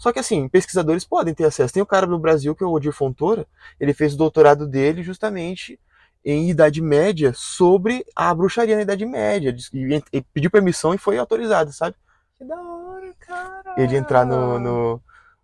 Só 0.00 0.12
que 0.12 0.18
assim, 0.18 0.48
pesquisadores 0.48 1.04
podem 1.04 1.32
ter 1.32 1.44
acesso. 1.44 1.72
Tem 1.72 1.82
um 1.82 1.86
cara 1.86 2.06
no 2.06 2.18
Brasil 2.18 2.56
que 2.56 2.64
é 2.64 2.66
o 2.66 2.72
Odir 2.72 2.92
Fontoura, 2.92 3.46
ele 3.78 3.94
fez 3.94 4.14
o 4.14 4.18
doutorado 4.18 4.66
dele 4.66 5.02
justamente 5.04 5.78
em 6.24 6.50
Idade 6.50 6.80
Média 6.82 7.32
sobre 7.36 8.04
a 8.16 8.34
bruxaria 8.34 8.74
na 8.74 8.82
Idade 8.82 9.06
Média. 9.06 9.54
E 9.72 10.02
e 10.12 10.22
pediu 10.22 10.50
permissão 10.50 10.92
e 10.92 10.98
foi 10.98 11.18
autorizado, 11.18 11.72
sabe? 11.72 11.94
Que 12.36 12.44
da 12.44 12.60
hora, 12.60 13.12
cara. 13.20 13.74
Ele 13.76 13.96
entrar 13.96 14.24
no, 14.26 14.58
no- 14.58 15.00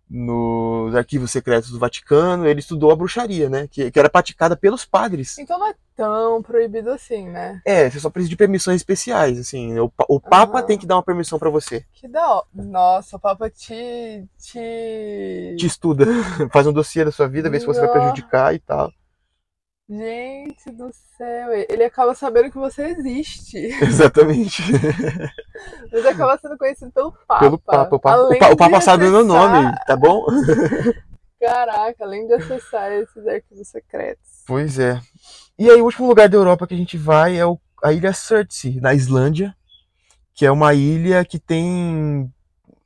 nos 0.09 0.95
arquivos 0.95 1.31
secretos 1.31 1.69
do 1.69 1.77
Vaticano, 1.79 2.47
ele 2.47 2.59
estudou 2.59 2.91
a 2.91 2.95
bruxaria, 2.95 3.49
né? 3.49 3.67
Que, 3.69 3.91
que 3.91 3.99
era 3.99 4.09
praticada 4.09 4.57
pelos 4.57 4.83
padres. 4.83 5.37
Então 5.37 5.59
não 5.59 5.67
é 5.67 5.75
tão 5.95 6.41
proibido 6.41 6.89
assim, 6.89 7.27
né? 7.29 7.61
É, 7.65 7.89
você 7.89 7.99
só 7.99 8.09
precisa 8.09 8.29
de 8.29 8.35
permissões 8.35 8.77
especiais, 8.77 9.37
assim. 9.37 9.77
O, 9.77 9.89
pa- 9.89 10.05
o 10.09 10.19
Papa 10.19 10.63
tem 10.63 10.77
que 10.77 10.87
dar 10.87 10.95
uma 10.95 11.03
permissão 11.03 11.37
pra 11.37 11.49
você. 11.49 11.85
Que 11.93 12.07
da. 12.07 12.41
Nossa, 12.53 13.17
o 13.17 13.19
Papa 13.19 13.49
te. 13.49 14.25
te... 14.39 15.55
te 15.57 15.65
estuda, 15.65 16.05
faz 16.51 16.65
um 16.65 16.73
dossiê 16.73 17.05
da 17.05 17.11
sua 17.11 17.27
vida, 17.27 17.49
vê 17.49 17.59
se 17.59 17.65
você 17.65 17.79
vai 17.81 17.91
prejudicar 17.91 18.55
e 18.55 18.59
tal. 18.59 18.91
Gente 19.91 20.71
do 20.71 20.91
céu, 21.17 21.49
ele 21.67 21.83
acaba 21.83 22.13
sabendo 22.13 22.51
que 22.51 22.57
você 22.57 22.83
existe. 22.89 23.57
Exatamente. 23.81 24.61
Você 25.91 26.07
acaba 26.07 26.37
sendo 26.37 26.57
conhecido 26.57 26.91
pelo 26.91 27.11
Papa. 27.11 27.39
Pelo 27.39 27.57
Papa. 27.57 27.95
O 27.95 27.99
Papa, 27.99 28.15
Além 28.15 28.39
o 28.51 28.57
Papa 28.57 28.81
sabe 28.81 29.07
o 29.07 29.11
meu 29.11 29.23
nome, 29.25 29.73
tá 29.85 29.95
bom? 29.95 30.25
Caraca, 31.39 32.03
além 32.03 32.27
de 32.27 32.33
acessar 32.33 32.91
esses 32.91 33.25
arquivos 33.25 33.67
secretos. 33.67 34.43
Pois 34.45 34.77
é. 34.77 34.99
E 35.57 35.69
aí, 35.69 35.81
o 35.81 35.85
último 35.85 36.07
lugar 36.07 36.27
da 36.27 36.37
Europa 36.37 36.67
que 36.67 36.73
a 36.73 36.77
gente 36.77 36.97
vai 36.97 37.37
é 37.37 37.45
o- 37.45 37.59
a 37.83 37.93
ilha 37.93 38.11
Surtsey, 38.13 38.79
na 38.81 38.93
Islândia, 38.93 39.55
que 40.33 40.45
é 40.45 40.51
uma 40.51 40.73
ilha 40.73 41.23
que 41.23 41.39
tem 41.39 42.31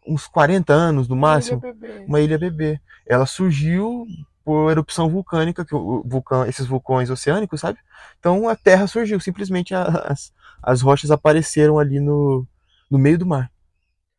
uns 0.06 0.28
40 0.28 0.74
anos 0.74 1.08
no 1.08 1.16
máximo. 1.16 1.60
Ilha 1.64 1.74
bebê. 1.74 2.06
Uma 2.08 2.20
ilha 2.22 2.38
bebê. 2.38 2.80
Ela 3.08 3.26
surgiu 3.26 4.06
por 4.46 4.70
erupção 4.72 5.10
vulcânica, 5.10 5.64
que 5.66 5.74
o 5.74 6.04
vulcão, 6.06 6.46
esses 6.46 6.66
vulcões 6.68 7.10
oceânicos, 7.10 7.62
sabe? 7.62 7.80
Então 8.20 8.48
a 8.50 8.56
Terra 8.56 8.86
surgiu, 8.88 9.20
simplesmente 9.20 9.74
as, 9.74 10.32
as 10.62 10.82
rochas 10.82 11.10
apareceram 11.12 11.80
ali 11.80 12.00
no, 12.00 12.46
no 12.94 13.00
meio 13.00 13.18
do 13.18 13.26
mar. 13.26 13.52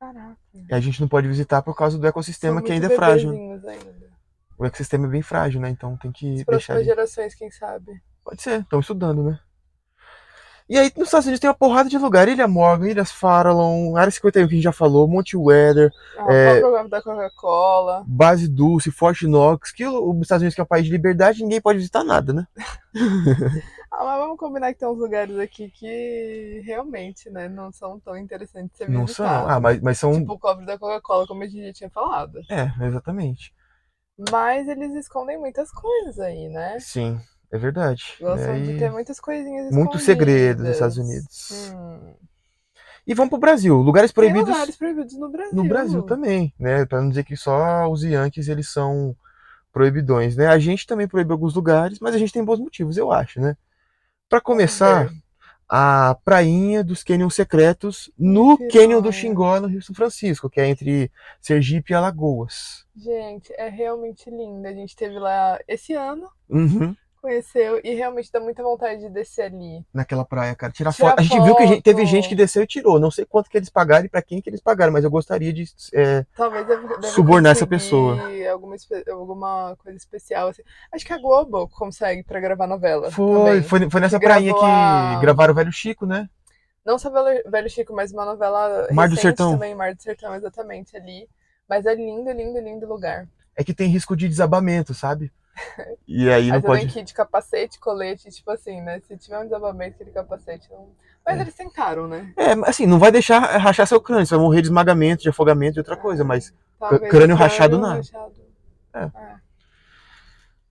Caraca. 0.00 0.37
E 0.68 0.74
a 0.74 0.80
gente 0.80 1.00
não 1.00 1.06
pode 1.08 1.28
visitar 1.28 1.62
por 1.62 1.76
causa 1.76 1.96
do 1.96 2.06
ecossistema 2.06 2.60
que 2.60 2.72
ainda 2.72 2.88
é 2.92 2.96
frágil. 2.96 3.30
bebezinhos 3.30 3.64
ainda. 3.64 4.04
O 4.58 4.66
ecossistema 4.66 5.06
é 5.06 5.10
bem 5.10 5.22
frágil, 5.22 5.60
né? 5.60 5.70
Então 5.70 5.96
tem 5.96 6.10
que 6.12 6.26
As 6.26 6.34
deixar 6.34 6.44
próximas 6.46 6.84
gerações, 6.84 7.34
quem 7.37 7.50
sabe? 7.50 8.02
Pode 8.24 8.42
ser, 8.42 8.60
estão 8.60 8.80
estudando, 8.80 9.22
né? 9.22 9.38
E 10.68 10.78
aí 10.78 10.90
nos 10.96 11.08
Estados 11.08 11.26
Unidos 11.26 11.40
tem 11.40 11.48
uma 11.50 11.54
porrada 11.56 11.88
de 11.90 11.98
lugar. 11.98 12.26
Ilha 12.26 12.48
Morgan, 12.48 12.88
Ilhas 12.88 13.12
Farallon, 13.12 13.96
Área 13.96 14.10
51 14.10 14.48
que 14.48 14.54
a 14.54 14.56
gente 14.56 14.64
já 14.64 14.72
falou, 14.72 15.06
Monte 15.06 15.37
Weather, 15.37 15.90
Ah, 16.18 16.32
É. 16.32 16.56
o 16.56 16.60
programa 16.60 16.88
da 16.88 17.02
Coca-Cola? 17.02 18.02
Base 18.06 18.48
Dulce, 18.48 18.90
Fort 18.90 19.22
Knox, 19.22 19.70
que 19.72 19.87
os 19.87 20.20
Estados 20.22 20.40
Unidos 20.42 20.54
que 20.54 20.60
é 20.60 20.64
um 20.64 20.66
país 20.66 20.87
de 20.87 20.90
liberdade, 20.92 21.42
ninguém 21.42 21.60
pode 21.60 21.78
visitar 21.78 22.02
nada, 22.02 22.32
né? 22.32 22.46
Ah, 23.96 24.04
mas 24.04 24.18
vamos 24.18 24.37
combinar 24.38 24.72
que 24.72 24.80
tem 24.80 24.88
uns 24.88 24.98
lugares 24.98 25.38
aqui 25.38 25.70
que 25.70 26.61
realmente, 26.64 27.30
né, 27.30 27.48
não 27.48 27.70
são 27.70 28.00
tão 28.00 28.16
interessantes 28.16 28.72
de 28.72 28.78
ser 28.78 28.90
Não 28.90 29.07
são. 29.07 29.24
Ah, 29.26 29.61
mas, 29.61 29.80
mas 29.80 29.98
são. 29.98 30.12
Tipo 30.18 30.33
o 30.33 30.38
cofre 30.38 30.66
da 30.66 30.76
Coca-Cola, 30.76 31.26
como 31.28 31.44
a 31.44 31.46
gente 31.46 31.64
já 31.66 31.72
tinha 31.72 31.90
falado. 31.90 32.40
É, 32.50 32.72
exatamente. 32.87 33.54
Mas 34.30 34.66
eles 34.66 34.94
escondem 34.94 35.38
muitas 35.38 35.70
coisas 35.70 36.18
aí, 36.18 36.48
né? 36.48 36.78
Sim, 36.80 37.20
é 37.52 37.59
verdade. 37.59 38.16
Gostam 38.20 38.61
de 38.62 38.78
ter 38.78 38.90
muitos 38.90 39.20
coisinhas 39.20 39.72
Muitos 39.72 40.00
escondidas. 40.00 40.04
segredos 40.04 40.64
nos 40.64 40.72
Estados 40.72 40.98
Unidos. 40.98 41.72
Hum. 41.72 42.14
E 43.07 43.14
vamos 43.14 43.30
pro 43.30 43.38
Brasil. 43.38 43.76
Lugares 43.76 44.11
Tem 44.11 44.14
proibidos 44.14 44.48
lugares 44.48 44.76
proibidos 44.76 45.14
no 45.16 45.28
Brasil. 45.30 45.54
no 45.54 45.68
Brasil 45.68 46.02
também, 46.02 46.52
né? 46.59 46.85
Pra 46.85 47.00
não 47.00 47.11
dizer 47.11 47.24
que 47.24 47.37
só 47.37 47.88
os 47.88 48.02
Yankees 48.02 48.48
eles 48.48 48.68
são 48.72 49.14
proibidões, 49.72 50.37
né? 50.37 50.46
A 50.48 50.59
gente 50.59 50.87
também 50.87 51.07
proíbe 51.07 51.30
alguns 51.33 51.54
lugares, 51.54 52.00
mas 52.00 52.14
a 52.14 52.18
gente 52.18 52.33
tem 52.33 52.44
bons 52.44 52.59
motivos, 52.59 52.96
eu 52.96 53.12
acho, 53.12 53.40
né? 53.40 53.57
Pra 54.34 54.40
começar, 54.40 55.12
a 55.68 56.18
prainha 56.24 56.82
dos 56.82 57.04
canyons 57.04 57.36
secretos 57.36 58.10
no 58.18 58.58
Que 58.58 58.66
Canyon 58.66 59.00
do. 59.00 59.12
Xingó, 59.12 59.60
no 59.60 59.68
Rio 59.68 59.80
São 59.80 59.94
Francisco, 59.94 60.50
que 60.50 60.60
é 60.60 60.66
entre 60.66 61.08
Sergipe 61.40 61.92
e 61.92 61.94
Alagoas. 61.94 62.84
Gente, 62.96 63.52
é 63.52 63.68
realmente 63.68 64.28
linda. 64.28 64.70
A 64.70 64.72
gente 64.72 64.96
teve 64.96 65.20
lá 65.20 65.60
esse 65.68 65.92
ano, 65.92 66.28
Uhum. 66.50 66.96
Conheceu, 67.24 67.80
e 67.82 67.94
realmente 67.94 68.30
dá 68.30 68.38
muita 68.38 68.62
vontade 68.62 69.00
de 69.00 69.08
descer 69.08 69.46
ali. 69.46 69.82
Naquela 69.94 70.24
praia, 70.26 70.54
cara. 70.54 70.70
Tirar 70.70 70.92
Tirar 70.92 71.10
foto. 71.10 71.20
A 71.20 71.22
gente 71.22 71.40
viu 71.40 71.56
que 71.56 71.66
gente- 71.66 71.82
teve 71.82 72.04
gente 72.04 72.28
que 72.28 72.34
desceu 72.34 72.62
e 72.62 72.66
tirou. 72.66 73.00
Não 73.00 73.10
sei 73.10 73.24
quanto 73.24 73.48
que 73.48 73.56
eles 73.56 73.70
pagaram 73.70 74.04
e 74.04 74.08
pra 74.10 74.20
quem 74.20 74.42
que 74.42 74.50
eles 74.50 74.60
pagaram, 74.60 74.92
mas 74.92 75.04
eu 75.04 75.10
gostaria 75.10 75.52
de. 75.52 75.64
é, 75.94 76.26
Talvez 76.37 76.66
deve, 76.66 76.87
deve 76.87 77.06
Subornar 77.08 77.52
essa 77.52 77.66
conseguir 77.66 78.46
Alguma, 78.48 78.76
alguma 79.10 79.76
coisa 79.82 79.96
especial. 79.96 80.48
Assim. 80.48 80.62
Acho 80.92 81.06
que 81.06 81.12
a 81.14 81.18
Globo 81.18 81.66
consegue 81.68 82.22
pra 82.22 82.38
gravar 82.40 82.66
novela. 82.66 83.10
Foi, 83.10 83.62
foi, 83.62 83.88
foi 83.88 84.00
nessa 84.00 84.18
Que 84.20 84.26
prainha 84.26 84.52
que 84.52 84.60
a- 84.62 85.18
gravaram 85.20 85.52
o 85.52 85.56
Velho 85.56 85.72
Chico, 85.72 86.04
né? 86.04 86.28
Não 86.84 86.98
só 86.98 87.08
Velho, 87.10 87.42
Velho 87.50 87.70
Chico, 87.70 87.94
mas 87.94 88.12
uma 88.12 88.26
novela 88.26 88.87
Mar 88.92 89.08
do 89.08 89.16
Sertão. 89.16 89.52
também, 89.52 89.74
Mar 89.74 89.94
do 89.94 90.02
Sertão, 90.02 90.34
exatamente, 90.34 90.94
ali. 90.94 91.26
Mas 91.66 91.87
é 91.87 91.94
lindo, 91.94 92.30
lindo, 92.30 92.60
lindo 92.60 92.87
lugar. 92.87 93.26
É 93.56 93.64
que 93.64 93.72
tem 93.72 93.88
risco 93.88 94.14
de 94.14 94.28
desabamento, 94.28 94.92
sabe? 94.92 95.32
E 96.06 96.28
aí 96.30 96.50
não 96.50 96.60
pode. 96.60 96.86
que 96.86 97.02
de 97.02 97.14
capacete, 97.14 97.78
colete, 97.78 98.28
tipo 98.30 98.50
assim, 98.50 98.80
né? 98.80 99.00
Se 99.06 99.16
tiver 99.16 99.38
um 99.38 99.44
desabamento, 99.44 99.94
aquele 99.94 100.10
capacete 100.10 100.68
não. 100.70 100.88
Mas 101.24 101.38
É. 101.38 101.40
eles 101.40 101.54
tentaram, 101.54 102.06
né? 102.06 102.32
É, 102.36 102.52
assim, 102.68 102.86
não 102.86 102.98
vai 102.98 103.10
deixar 103.10 103.38
rachar 103.58 103.86
seu 103.86 104.00
crânio, 104.00 104.26
você 104.26 104.34
vai 104.34 104.44
morrer 104.44 104.60
de 104.62 104.68
esmagamento, 104.68 105.22
de 105.22 105.28
afogamento 105.28 105.78
e 105.78 105.80
outra 105.80 105.96
coisa, 105.96 106.24
mas. 106.24 106.52
Talvez 106.78 107.10
crânio 107.10 107.36
rachado, 107.36 107.78
nada. 107.78 107.96
rachado. 107.96 108.32
É. 108.92 109.04
É. 109.04 109.34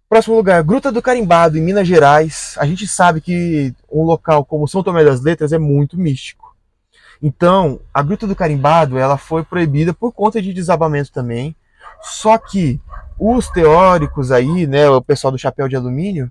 Próximo 0.07 0.35
lugar, 0.35 0.61
Gruta 0.63 0.91
do 0.91 1.01
Carimbado, 1.01 1.57
em 1.57 1.61
Minas 1.61 1.87
Gerais. 1.87 2.55
A 2.59 2.65
gente 2.65 2.87
sabe 2.87 3.19
que 3.19 3.73
um 3.91 4.03
local 4.03 4.45
como 4.45 4.67
São 4.67 4.83
Tomé 4.83 5.03
das 5.03 5.21
Letras 5.21 5.51
é 5.51 5.57
muito 5.57 5.97
místico. 5.97 6.55
Então, 7.21 7.79
a 7.91 8.03
Gruta 8.03 8.27
do 8.27 8.35
Carimbado, 8.35 8.97
ela 8.99 9.17
foi 9.17 9.43
proibida 9.43 9.91
por 9.93 10.11
conta 10.11 10.39
de 10.41 10.53
desabamento 10.53 11.11
também. 11.11 11.55
Só 12.01 12.37
que 12.37 12.79
os 13.25 13.49
teóricos 13.49 14.31
aí, 14.31 14.67
né, 14.67 14.89
o 14.89 15.01
pessoal 15.01 15.31
do 15.31 15.37
chapéu 15.37 15.69
de 15.69 15.75
alumínio, 15.77 16.29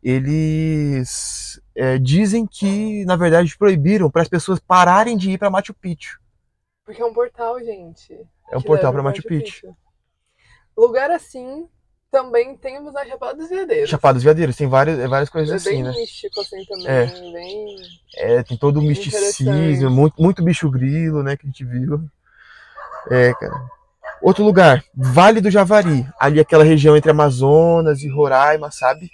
eles 0.00 1.60
é, 1.74 1.98
dizem 1.98 2.46
que, 2.46 3.04
na 3.04 3.16
verdade, 3.16 3.56
proibiram 3.58 4.08
para 4.08 4.22
as 4.22 4.28
pessoas 4.28 4.60
pararem 4.60 5.16
de 5.16 5.32
ir 5.32 5.38
para 5.38 5.50
Machu 5.50 5.74
Picchu. 5.74 6.20
Porque 6.84 7.02
é 7.02 7.04
um 7.04 7.12
portal, 7.12 7.58
gente. 7.58 8.16
É 8.50 8.56
um 8.56 8.62
portal 8.62 8.92
para 8.92 9.02
Machu 9.02 9.22
Picchu. 9.22 9.74
Lugar 10.76 11.10
assim 11.10 11.68
também 12.10 12.56
temos 12.56 12.92
na 12.92 13.04
Chapada 13.04 13.36
dos 13.36 13.48
Veadeiros. 13.48 13.90
Chapada 13.90 14.14
dos 14.14 14.24
Veadeiros, 14.24 14.56
tem 14.56 14.68
várias, 14.68 14.98
várias 15.08 15.28
É 15.28 15.32
coisas 15.32 15.64
bem 15.64 15.74
assim, 15.74 15.82
né? 15.82 15.92
místico 15.92 16.40
assim 16.40 16.64
também. 16.64 16.86
É. 16.86 17.06
Bem... 17.06 17.76
É, 18.16 18.42
tem 18.42 18.56
todo 18.56 18.78
o 18.78 18.82
misticismo, 18.82 19.90
muito, 19.90 20.20
muito 20.20 20.42
bicho 20.42 20.70
grilo, 20.70 21.22
né, 21.22 21.36
que 21.36 21.46
a 21.46 21.48
gente 21.48 21.64
viu. 21.64 22.08
É, 23.10 23.32
cara. 23.34 23.79
Outro 24.22 24.44
lugar, 24.44 24.84
Vale 24.94 25.40
do 25.40 25.50
Javari, 25.50 26.06
ali 26.18 26.40
aquela 26.40 26.62
região 26.62 26.96
entre 26.96 27.10
Amazonas 27.10 28.02
e 28.02 28.08
Roraima, 28.08 28.70
sabe? 28.70 29.10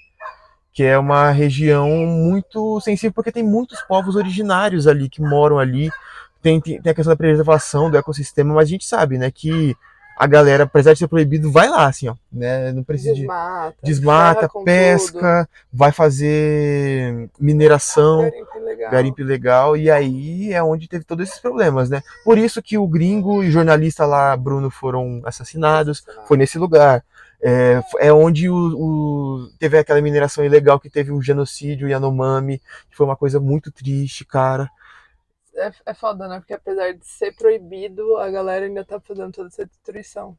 Que 0.72 0.82
é 0.82 0.98
uma 0.98 1.30
região 1.30 1.88
muito 1.88 2.80
sensível 2.80 3.12
porque 3.14 3.30
tem 3.30 3.42
muitos 3.42 3.80
povos 3.82 4.16
originários 4.16 4.86
ali 4.86 5.08
que 5.08 5.22
moram 5.22 5.58
ali. 5.58 5.90
Tem, 6.42 6.60
tem, 6.60 6.80
tem 6.82 6.92
a 6.92 6.94
questão 6.94 7.12
da 7.12 7.16
preservação 7.16 7.90
do 7.90 7.96
ecossistema, 7.96 8.54
mas 8.54 8.66
a 8.66 8.70
gente 8.70 8.84
sabe, 8.84 9.16
né, 9.16 9.30
que 9.30 9.76
a 10.16 10.26
galera, 10.26 10.64
apesar 10.64 10.92
de 10.94 10.98
ser 11.00 11.08
proibido, 11.08 11.52
vai 11.52 11.68
lá, 11.68 11.86
assim, 11.86 12.08
ó, 12.08 12.14
né? 12.32 12.72
Não 12.72 12.82
precisa 12.82 13.12
de 13.14 13.20
Desmata. 13.20 13.76
desmata, 13.82 14.34
ferra 14.40 14.48
com 14.48 14.64
pesca, 14.64 15.48
vai 15.72 15.92
fazer 15.92 17.28
mineração 17.38 18.30
Tudo. 18.30 18.56
Garimpo 18.90 19.22
legal. 19.22 19.76
e 19.76 19.90
aí 19.90 20.52
é 20.52 20.62
onde 20.62 20.88
teve 20.88 21.04
todos 21.04 21.28
esses 21.28 21.40
problemas, 21.40 21.90
né? 21.90 22.02
Por 22.24 22.38
isso 22.38 22.62
que 22.62 22.78
o 22.78 22.86
gringo 22.86 23.42
e 23.42 23.48
o 23.48 23.50
jornalista 23.50 24.06
lá, 24.06 24.36
Bruno, 24.36 24.70
foram 24.70 25.20
assassinados, 25.24 26.04
foi 26.26 26.36
nesse 26.36 26.58
lugar. 26.58 27.02
É, 27.42 27.82
é 27.98 28.12
onde 28.12 28.48
o, 28.48 28.54
o- 28.56 29.48
teve 29.58 29.76
aquela 29.78 30.00
mineração 30.00 30.44
ilegal 30.44 30.80
que 30.80 30.88
teve 30.88 31.12
o 31.12 31.20
genocídio 31.20 31.88
Yanomami, 31.88 32.58
que 32.90 32.96
foi 32.96 33.04
uma 33.06 33.16
coisa 33.16 33.38
muito 33.38 33.70
triste, 33.70 34.24
cara. 34.24 34.70
É, 35.56 35.72
é 35.86 35.94
foda, 35.94 36.28
né? 36.28 36.38
Porque 36.38 36.54
apesar 36.54 36.92
de 36.92 37.06
ser 37.06 37.34
proibido, 37.34 38.16
a 38.18 38.30
galera 38.30 38.66
ainda 38.66 38.84
tá 38.84 39.00
fazendo 39.00 39.32
toda 39.32 39.48
essa 39.48 39.64
destruição. 39.64 40.36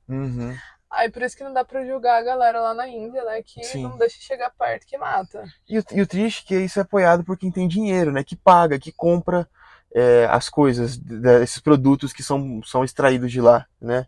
Aí 0.90 1.12
por 1.12 1.22
isso 1.22 1.36
que 1.36 1.44
não 1.44 1.54
dá 1.54 1.66
pra 1.66 1.86
julgar 1.86 2.20
a 2.20 2.24
galera 2.24 2.62
lá 2.62 2.74
na 2.74 2.88
Índia, 2.88 3.24
né? 3.24 3.42
Que 3.42 3.64
Sim. 3.64 3.84
não 3.84 3.98
deixa 3.98 4.22
chegar 4.22 4.52
perto 4.52 4.86
que 4.86 4.98
mata. 4.98 5.44
E 5.68 5.80
o, 5.80 5.84
e 5.92 6.02
o 6.02 6.08
triste 6.08 6.44
é 6.44 6.48
que 6.48 6.66
isso 6.66 6.80
é 6.80 6.82
apoiado 6.82 7.24
por 7.24 7.38
quem 7.38 7.52
tem 7.52 7.68
dinheiro, 7.68 8.12
né? 8.12 8.24
Que 8.24 8.36
paga, 8.36 8.80
que 8.80 8.92
compra 8.92 9.48
é, 9.94 10.26
as 10.30 10.48
coisas, 10.48 11.00
esses 11.42 11.60
produtos 11.60 12.14
que 12.14 12.24
são, 12.24 12.62
são 12.64 12.84
extraídos 12.84 13.32
de 13.32 13.42
lá, 13.42 13.66
né? 13.82 14.08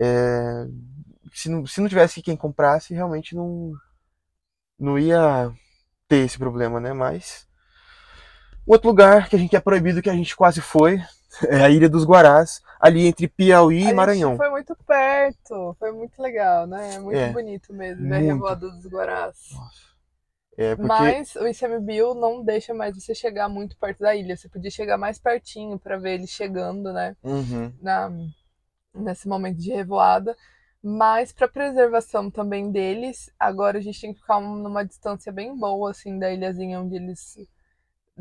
É, 0.00 0.66
se, 1.32 1.48
não, 1.48 1.66
se 1.66 1.80
não 1.80 1.88
tivesse 1.88 2.22
quem 2.22 2.36
comprasse, 2.36 2.94
realmente 2.94 3.34
não, 3.34 3.72
não 4.78 4.98
ia 4.98 5.52
ter 6.08 6.24
esse 6.24 6.38
problema, 6.38 6.80
né? 6.80 6.92
Mas 6.92 7.46
outro 8.66 8.88
lugar 8.88 9.28
que 9.28 9.36
a 9.36 9.38
gente 9.38 9.56
é 9.56 9.60
proibido, 9.60 10.02
que 10.02 10.10
a 10.10 10.14
gente 10.14 10.36
quase 10.36 10.60
foi, 10.60 11.00
é 11.48 11.64
a 11.64 11.70
Ilha 11.70 11.88
dos 11.88 12.04
Guarás, 12.04 12.60
ali 12.80 13.06
entre 13.06 13.28
Piauí 13.28 13.88
a 13.88 13.90
e 13.90 13.92
Maranhão. 13.92 14.36
foi 14.36 14.48
muito 14.50 14.74
perto, 14.86 15.76
foi 15.78 15.92
muito 15.92 16.20
legal, 16.20 16.66
né? 16.66 16.98
Muito 16.98 17.18
É, 17.18 17.28
bonito 17.28 17.72
mesmo, 17.72 18.04
muito. 18.06 18.20
Revoada 18.20 18.70
dos 18.70 18.86
Guarás. 18.86 19.36
É, 20.56 20.76
porque 20.76 21.02
Mas 21.02 21.36
o 21.36 21.46
ICMBio 21.46 22.14
não 22.14 22.42
deixa 22.44 22.72
mais 22.74 22.94
você 22.96 23.14
chegar 23.14 23.48
muito 23.48 23.76
perto 23.76 24.00
da 24.00 24.14
ilha. 24.16 24.36
Você 24.36 24.48
podia 24.48 24.70
chegar 24.70 24.96
mais 24.98 25.18
pertinho 25.18 25.78
pra 25.78 25.96
ver 25.98 26.14
eles 26.14 26.30
chegando, 26.30 26.92
né? 26.92 27.16
Uhum, 27.22 27.72
Na, 27.80 28.10
nesse 28.94 29.28
momento 29.28 29.58
de 29.58 29.72
revoada. 29.72 30.36
Mas 30.82 31.32
para 31.32 31.48
preservação 31.48 32.30
também 32.30 32.72
deles, 32.72 33.30
agora 33.38 33.78
a 33.78 33.82
gente 33.82 34.00
tem 34.00 34.14
que 34.14 34.20
ficar 34.20 34.38
um- 34.38 34.56
numa 34.56 34.84
distância 34.84 35.32
bem 35.32 35.56
boa, 35.58 35.90
assim, 35.92 36.18
da 36.18 36.32
ilhazinha 36.32 36.80
onde 36.80 36.96
eles 36.96 37.38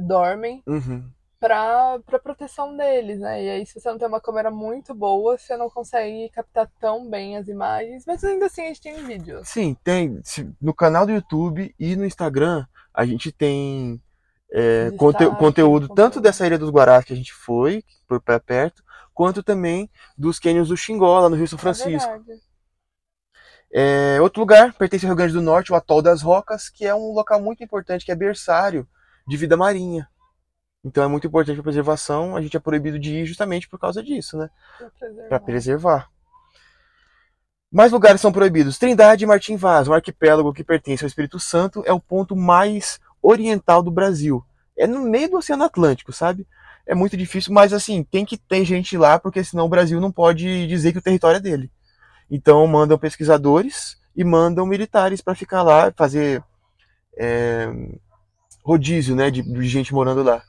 dormem, 0.01 0.61
uhum. 0.67 1.09
para 1.39 1.99
para 2.05 2.19
proteção 2.19 2.75
deles, 2.75 3.19
né? 3.19 3.43
E 3.43 3.49
aí, 3.49 3.65
se 3.65 3.79
você 3.79 3.89
não 3.89 3.97
tem 3.97 4.07
uma 4.07 4.21
câmera 4.21 4.51
muito 4.51 4.93
boa, 4.93 5.37
você 5.37 5.55
não 5.55 5.69
consegue 5.69 6.29
captar 6.29 6.69
tão 6.79 7.09
bem 7.09 7.37
as 7.37 7.47
imagens, 7.47 8.03
mas 8.05 8.23
ainda 8.23 8.47
assim 8.47 8.63
a 8.63 8.67
gente 8.67 8.81
tem 8.81 9.03
vídeos. 9.05 9.47
Sim, 9.47 9.75
tem. 9.83 10.21
No 10.61 10.73
canal 10.73 11.05
do 11.05 11.11
YouTube 11.11 11.73
e 11.79 11.95
no 11.95 12.05
Instagram, 12.05 12.65
a 12.93 13.05
gente 13.05 13.31
tem 13.31 14.01
é, 14.51 14.91
conte- 14.97 15.25
conteúdo 15.37 15.87
tanto 15.87 15.95
conteúdo. 15.95 16.21
dessa 16.21 16.45
Ilha 16.45 16.57
dos 16.59 16.69
Guarás 16.69 17.05
que 17.05 17.13
a 17.13 17.15
gente 17.15 17.33
foi, 17.33 17.83
por 18.07 18.21
pé 18.21 18.37
perto, 18.37 18.83
quanto 19.13 19.41
também 19.41 19.89
dos 20.17 20.39
cânions 20.39 20.67
do 20.67 20.77
Xingó, 20.77 21.19
lá 21.21 21.29
no 21.29 21.35
Rio 21.35 21.47
São 21.47 21.57
É 21.57 21.61
Francisco. 21.61 22.09
verdade. 22.11 22.41
É, 23.73 24.19
outro 24.19 24.41
lugar, 24.41 24.73
pertence 24.73 25.05
ao 25.05 25.09
Rio 25.09 25.15
Grande 25.15 25.33
do 25.33 25.41
Norte, 25.41 25.71
o 25.71 25.75
Atol 25.75 26.01
das 26.01 26.21
Rocas, 26.21 26.67
que 26.67 26.85
é 26.85 26.93
um 26.93 27.13
local 27.13 27.41
muito 27.41 27.63
importante, 27.63 28.03
que 28.03 28.11
é 28.11 28.15
berçário 28.15 28.85
de 29.27 29.37
vida 29.37 29.57
marinha. 29.57 30.07
Então 30.83 31.03
é 31.03 31.07
muito 31.07 31.27
importante 31.27 31.59
a 31.59 31.63
preservação, 31.63 32.35
a 32.35 32.41
gente 32.41 32.57
é 32.57 32.59
proibido 32.59 32.97
de 32.97 33.17
ir 33.17 33.25
justamente 33.25 33.69
por 33.69 33.79
causa 33.79 34.01
disso, 34.01 34.37
né? 34.37 34.49
Pra 34.77 34.89
preservar. 34.89 35.29
Para 35.29 35.39
preservar. 35.39 36.09
Mais 37.71 37.91
lugares 37.91 38.19
são 38.19 38.31
proibidos. 38.31 38.77
Trindade 38.77 39.23
e 39.23 39.27
Martim 39.27 39.55
Vaz, 39.55 39.87
um 39.87 39.93
arquipélago 39.93 40.53
que 40.53 40.63
pertence 40.63 41.05
ao 41.05 41.07
Espírito 41.07 41.39
Santo, 41.39 41.83
é 41.85 41.93
o 41.93 41.99
ponto 41.99 42.35
mais 42.35 42.99
oriental 43.21 43.81
do 43.81 43.91
Brasil. 43.91 44.43
É 44.77 44.87
no 44.87 45.01
meio 45.01 45.29
do 45.29 45.37
Oceano 45.37 45.63
Atlântico, 45.63 46.11
sabe? 46.11 46.47
É 46.85 46.95
muito 46.95 47.15
difícil, 47.15 47.53
mas 47.53 47.71
assim, 47.71 48.03
tem 48.03 48.25
que 48.25 48.37
ter 48.37 48.65
gente 48.65 48.97
lá, 48.97 49.19
porque 49.19 49.43
senão 49.43 49.65
o 49.65 49.69
Brasil 49.69 50.01
não 50.01 50.11
pode 50.11 50.67
dizer 50.67 50.91
que 50.91 50.97
o 50.97 51.01
território 51.01 51.37
é 51.37 51.39
dele. 51.39 51.71
Então 52.29 52.65
mandam 52.65 52.97
pesquisadores 52.97 53.97
e 54.15 54.23
mandam 54.23 54.65
militares 54.65 55.21
para 55.21 55.35
ficar 55.35 55.61
lá, 55.61 55.93
fazer 55.95 56.43
é, 57.17 57.69
rodízio, 58.63 59.15
né, 59.15 59.29
de, 59.29 59.41
de 59.41 59.67
gente 59.67 59.93
morando 59.93 60.23
lá. 60.23 60.43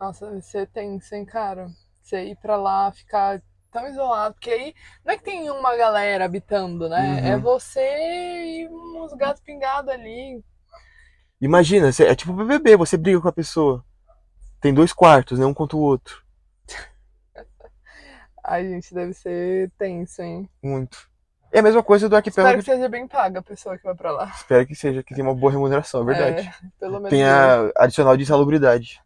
Nossa, 0.00 0.40
você 0.40 0.66
tem, 0.66 1.00
sem 1.00 1.24
cara. 1.24 1.68
Você 2.02 2.24
ir 2.24 2.36
pra 2.36 2.56
lá, 2.56 2.92
ficar 2.92 3.42
tão 3.72 3.86
isolado, 3.88 4.34
porque 4.34 4.50
aí 4.50 4.74
não 5.04 5.12
é 5.12 5.18
que 5.18 5.24
tem 5.24 5.50
uma 5.50 5.76
galera 5.76 6.24
habitando, 6.24 6.88
né? 6.88 7.20
Uhum. 7.20 7.26
É 7.26 7.38
você 7.38 7.80
e 7.80 8.68
uns 8.68 9.12
gatos 9.14 9.42
pingados 9.42 9.90
ali. 9.90 10.42
Imagina, 11.40 11.88
é 11.88 12.14
tipo 12.14 12.32
BBB, 12.32 12.76
você 12.76 12.96
briga 12.96 13.20
com 13.20 13.28
a 13.28 13.32
pessoa. 13.32 13.84
Tem 14.60 14.72
dois 14.72 14.92
quartos, 14.92 15.38
né, 15.38 15.44
um 15.44 15.52
contra 15.52 15.76
o 15.76 15.80
outro. 15.80 16.24
Ai, 18.42 18.66
gente, 18.68 18.94
deve 18.94 19.12
ser 19.12 19.70
tenso, 19.78 20.22
hein? 20.22 20.48
Muito. 20.62 21.10
É 21.52 21.60
a 21.60 21.62
mesma 21.62 21.82
coisa 21.82 22.08
do 22.08 22.16
Espero 22.16 22.16
arquipélago. 22.16 22.58
que 22.58 22.64
seja 22.64 22.88
bem 22.88 23.06
paga 23.06 23.38
a 23.38 23.42
pessoa 23.42 23.78
que 23.78 23.84
vai 23.84 23.94
pra 23.94 24.10
lá. 24.10 24.26
Espero 24.34 24.66
que 24.66 24.74
seja, 24.74 25.02
que 25.02 25.14
tenha 25.14 25.26
uma 25.26 25.34
boa 25.34 25.52
remuneração, 25.52 26.02
é 26.02 26.04
verdade. 26.04 26.48
É, 26.48 26.68
pelo 26.78 26.94
menos. 26.94 27.10
Tem 27.10 27.22
isso. 27.22 27.30
a 27.76 27.84
adicional 27.84 28.16
de 28.16 28.24
insalubridade. 28.24 29.00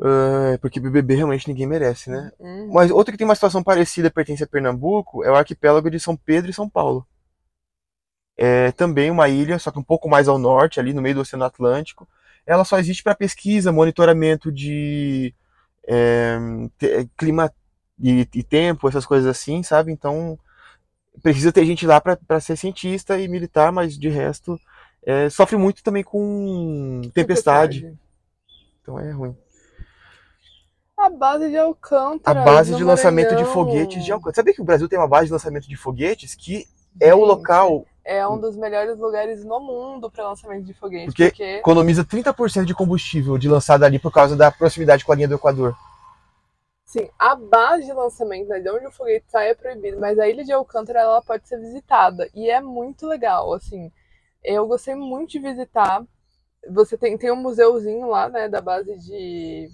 Ah, 0.00 0.58
porque 0.60 0.78
BBB 0.78 1.14
realmente 1.14 1.48
ninguém 1.48 1.66
merece, 1.66 2.10
né? 2.10 2.30
Hum. 2.38 2.70
Mas 2.72 2.90
outro 2.90 3.12
que 3.12 3.18
tem 3.18 3.24
uma 3.24 3.34
situação 3.34 3.62
parecida, 3.62 4.10
pertence 4.10 4.44
a 4.44 4.46
Pernambuco, 4.46 5.24
é 5.24 5.30
o 5.30 5.34
arquipélago 5.34 5.90
de 5.90 5.98
São 5.98 6.16
Pedro 6.16 6.50
e 6.50 6.54
São 6.54 6.68
Paulo. 6.68 7.06
É 8.36 8.70
também 8.72 9.10
uma 9.10 9.28
ilha, 9.28 9.58
só 9.58 9.70
que 9.70 9.78
um 9.78 9.82
pouco 9.82 10.08
mais 10.08 10.28
ao 10.28 10.38
norte, 10.38 10.78
ali 10.78 10.92
no 10.92 11.00
meio 11.00 11.14
do 11.14 11.20
Oceano 11.22 11.44
Atlântico. 11.44 12.06
Ela 12.46 12.64
só 12.64 12.78
existe 12.78 13.02
para 13.02 13.14
pesquisa, 13.14 13.72
monitoramento 13.72 14.52
de 14.52 15.34
é, 15.88 16.38
clima 17.16 17.50
e, 17.98 18.28
e 18.34 18.42
tempo, 18.42 18.88
essas 18.88 19.06
coisas 19.06 19.26
assim, 19.28 19.62
sabe? 19.62 19.90
Então 19.90 20.38
precisa 21.22 21.52
ter 21.52 21.64
gente 21.64 21.86
lá 21.86 22.00
para 22.00 22.40
ser 22.40 22.56
cientista 22.56 23.18
e 23.18 23.28
militar, 23.28 23.72
mas 23.72 23.98
de 23.98 24.08
resto 24.08 24.58
é, 25.04 25.28
sofre 25.30 25.56
muito 25.56 25.82
também 25.82 26.02
com 26.02 27.00
tempestade. 27.14 27.94
Então 28.82 28.98
é 28.98 29.10
ruim. 29.10 29.36
A 30.96 31.10
base 31.10 31.50
de 31.50 31.56
A 31.56 31.62
Alcântara. 31.64 32.42
base 32.42 32.72
no 32.72 32.78
de 32.78 32.84
lançamento 32.84 33.36
de 33.36 33.44
foguetes 33.44 34.04
de 34.04 34.10
Alcântara. 34.12 34.36
Sabia 34.36 34.54
que 34.54 34.62
o 34.62 34.64
Brasil 34.64 34.88
tem 34.88 34.98
uma 34.98 35.06
base 35.08 35.26
de 35.26 35.32
lançamento 35.32 35.68
de 35.68 35.76
foguetes 35.76 36.34
que 36.34 36.66
é 37.00 37.14
o 37.14 37.24
local 37.24 37.84
É 38.02 38.26
um 38.26 38.38
dos 38.40 38.56
melhores 38.56 38.96
lugares 38.98 39.44
no 39.44 39.60
mundo 39.60 40.10
para 40.10 40.26
lançamento 40.28 40.64
de 40.64 40.72
foguete. 40.72 41.06
Porque- 41.06 41.28
Porque, 41.28 41.56
economiza 41.56 42.04
30% 42.04 42.64
de 42.64 42.74
combustível 42.74 43.36
de 43.36 43.48
lançado 43.48 43.82
ali 43.84 43.98
por 43.98 44.10
causa 44.12 44.34
da 44.36 44.50
proximidade 44.50 45.04
com 45.04 45.12
a 45.12 45.16
linha 45.16 45.28
do 45.28 45.34
Equador. 45.34 45.74
Sim, 46.86 47.10
a 47.18 47.34
base 47.34 47.84
de 47.84 47.92
lançamento, 47.92 48.48
né, 48.48 48.60
de 48.60 48.70
onde 48.70 48.86
o 48.86 48.92
foguete 48.92 49.26
sai 49.28 49.50
é 49.50 49.54
proibido, 49.54 50.00
mas 50.00 50.18
a 50.18 50.28
ilha 50.28 50.44
de 50.44 50.52
Alcântara 50.52 51.00
ela 51.00 51.22
pode 51.22 51.46
ser 51.48 51.58
visitada. 51.60 52.30
E 52.34 52.48
é 52.50 52.60
muito 52.60 53.06
legal, 53.06 53.52
assim. 53.52 53.92
Eu 54.44 54.66
gostei 54.66 54.94
muito 54.94 55.32
de 55.32 55.40
visitar. 55.40 56.04
Você 56.70 56.96
tem, 56.96 57.18
tem 57.18 57.32
um 57.32 57.36
museuzinho 57.36 58.08
lá, 58.08 58.28
né, 58.28 58.48
da 58.48 58.60
base 58.60 58.96
de. 58.98 59.68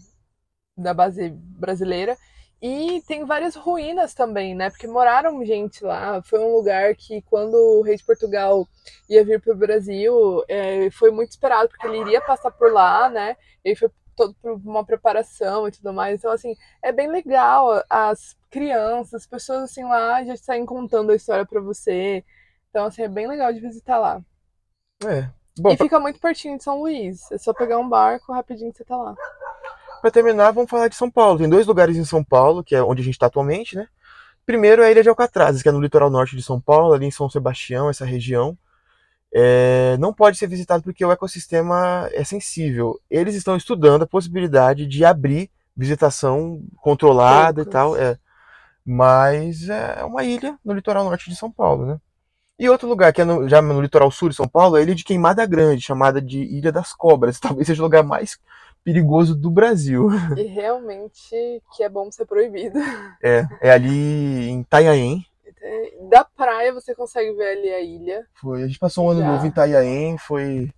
da 0.76 0.94
base 0.94 1.30
brasileira. 1.30 2.16
E 2.62 3.02
tem 3.08 3.24
várias 3.24 3.56
ruínas 3.56 4.14
também, 4.14 4.54
né? 4.54 4.70
Porque 4.70 4.86
moraram 4.86 5.44
gente 5.44 5.84
lá. 5.84 6.22
Foi 6.22 6.38
um 6.38 6.54
lugar 6.54 6.94
que, 6.94 7.20
quando 7.22 7.54
o 7.54 7.82
rei 7.82 7.96
de 7.96 8.04
Portugal 8.04 8.68
ia 9.10 9.24
vir 9.24 9.40
para 9.40 9.52
o 9.52 9.56
Brasil, 9.56 10.44
é, 10.48 10.88
foi 10.92 11.10
muito 11.10 11.30
esperado, 11.30 11.68
porque 11.68 11.86
ele 11.88 12.00
iria 12.02 12.20
passar 12.20 12.52
por 12.52 12.72
lá, 12.72 13.10
né? 13.10 13.36
E 13.64 13.74
foi 13.74 13.90
todo 14.16 14.34
por 14.34 14.52
uma 14.52 14.84
preparação 14.84 15.68
e 15.68 15.72
tudo 15.72 15.92
mais. 15.92 16.18
Então, 16.18 16.30
assim, 16.30 16.54
é 16.82 16.92
bem 16.92 17.10
legal. 17.10 17.82
As 17.88 18.36
crianças, 18.50 19.14
as 19.22 19.26
pessoas, 19.26 19.64
assim, 19.64 19.84
lá 19.84 20.24
já 20.24 20.36
saem 20.36 20.66
contando 20.66 21.10
a 21.10 21.16
história 21.16 21.46
para 21.46 21.60
você. 21.60 22.24
Então, 22.70 22.86
assim, 22.86 23.02
é 23.02 23.08
bem 23.08 23.26
legal 23.26 23.52
de 23.52 23.60
visitar 23.60 23.98
lá. 23.98 24.20
É. 25.04 25.28
Bom, 25.58 25.70
e 25.72 25.76
fica 25.76 26.00
muito 26.00 26.18
pertinho 26.18 26.56
de 26.56 26.64
São 26.64 26.80
Luís. 26.80 27.30
É 27.30 27.38
só 27.38 27.52
pegar 27.52 27.78
um 27.78 27.88
barco, 27.88 28.32
rapidinho 28.32 28.72
que 28.72 28.78
você 28.78 28.84
tá 28.84 28.96
lá. 28.96 29.14
para 30.00 30.10
terminar, 30.10 30.50
vamos 30.52 30.70
falar 30.70 30.88
de 30.88 30.96
São 30.96 31.10
Paulo. 31.10 31.38
Tem 31.38 31.48
dois 31.48 31.66
lugares 31.66 31.96
em 31.96 32.04
São 32.04 32.24
Paulo, 32.24 32.64
que 32.64 32.74
é 32.74 32.82
onde 32.82 33.02
a 33.02 33.04
gente 33.04 33.14
está 33.14 33.26
atualmente, 33.26 33.76
né? 33.76 33.86
Primeiro 34.44 34.82
é 34.82 34.86
a 34.86 34.90
Ilha 34.90 35.02
de 35.02 35.08
Alcatrazes, 35.08 35.62
que 35.62 35.68
é 35.68 35.72
no 35.72 35.80
litoral 35.80 36.10
norte 36.10 36.34
de 36.34 36.42
São 36.42 36.60
Paulo, 36.60 36.94
ali 36.94 37.06
em 37.06 37.10
São 37.10 37.28
Sebastião, 37.28 37.88
essa 37.88 38.04
região. 38.04 38.56
É, 39.34 39.96
não 39.98 40.12
pode 40.12 40.36
ser 40.36 40.46
visitado 40.46 40.82
porque 40.82 41.04
o 41.04 41.10
ecossistema 41.12 42.08
é 42.12 42.22
sensível. 42.22 43.00
Eles 43.10 43.34
estão 43.34 43.56
estudando 43.56 44.02
a 44.02 44.06
possibilidade 44.06 44.86
de 44.86 45.04
abrir 45.04 45.50
visitação 45.76 46.62
controlada 46.76 47.62
e 47.62 47.64
Poucas. 47.64 47.72
tal, 47.72 47.96
é. 47.96 48.18
Mas 48.84 49.68
é 49.68 50.04
uma 50.04 50.24
ilha 50.24 50.58
no 50.64 50.74
litoral 50.74 51.04
norte 51.04 51.30
de 51.30 51.36
São 51.36 51.50
Paulo, 51.50 51.86
né? 51.86 51.98
E 52.58 52.68
outro 52.68 52.88
lugar 52.88 53.12
que 53.12 53.20
é 53.20 53.24
no- 53.24 53.48
já 53.48 53.62
no 53.62 53.80
litoral 53.80 54.10
sul 54.10 54.28
de 54.28 54.34
São 54.36 54.46
Paulo 54.46 54.76
é 54.76 54.80
a 54.80 54.82
ilha 54.82 54.94
de 54.94 55.04
Queimada 55.04 55.44
Grande, 55.46 55.82
chamada 55.82 56.20
de 56.20 56.38
Ilha 56.42 56.70
das 56.70 56.92
Cobras. 56.92 57.40
Talvez 57.40 57.66
seja 57.66 57.80
o 57.82 57.84
lugar 57.86 58.04
mais 58.04 58.38
perigoso 58.84 59.34
do 59.34 59.50
Brasil. 59.50 60.08
E 60.36 60.42
realmente 60.42 61.62
que 61.74 61.82
é 61.82 61.88
bom 61.88 62.10
ser 62.10 62.26
proibido. 62.26 62.78
É, 63.22 63.46
é 63.60 63.70
ali 63.70 64.48
em 64.48 64.60
Itanhaém. 64.60 65.24
Da 66.08 66.24
praia 66.24 66.72
você 66.72 66.94
consegue 66.94 67.32
ver 67.34 67.52
ali 67.58 67.68
a 67.72 67.80
ilha. 67.80 68.26
Foi, 68.34 68.62
a 68.62 68.66
gente 68.66 68.78
passou 68.78 69.06
um 69.06 69.10
ano 69.10 69.20
Já. 69.20 69.26
novo 69.28 69.46
em 69.46 69.48
Itanhaém, 69.48 70.18
foi 70.18 70.70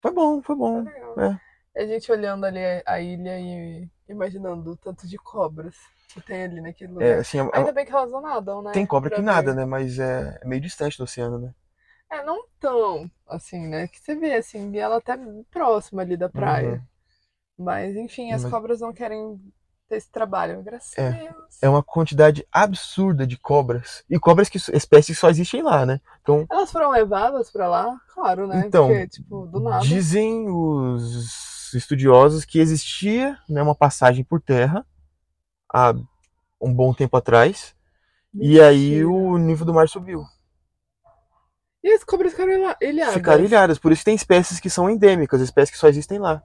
foi 0.00 0.12
bom, 0.12 0.40
foi 0.42 0.56
bom. 0.56 0.82
Legal. 0.84 1.14
É. 1.20 1.40
A 1.82 1.86
gente 1.86 2.10
olhando 2.10 2.44
ali 2.46 2.60
a 2.86 3.00
ilha 3.00 3.38
e 3.38 3.88
imaginando 4.08 4.72
o 4.72 4.76
tanto 4.76 5.06
de 5.06 5.16
cobras 5.18 5.76
que 6.08 6.20
tem 6.20 6.42
ali 6.44 6.60
naquele 6.60 6.92
lugar. 6.92 7.06
É, 7.08 7.14
assim, 7.18 7.38
é- 7.38 7.50
Ainda 7.52 7.72
bem 7.72 7.84
que 7.84 7.92
elas 7.92 8.10
não 8.10 8.20
nadam, 8.20 8.62
né? 8.62 8.72
tem 8.72 8.86
cobra 8.86 9.10
Pra 9.10 9.16
que 9.16 9.22
ver. 9.22 9.26
nada, 9.26 9.54
né? 9.54 9.64
Mas 9.64 9.98
é, 9.98 10.38
é 10.42 10.46
meio 10.46 10.60
distante 10.60 10.96
do 10.98 11.04
oceano, 11.04 11.38
né? 11.38 11.54
É, 12.10 12.24
não 12.24 12.44
tão 12.58 13.08
assim, 13.28 13.68
né? 13.68 13.86
Que 13.86 14.00
você 14.00 14.16
vê, 14.16 14.34
assim, 14.34 14.76
ela 14.76 14.96
até 14.96 15.16
próxima 15.50 16.02
ali 16.02 16.16
da 16.16 16.28
praia. 16.28 16.72
Uhum. 17.58 17.64
Mas, 17.64 17.94
enfim, 17.94 18.32
as 18.32 18.42
Mas- 18.42 18.50
cobras 18.50 18.80
não 18.80 18.92
querem 18.92 19.40
ter 19.90 19.96
esse 19.96 20.10
trabalho. 20.10 20.62
Graças 20.62 20.96
É. 20.96 21.08
a 21.08 21.10
Deus. 21.10 21.34
É 21.60 21.68
uma 21.68 21.82
quantidade 21.82 22.46
absurda 22.50 23.26
de 23.26 23.36
cobras. 23.36 24.02
E 24.08 24.18
cobras 24.18 24.48
que 24.48 24.56
espécies 24.56 25.16
que 25.16 25.20
só 25.20 25.28
existem 25.28 25.62
lá, 25.62 25.84
né? 25.84 26.00
Então, 26.22 26.46
Elas 26.50 26.70
foram 26.72 26.90
levadas 26.90 27.50
pra 27.50 27.68
lá? 27.68 28.00
Claro, 28.14 28.46
né? 28.46 28.62
Então, 28.66 28.86
Porque, 28.86 29.08
tipo, 29.08 29.46
do 29.46 29.60
nada. 29.60 29.84
dizem 29.84 30.48
os 30.48 31.74
estudiosos 31.74 32.44
que 32.44 32.58
existia 32.58 33.36
né, 33.48 33.62
uma 33.62 33.74
passagem 33.74 34.24
por 34.24 34.40
terra 34.40 34.86
há 35.72 35.92
um 36.60 36.72
bom 36.72 36.94
tempo 36.94 37.16
atrás. 37.16 37.74
E 38.32 38.60
aí 38.60 38.90
Mentira. 39.02 39.08
o 39.08 39.38
nível 39.38 39.66
do 39.66 39.74
mar 39.74 39.88
subiu. 39.88 40.22
E 41.82 41.92
as 41.92 42.04
cobras 42.04 42.32
ficaram 42.32 42.52
ilha- 42.52 42.76
ilhadas? 42.80 43.14
Ficaram 43.14 43.44
ilhadas. 43.44 43.78
Por 43.78 43.90
isso 43.90 44.04
tem 44.04 44.14
espécies 44.14 44.60
que 44.60 44.68
são 44.70 44.88
endêmicas, 44.88 45.40
espécies 45.40 45.70
que 45.72 45.78
só 45.78 45.88
existem 45.88 46.18
lá. 46.18 46.42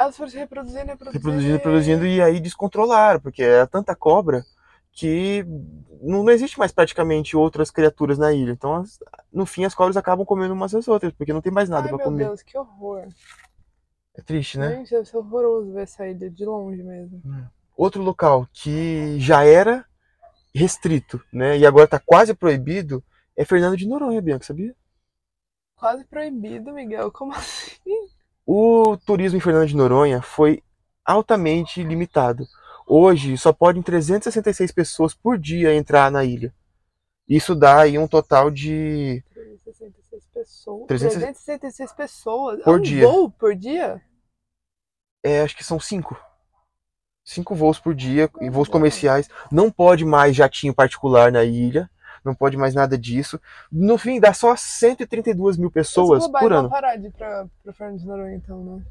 Elas 0.00 0.16
foram 0.16 0.30
se 0.30 0.38
reproduzindo, 0.38 0.86
reproduzindo. 0.86 1.12
Reproduzindo, 1.12 1.52
reproduzindo 1.52 2.06
e 2.06 2.22
aí 2.22 2.40
descontrolaram, 2.40 3.20
porque 3.20 3.42
era 3.42 3.66
tanta 3.66 3.94
cobra 3.94 4.42
que 4.90 5.44
não, 6.00 6.22
não 6.22 6.30
existe 6.32 6.58
mais 6.58 6.72
praticamente 6.72 7.36
outras 7.36 7.70
criaturas 7.70 8.16
na 8.16 8.32
ilha. 8.32 8.50
Então, 8.50 8.76
as- 8.76 8.98
no 9.30 9.44
fim, 9.44 9.64
as 9.66 9.74
cobras 9.74 9.98
acabam 9.98 10.24
comendo 10.24 10.54
umas 10.54 10.74
às 10.74 10.88
outras, 10.88 11.12
porque 11.12 11.34
não 11.34 11.42
tem 11.42 11.52
mais 11.52 11.68
nada 11.68 11.82
Ai, 11.82 11.88
pra 11.90 11.98
meu 11.98 12.06
comer. 12.06 12.24
Deus, 12.24 12.42
que 12.42 12.56
horror. 12.56 13.08
É 14.14 14.22
triste, 14.22 14.58
né? 14.58 14.70
Gente, 14.76 14.90
deve 14.90 15.04
ser 15.04 15.18
horroroso 15.18 15.70
ver 15.74 15.82
essa 15.82 16.08
ilha 16.08 16.30
de 16.30 16.46
longe 16.46 16.82
mesmo. 16.82 17.22
Outro 17.76 18.02
local 18.02 18.48
que 18.54 19.20
já 19.20 19.44
era 19.44 19.84
restrito, 20.54 21.22
né? 21.30 21.58
E 21.58 21.66
agora 21.66 21.86
tá 21.86 22.00
quase 22.00 22.32
proibido 22.32 23.04
é 23.36 23.44
Fernando 23.44 23.76
de 23.76 23.86
Noronha, 23.86 24.22
Bianca, 24.22 24.46
sabia? 24.46 24.74
Quase 25.76 26.06
proibido, 26.06 26.72
Miguel. 26.72 27.12
Como 27.12 27.32
assim? 27.34 28.08
O 28.52 28.96
turismo 28.96 29.38
em 29.38 29.40
Fernando 29.40 29.68
de 29.68 29.76
Noronha 29.76 30.20
foi 30.20 30.60
altamente 31.04 31.84
limitado. 31.84 32.44
Hoje 32.84 33.38
só 33.38 33.52
podem 33.52 33.80
366 33.80 34.72
pessoas 34.72 35.14
por 35.14 35.38
dia 35.38 35.72
entrar 35.72 36.10
na 36.10 36.24
ilha. 36.24 36.52
Isso 37.28 37.54
dá 37.54 37.82
aí 37.82 37.96
um 37.96 38.08
total 38.08 38.50
de 38.50 39.22
366 39.32 40.26
pessoas. 40.34 40.86
300 40.88 41.14
366 41.14 41.92
pessoas. 41.92 42.64
Por 42.64 42.74
é 42.74 42.76
um 42.76 42.80
dia. 42.80 43.06
voo 43.06 43.30
por 43.30 43.54
dia? 43.54 44.02
é, 45.22 45.42
acho 45.42 45.56
que 45.56 45.62
são 45.62 45.78
cinco. 45.78 46.20
Cinco 47.24 47.54
voos 47.54 47.78
por 47.78 47.94
dia, 47.94 48.28
e 48.40 48.50
voos 48.50 48.68
comerciais. 48.68 49.28
Não 49.48 49.70
pode 49.70 50.04
mais 50.04 50.34
jatinho 50.34 50.74
particular 50.74 51.30
na 51.30 51.44
ilha. 51.44 51.88
Não 52.24 52.34
pode 52.34 52.56
mais 52.56 52.74
nada 52.74 52.98
disso. 52.98 53.40
No 53.72 53.96
fim, 53.96 54.20
dá 54.20 54.32
só 54.34 54.54
132 54.56 55.56
mil 55.56 55.70
pessoas 55.70 56.26
por 56.28 56.52
ano. 56.52 56.68
parar 56.68 56.96
de 56.96 57.06
ir 57.06 57.10
pra, 57.12 57.46
pra 57.64 57.72
Fernando 57.72 57.98
de 57.98 58.06
Noronha, 58.06 58.36
então, 58.36 58.62
né? 58.62 58.82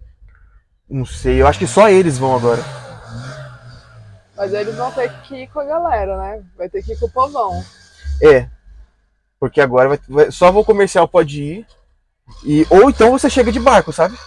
Não 0.90 1.06
sei, 1.06 1.40
eu 1.42 1.46
acho 1.48 1.60
que 1.60 1.68
só 1.68 1.88
eles 1.90 2.18
vão 2.18 2.36
agora. 2.36 2.62
Mas 4.36 4.54
eles 4.54 4.76
vão 4.76 4.92
ter 4.92 5.12
que 5.22 5.44
ir 5.44 5.48
com 5.48 5.60
a 5.60 5.66
galera, 5.66 6.18
né? 6.18 6.44
Vai 6.58 6.70
ter 6.70 6.82
que 6.82 6.94
ir 6.94 7.00
com 7.00 7.06
o 7.06 7.12
povão. 7.12 7.64
É. 8.22 8.48
Porque 9.40 9.62
agora 9.62 9.90
vai, 9.90 10.00
vai- 10.08 10.32
só 10.32 10.52
vou 10.52 10.66
comercial 10.66 11.08
pode 11.08 11.44
ir. 11.44 11.68
E, 12.44 12.66
ou 12.70 12.90
então 12.90 13.12
você 13.12 13.30
chega 13.30 13.52
de 13.52 13.60
barco, 13.60 13.92
sabe? 13.94 14.18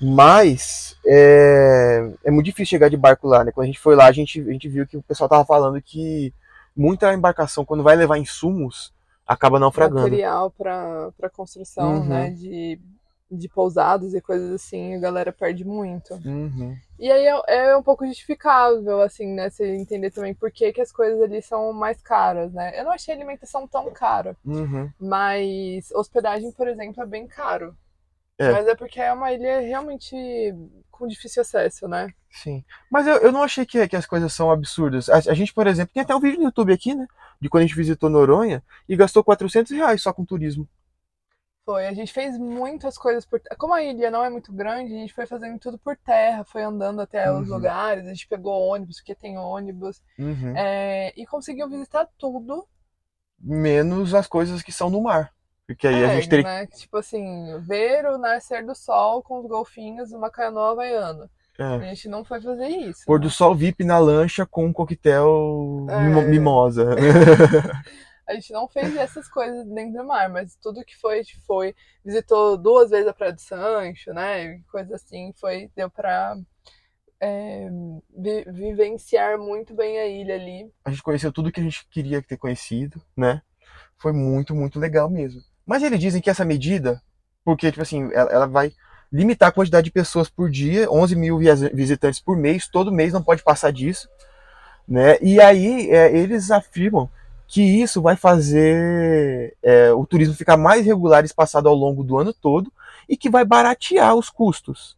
Mas 0.00 0.96
é, 1.06 2.10
é 2.24 2.30
muito 2.30 2.46
difícil 2.46 2.70
chegar 2.70 2.88
de 2.90 2.96
barco 2.96 3.26
lá, 3.28 3.44
né? 3.44 3.52
Quando 3.52 3.64
a 3.64 3.66
gente 3.66 3.78
foi 3.78 3.94
lá, 3.94 4.06
a 4.06 4.12
gente, 4.12 4.40
a 4.40 4.52
gente 4.52 4.68
viu 4.68 4.86
que 4.86 4.96
o 4.96 5.02
pessoal 5.02 5.28
tava 5.28 5.44
falando 5.44 5.80
que 5.80 6.32
muita 6.76 7.12
embarcação, 7.14 7.64
quando 7.64 7.82
vai 7.82 7.96
levar 7.96 8.18
insumos, 8.18 8.92
acaba 9.26 9.58
naufragando. 9.58 10.02
Material 10.02 10.50
pra 10.50 11.30
construção, 11.32 11.94
Uhum. 12.00 12.04
né? 12.06 12.30
De, 12.30 12.80
de 13.30 13.48
pousadas 13.48 14.14
e 14.14 14.20
coisas 14.20 14.52
assim, 14.52 14.94
a 14.94 14.98
galera 15.00 15.32
perde 15.32 15.64
muito. 15.64 16.14
Uhum. 16.24 16.76
E 16.98 17.10
aí 17.10 17.26
é, 17.26 17.70
é 17.70 17.76
um 17.76 17.82
pouco 17.82 18.06
justificável, 18.06 19.00
assim, 19.00 19.26
né? 19.34 19.50
Você 19.50 19.74
entender 19.76 20.10
também 20.10 20.34
por 20.34 20.50
que, 20.50 20.72
que 20.72 20.80
as 20.80 20.92
coisas 20.92 21.20
ali 21.22 21.40
são 21.42 21.72
mais 21.72 22.00
caras, 22.00 22.52
né? 22.52 22.78
Eu 22.78 22.84
não 22.84 22.92
achei 22.92 23.12
a 23.14 23.16
alimentação 23.16 23.66
tão 23.66 23.90
cara, 23.90 24.36
Uhum. 24.44 24.90
mas 25.00 25.90
hospedagem, 25.92 26.52
por 26.52 26.68
exemplo, 26.68 27.02
é 27.02 27.06
bem 27.06 27.26
caro. 27.26 27.74
É. 28.38 28.50
Mas 28.50 28.66
é 28.66 28.74
porque 28.74 29.00
é 29.00 29.12
uma 29.12 29.32
ilha 29.32 29.60
realmente 29.60 30.14
com 30.90 31.06
difícil 31.06 31.42
acesso, 31.42 31.86
né? 31.88 32.08
Sim. 32.30 32.64
Mas 32.90 33.06
eu, 33.06 33.16
eu 33.18 33.30
não 33.32 33.42
achei 33.42 33.64
que, 33.64 33.86
que 33.86 33.96
as 33.96 34.06
coisas 34.06 34.32
são 34.32 34.50
absurdas. 34.50 35.08
A, 35.08 35.16
a 35.18 35.34
gente, 35.34 35.52
por 35.54 35.66
exemplo, 35.66 35.92
tem 35.94 36.02
até 36.02 36.14
um 36.14 36.20
vídeo 36.20 36.38
no 36.38 36.44
YouTube 36.46 36.72
aqui, 36.72 36.94
né? 36.94 37.06
De 37.40 37.48
quando 37.48 37.62
a 37.62 37.66
gente 37.66 37.76
visitou 37.76 38.10
Noronha 38.10 38.62
e 38.88 38.96
gastou 38.96 39.22
400 39.22 39.70
reais 39.72 40.02
só 40.02 40.12
com 40.12 40.24
turismo. 40.24 40.68
Foi, 41.64 41.86
a 41.86 41.94
gente 41.94 42.12
fez 42.12 42.36
muitas 42.36 42.98
coisas 42.98 43.24
por 43.24 43.40
Como 43.56 43.72
a 43.72 43.82
ilha 43.82 44.10
não 44.10 44.22
é 44.24 44.28
muito 44.28 44.52
grande, 44.52 44.94
a 44.94 44.98
gente 44.98 45.14
foi 45.14 45.24
fazendo 45.26 45.58
tudo 45.58 45.78
por 45.78 45.96
terra, 45.96 46.44
foi 46.44 46.62
andando 46.62 47.00
até 47.00 47.32
os 47.32 47.48
Uhum. 47.48 47.54
lugares, 47.54 48.04
a 48.04 48.08
gente 48.10 48.28
pegou 48.28 48.66
ônibus, 48.68 48.96
porque 48.98 49.14
tem 49.14 49.38
ônibus, 49.38 50.02
Uhum. 50.18 50.54
é, 50.56 51.12
e 51.16 51.24
conseguiu 51.24 51.68
visitar 51.68 52.06
tudo. 52.18 52.66
Menos 53.40 54.12
as 54.14 54.26
coisas 54.26 54.62
que 54.62 54.70
são 54.72 54.90
no 54.90 55.02
mar. 55.02 55.32
Porque 55.66 55.86
aí 55.88 56.04
a 56.04 56.08
É, 56.08 56.14
gente 56.16 56.28
teria 56.28 56.44
né? 56.44 56.66
Tipo 56.66 56.98
assim, 56.98 57.58
ver 57.62 58.04
o 58.06 58.18
nascer 58.18 58.64
do 58.66 58.74
sol 58.74 59.22
com 59.22 59.38
os 59.40 59.46
golfinhos 59.46 60.10
numa 60.10 60.30
canoa 60.30 60.72
havaiana. 60.72 61.30
que. 61.56 61.62
A 61.62 61.76
É. 61.76 61.88
gente 61.94 62.08
não 62.08 62.24
foi 62.24 62.40
fazer 62.40 62.66
isso. 62.68 63.04
Pôr 63.06 63.18
né? 63.18 63.24
do 63.26 63.30
sol 63.30 63.54
VIP 63.54 63.84
na 63.84 63.98
lancha 63.98 64.44
com 64.44 64.66
um 64.66 64.72
coquetel 64.72 65.86
É. 65.88 66.00
mimo- 66.02 66.22
mimosa. 66.22 66.90
A 68.26 68.32
gente 68.34 68.52
não 68.54 68.66
fez 68.66 68.96
essas 68.96 69.28
coisas 69.28 69.66
dentro 69.66 69.98
do 70.02 70.04
mar, 70.08 70.30
mas 70.30 70.56
tudo 70.56 70.82
que 70.82 70.96
foi, 70.96 71.20
a 71.20 71.22
foi. 71.46 71.74
Visitou 72.02 72.56
duas 72.56 72.88
vezes 72.88 73.06
a 73.06 73.12
Praia 73.12 73.34
do 73.34 73.40
Sancho, 73.40 74.14
né? 74.14 74.60
Coisa 74.72 74.94
assim, 74.96 75.30
foi, 75.38 75.70
deu 75.76 75.90
pra 75.90 76.34
é, 77.20 77.68
vi- 78.16 78.44
vivenciar 78.50 79.38
muito 79.38 79.74
bem 79.74 79.98
a 79.98 80.06
ilha 80.06 80.34
ali. 80.34 80.70
a 80.84 80.90
gente 80.90 81.02
conheceu 81.02 81.30
tudo 81.32 81.52
que 81.52 81.60
a 81.60 81.62
gente 81.62 81.86
queria 81.88 82.22
ter 82.22 82.36
conhecido, 82.38 83.00
né? 83.16 83.42
Foi 83.98 84.12
muito, 84.12 84.54
muito 84.54 84.78
legal 84.80 85.08
mesmo. 85.10 85.42
Mas 85.66 85.82
eles 85.82 85.98
dizem 85.98 86.20
que 86.20 86.30
essa 86.30 86.44
medida, 86.44 87.02
porque, 87.44 87.70
tipo 87.70 87.82
assim, 87.82 88.10
ela, 88.12 88.30
ela 88.30 88.46
vai 88.46 88.72
limitar 89.12 89.48
a 89.48 89.52
quantidade 89.52 89.84
de 89.84 89.92
pessoas 89.92 90.28
por 90.28 90.50
dia, 90.50 90.90
11 90.90 91.14
mil 91.14 91.38
visitantes 91.72 92.20
por 92.20 92.36
mês, 92.36 92.66
todo 92.66 92.92
mês 92.92 93.12
não 93.12 93.22
pode 93.22 93.44
passar 93.44 93.72
disso, 93.72 94.08
né? 94.88 95.16
E 95.20 95.40
aí 95.40 95.88
é, 95.90 96.14
eles 96.16 96.50
afirmam 96.50 97.08
que 97.46 97.62
isso 97.62 98.02
vai 98.02 98.16
fazer 98.16 99.56
é, 99.62 99.92
o 99.92 100.04
turismo 100.04 100.34
ficar 100.34 100.56
mais 100.56 100.84
regular 100.84 101.22
e 101.22 101.26
espaçado 101.26 101.68
ao 101.68 101.74
longo 101.74 102.02
do 102.02 102.18
ano 102.18 102.32
todo 102.32 102.72
e 103.08 103.16
que 103.16 103.30
vai 103.30 103.44
baratear 103.44 104.16
os 104.16 104.28
custos. 104.28 104.96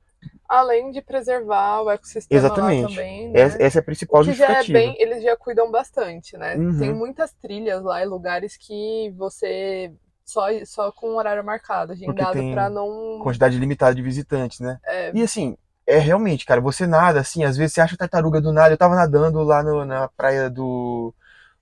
Além 0.48 0.92
de 0.92 1.02
preservar 1.02 1.82
o 1.82 1.90
ecossistema 1.90 2.38
Exatamente. 2.38 2.94
também, 2.94 3.28
né? 3.28 3.40
Essa, 3.40 3.78
é 3.78 3.80
a 3.80 3.84
principal 3.84 4.22
que 4.22 4.32
já 4.32 4.46
é 4.46 4.54
justificativa. 4.54 4.78
bem, 4.78 4.96
eles 4.98 5.22
já 5.22 5.36
cuidam 5.36 5.70
bastante, 5.70 6.36
né? 6.36 6.56
Uhum. 6.56 6.78
Tem 6.78 6.94
muitas 6.94 7.32
trilhas 7.34 7.82
lá 7.82 8.00
e 8.00 8.06
lugares 8.06 8.56
que 8.56 9.12
você 9.16 9.92
só, 10.26 10.46
só 10.64 10.92
com 10.92 11.10
um 11.10 11.16
horário 11.16 11.44
marcado, 11.44 11.92
agendado, 11.92 12.38
pra 12.50 12.68
não. 12.68 13.22
Quantidade 13.22 13.58
limitada 13.58 13.94
de 13.94 14.02
visitantes, 14.02 14.60
né? 14.60 14.78
É, 14.84 15.12
E 15.14 15.22
assim, 15.22 15.56
é 15.86 15.98
realmente, 15.98 16.44
cara, 16.44 16.60
você 16.60 16.86
nada, 16.86 17.20
assim, 17.20 17.44
às 17.44 17.56
vezes 17.56 17.72
você 17.74 17.80
acha 17.80 17.96
tartaruga 17.96 18.40
do 18.40 18.52
nada. 18.52 18.74
Eu 18.74 18.78
tava 18.78 18.94
nadando 18.96 19.42
lá 19.42 19.62
no- 19.62 19.84
na 19.84 20.08
praia 20.08 20.50
do, 20.50 21.14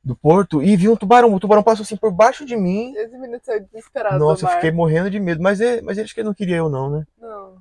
do 0.03 0.17
Porto 0.17 0.63
e 0.63 0.77
vi 0.77 0.89
um 0.89 0.97
tubarão. 0.97 1.33
O 1.35 1.41
tubarão 1.41 1.63
passou 1.63 1.83
assim 1.85 1.97
por 1.97 2.11
baixo 2.13 2.45
de 2.45 2.57
mim. 2.57 2.95
esse 2.97 3.17
menino 3.19 3.41
saiu 3.45 3.61
desesperado 3.61 4.19
Nossa, 4.19 4.45
eu 4.45 4.49
fiquei 4.49 4.71
morrendo 4.71 5.11
de 5.11 5.21
medo. 5.21 5.43
Mas, 5.43 5.61
é, 5.61 5.81
mas 5.83 5.99
eles 5.99 6.13
que 6.13 6.23
não 6.23 6.35
queria 6.35 6.57
eu, 6.57 6.69
não, 6.69 6.91
né? 6.91 7.05
Não, 7.19 7.59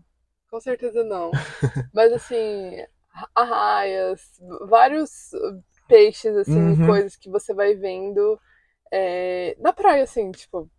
com 0.50 0.60
certeza 0.60 1.04
não. 1.04 1.32
Mas 1.94 2.12
assim, 2.14 2.86
arraias, 3.36 4.22
vários 4.68 5.32
peixes, 5.88 6.36
assim, 6.36 6.54
Uhum. 6.60 6.86
coisas 6.86 7.16
que 7.16 7.30
você 7.30 7.54
vai 7.54 7.76
vendo 7.76 8.40
é, 8.92 9.56
na 9.60 9.74
praia, 9.74 10.04
assim, 10.04 10.32
tipo, 10.32 10.70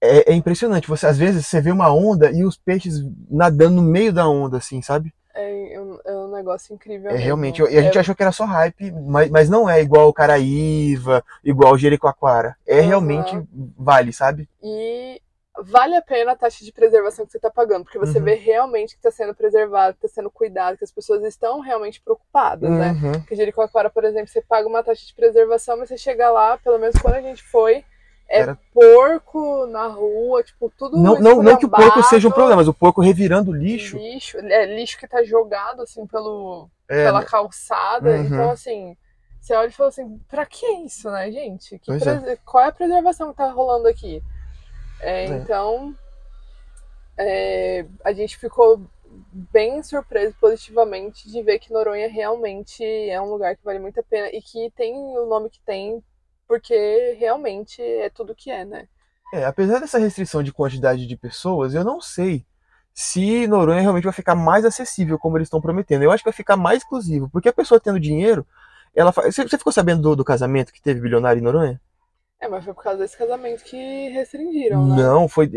É, 0.00 0.32
é 0.32 0.34
impressionante. 0.34 0.88
Você, 0.88 1.06
às 1.06 1.18
vezes 1.18 1.46
você 1.46 1.60
vê 1.60 1.70
uma 1.72 1.92
onda 1.92 2.30
e 2.30 2.44
os 2.44 2.56
peixes 2.56 3.02
nadando 3.30 3.76
no 3.76 3.82
meio 3.82 4.12
da 4.12 4.28
onda, 4.28 4.58
assim, 4.58 4.80
sabe? 4.82 5.12
é, 5.34 5.80
um, 5.80 5.98
é 6.04 6.12
um 6.12 6.32
negócio 6.32 6.74
incrível. 6.74 7.10
É 7.10 7.12
mesmo. 7.12 7.24
realmente. 7.24 7.62
E 7.62 7.78
a 7.78 7.82
gente 7.82 7.96
É- 7.96 8.00
achou 8.00 8.14
que 8.14 8.22
era 8.22 8.32
só 8.32 8.44
hype, 8.44 8.90
mas, 8.90 9.30
mas 9.30 9.48
não 9.48 9.70
é 9.70 9.80
igual 9.80 10.08
o 10.08 10.12
Caraíva, 10.12 11.24
igual 11.44 11.74
o 11.74 11.78
Jericoacoara. 11.78 12.56
É 12.66 12.78
Aham. 12.80 12.86
realmente 12.88 13.40
vale, 13.78 14.12
sabe? 14.12 14.48
E 14.60 15.20
vale 15.60 15.94
a 15.96 16.02
pena 16.02 16.32
a 16.32 16.36
taxa 16.36 16.64
de 16.64 16.72
preservação 16.72 17.24
que 17.24 17.30
você 17.32 17.38
está 17.38 17.50
pagando, 17.50 17.84
porque 17.84 17.98
você 18.00 18.18
Uhum. 18.18 18.24
vê 18.24 18.34
realmente 18.34 18.90
que 18.94 18.98
está 18.98 19.10
sendo 19.12 19.32
preservado, 19.34 19.96
que 19.96 20.06
está 20.06 20.20
sendo 20.20 20.30
cuidado, 20.30 20.76
que 20.76 20.84
as 20.84 20.90
pessoas 20.92 21.22
estão 21.24 21.60
realmente 21.60 22.00
preocupadas, 22.00 22.68
né? 22.70 22.92
Uhum. 23.00 23.12
Porque 23.12 23.36
Jericoacoara, 23.36 23.90
por 23.90 24.04
exemplo, 24.04 24.26
você 24.28 24.40
paga 24.42 24.66
uma 24.68 24.82
taxa 24.82 25.06
de 25.06 25.14
preservação, 25.14 25.76
mas 25.76 25.88
você 25.88 25.96
chega 25.98 26.30
lá, 26.30 26.58
pelo 26.58 26.78
menos 26.78 26.96
quando 27.00 27.14
a 27.14 27.22
gente 27.22 27.42
foi, 27.44 27.84
é 28.28 28.40
Era- 28.40 28.58
porco 28.74 29.66
na 29.66 29.86
rua, 29.86 30.42
tipo, 30.42 30.70
tudo 30.76 30.98
Não, 30.98 31.18
não, 31.18 31.42
não 31.42 31.56
que 31.56 31.64
o 31.64 31.70
porco 31.70 32.02
seja 32.02 32.28
um 32.28 32.30
problema, 32.30 32.56
mas 32.56 32.68
o 32.68 32.74
porco 32.74 33.00
revirando 33.00 33.52
lixo. 33.52 33.96
Lixo, 33.96 34.36
é 34.38 34.66
lixo 34.66 34.98
que 34.98 35.08
tá 35.08 35.22
jogado, 35.24 35.82
assim, 35.82 36.06
pelo, 36.06 36.68
É, 36.88 37.04
pela 37.04 37.24
calçada. 37.24 38.10
Uhum. 38.10 38.24
Então, 38.24 38.50
assim, 38.50 38.96
você 39.40 39.54
olha 39.54 39.68
e 39.68 39.72
fala 39.72 39.88
assim, 39.88 40.18
pra 40.28 40.44
que 40.44 40.66
isso, 40.84 41.10
né, 41.10 41.30
gente? 41.32 41.76
É. 41.76 42.36
Qual 42.44 42.62
é 42.62 42.68
a 42.68 42.72
preservação 42.72 43.30
que 43.30 43.38
tá 43.38 43.50
rolando 43.50 43.88
aqui? 43.88 44.22
É, 45.00 45.24
É. 45.24 45.26
Então, 45.28 45.94
é, 47.16 47.86
a 48.04 48.12
gente 48.12 48.36
ficou 48.36 48.80
bem 49.32 49.82
surpreso 49.82 50.34
positivamente 50.40 51.30
de 51.30 51.42
ver 51.42 51.58
que 51.58 51.72
Noronha 51.72 52.08
realmente 52.08 52.84
é 52.84 53.20
um 53.20 53.30
lugar 53.30 53.56
que 53.56 53.64
vale 53.64 53.78
muito 53.78 53.98
a 53.98 54.02
pena 54.02 54.28
e 54.28 54.40
que 54.42 54.70
tem 54.76 54.94
o 54.94 55.26
nome 55.26 55.48
que 55.50 55.60
tem 55.60 56.02
porque 56.48 57.16
realmente 57.20 57.82
é 57.82 58.08
tudo 58.08 58.34
que 58.34 58.50
é, 58.50 58.64
né? 58.64 58.88
É, 59.32 59.44
apesar 59.44 59.78
dessa 59.78 59.98
restrição 59.98 60.42
de 60.42 60.52
quantidade 60.52 61.06
de 61.06 61.16
pessoas, 61.16 61.74
eu 61.74 61.84
não 61.84 62.00
sei 62.00 62.46
se 62.94 63.46
Noronha 63.46 63.82
realmente 63.82 64.04
vai 64.04 64.12
ficar 64.12 64.34
mais 64.34 64.64
acessível 64.64 65.18
como 65.18 65.36
eles 65.36 65.46
estão 65.46 65.60
prometendo. 65.60 66.02
Eu 66.02 66.10
acho 66.10 66.22
que 66.24 66.30
vai 66.30 66.36
ficar 66.36 66.56
mais 66.56 66.78
exclusivo, 66.78 67.28
porque 67.30 67.48
a 67.48 67.52
pessoa 67.52 67.78
tendo 67.78 68.00
dinheiro, 68.00 68.46
ela 68.96 69.12
fa... 69.12 69.30
você, 69.30 69.46
ficou 69.46 69.72
sabendo 69.72 70.00
do, 70.02 70.16
do 70.16 70.24
casamento 70.24 70.72
que 70.72 70.82
teve 70.82 71.00
bilionário 71.00 71.38
em 71.38 71.42
Noronha? 71.42 71.80
É, 72.40 72.48
mas 72.48 72.64
foi 72.64 72.72
por 72.72 72.82
causa 72.82 73.00
desse 73.00 73.16
casamento 73.16 73.64
que 73.64 74.08
restringiram, 74.10 74.86
né? 74.86 74.96
Não, 74.96 75.28
foi 75.28 75.50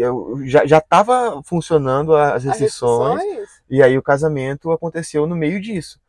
já 0.46 0.66
já 0.66 0.80
estava 0.80 1.42
funcionando 1.44 2.16
as 2.16 2.34
As 2.34 2.44
restrições. 2.44 3.22
restrições? 3.22 3.50
E 3.70 3.82
aí 3.82 3.98
o 3.98 4.04
casamento 4.04 4.72
aconteceu 4.72 5.26
no 5.26 5.36
meio 5.36 5.62
disso. 5.62 6.00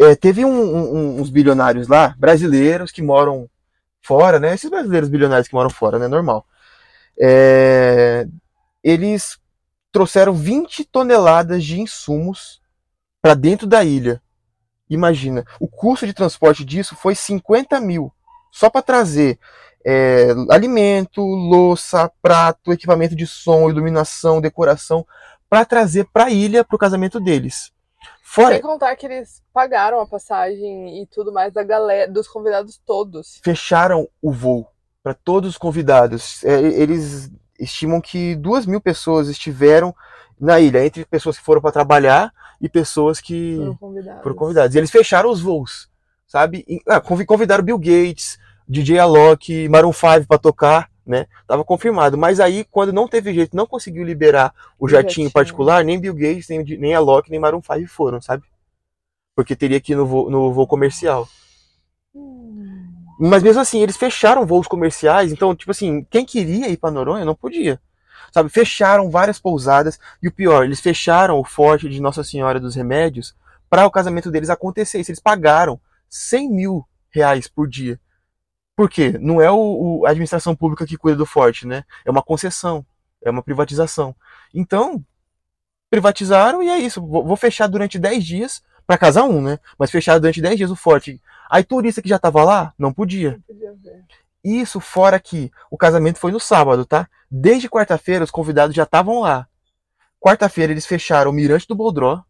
É, 0.00 0.14
teve 0.14 0.44
um- 0.44 0.50
um- 0.50 1.20
uns 1.20 1.30
bilionários 1.30 1.88
lá, 1.88 2.14
brasileiros, 2.18 2.90
que 2.92 3.02
moram 3.02 3.48
fora, 4.02 4.38
né? 4.38 4.54
Esses 4.54 4.70
brasileiros 4.70 5.08
bilionários 5.08 5.48
que 5.48 5.54
moram 5.54 5.70
fora, 5.70 5.98
né? 5.98 6.06
Normal. 6.08 6.46
É, 7.20 8.26
eles 8.82 9.38
trouxeram 9.92 10.34
20 10.34 10.84
toneladas 10.84 11.64
de 11.64 11.80
insumos 11.80 12.60
para 13.20 13.34
dentro 13.34 13.66
da 13.66 13.84
ilha. 13.84 14.22
Imagina, 14.88 15.44
o 15.60 15.68
custo 15.68 16.06
de 16.06 16.14
transporte 16.14 16.64
disso 16.64 16.96
foi 16.96 17.14
50 17.14 17.80
mil. 17.80 18.12
Só 18.52 18.70
para 18.70 18.82
trazer 18.82 19.38
é, 19.84 20.28
alimento, 20.50 21.22
louça, 21.22 22.10
prato, 22.20 22.72
equipamento 22.72 23.16
de 23.16 23.26
som, 23.26 23.70
iluminação, 23.70 24.40
decoração, 24.40 25.06
para 25.48 25.64
trazer 25.64 26.06
para 26.12 26.24
a 26.26 26.30
ilha 26.30 26.64
para 26.64 26.76
o 26.76 26.78
casamento 26.78 27.20
deles. 27.20 27.72
Fora, 28.22 28.54
Sem 28.54 28.62
contar 28.62 28.94
que 28.96 29.06
eles 29.06 29.42
pagaram 29.52 30.00
a 30.00 30.06
passagem 30.06 31.02
e 31.02 31.06
tudo 31.06 31.32
mais 31.32 31.52
da 31.52 31.62
galera, 31.62 32.10
dos 32.10 32.28
convidados 32.28 32.80
todos. 32.86 33.40
fecharam 33.42 34.08
o 34.22 34.30
voo 34.30 34.66
para 35.02 35.14
todos 35.14 35.50
os 35.50 35.58
convidados. 35.58 36.44
É, 36.44 36.60
eles 36.60 37.30
estimam 37.58 38.00
que 38.00 38.36
duas 38.36 38.66
mil 38.66 38.80
pessoas 38.80 39.28
estiveram 39.28 39.94
na 40.38 40.60
ilha, 40.60 40.84
entre 40.84 41.04
pessoas 41.04 41.38
que 41.38 41.44
foram 41.44 41.60
para 41.60 41.72
trabalhar 41.72 42.32
e 42.60 42.68
pessoas 42.68 43.20
que 43.20 43.56
Foram 43.56 43.76
convidados. 43.76 44.22
foram 44.22 44.36
convidados. 44.36 44.74
E 44.74 44.78
eles 44.78 44.90
fecharam 44.90 45.30
os 45.30 45.40
voos, 45.40 45.88
sabe? 46.26 46.64
E, 46.68 46.80
ah, 46.86 47.00
convi- 47.00 47.24
convidaram 47.26 47.64
Bill 47.64 47.78
Gates, 47.78 48.38
DJ 48.68 48.98
Alok, 48.98 49.68
Maroon 49.68 49.92
5 49.92 50.26
para 50.28 50.38
tocar, 50.38 50.90
né? 51.08 51.26
Tava 51.46 51.64
confirmado. 51.64 52.16
Mas 52.18 52.38
aí, 52.38 52.64
quando 52.70 52.92
não 52.92 53.08
teve 53.08 53.32
jeito, 53.32 53.56
não 53.56 53.66
conseguiu 53.66 54.04
liberar 54.04 54.54
o 54.78 54.86
O 54.86 54.88
jatinho, 54.88 55.10
jatinho. 55.10 55.30
particular, 55.32 55.84
nem 55.84 55.98
Bill 55.98 56.14
Gates, 56.14 56.48
nem, 56.48 56.62
nem 56.62 56.94
Alok, 56.94 57.30
nem 57.30 57.40
Maroon 57.40 57.62
5 57.62 57.88
foram, 57.88 58.20
sabe? 58.20 58.44
porque 59.38 59.54
teria 59.54 59.80
que 59.80 59.92
ir 59.92 59.94
no 59.94 60.04
voo, 60.04 60.28
no 60.28 60.52
voo 60.52 60.66
comercial. 60.66 61.28
Hum. 62.12 62.88
Mas 63.20 63.40
mesmo 63.40 63.62
assim, 63.62 63.80
eles 63.80 63.96
fecharam 63.96 64.44
voos 64.44 64.66
comerciais, 64.66 65.30
então, 65.30 65.54
tipo 65.54 65.70
assim, 65.70 66.04
quem 66.10 66.26
queria 66.26 66.68
ir 66.68 66.76
para 66.76 66.90
Noronha 66.90 67.24
não 67.24 67.36
podia. 67.36 67.80
Sabe, 68.32 68.48
fecharam 68.48 69.08
várias 69.08 69.38
pousadas 69.38 69.96
e 70.20 70.26
o 70.26 70.32
pior, 70.32 70.64
eles 70.64 70.80
fecharam 70.80 71.38
o 71.38 71.44
forte 71.44 71.88
de 71.88 72.02
Nossa 72.02 72.24
Senhora 72.24 72.58
dos 72.58 72.74
Remédios 72.74 73.32
para 73.70 73.86
o 73.86 73.90
casamento 73.92 74.28
deles 74.28 74.50
acontecer. 74.50 74.98
Eles 74.98 75.20
pagaram 75.20 75.80
100 76.08 76.50
mil 76.50 76.84
reais 77.08 77.46
por 77.46 77.68
dia. 77.68 78.00
Por 78.78 78.88
quê? 78.88 79.18
Não 79.18 79.40
é 79.40 79.50
o, 79.50 79.56
o, 79.56 80.06
a 80.06 80.10
administração 80.10 80.54
pública 80.54 80.86
que 80.86 80.96
cuida 80.96 81.18
do 81.18 81.26
forte, 81.26 81.66
né? 81.66 81.82
É 82.04 82.10
uma 82.12 82.22
concessão, 82.22 82.86
é 83.20 83.28
uma 83.28 83.42
privatização. 83.42 84.14
Então, 84.54 85.04
privatizaram 85.90 86.62
e 86.62 86.68
é 86.68 86.78
isso. 86.78 87.04
Vou, 87.04 87.26
vou 87.26 87.36
fechar 87.36 87.66
durante 87.66 87.98
10 87.98 88.24
dias 88.24 88.62
para 88.86 88.96
casar 88.96 89.24
um, 89.24 89.42
né? 89.42 89.58
Mas 89.76 89.90
fechar 89.90 90.16
durante 90.20 90.40
10 90.40 90.56
dias 90.56 90.70
o 90.70 90.76
forte. 90.76 91.20
Aí 91.50 91.64
turista 91.64 92.00
que 92.00 92.08
já 92.08 92.20
tava 92.20 92.44
lá, 92.44 92.72
não 92.78 92.92
podia. 92.92 93.32
Não 93.32 93.40
podia 93.40 93.74
ver. 93.82 94.04
Isso 94.44 94.78
fora 94.78 95.18
que 95.18 95.50
o 95.68 95.76
casamento 95.76 96.20
foi 96.20 96.30
no 96.30 96.38
sábado, 96.38 96.86
tá? 96.86 97.08
Desde 97.28 97.68
quarta-feira 97.68 98.22
os 98.22 98.30
convidados 98.30 98.76
já 98.76 98.84
estavam 98.84 99.22
lá. 99.22 99.48
Quarta-feira 100.20 100.72
eles 100.72 100.86
fecharam 100.86 101.32
o 101.32 101.34
Mirante 101.34 101.66
do 101.66 101.74
Boldró. 101.74 102.22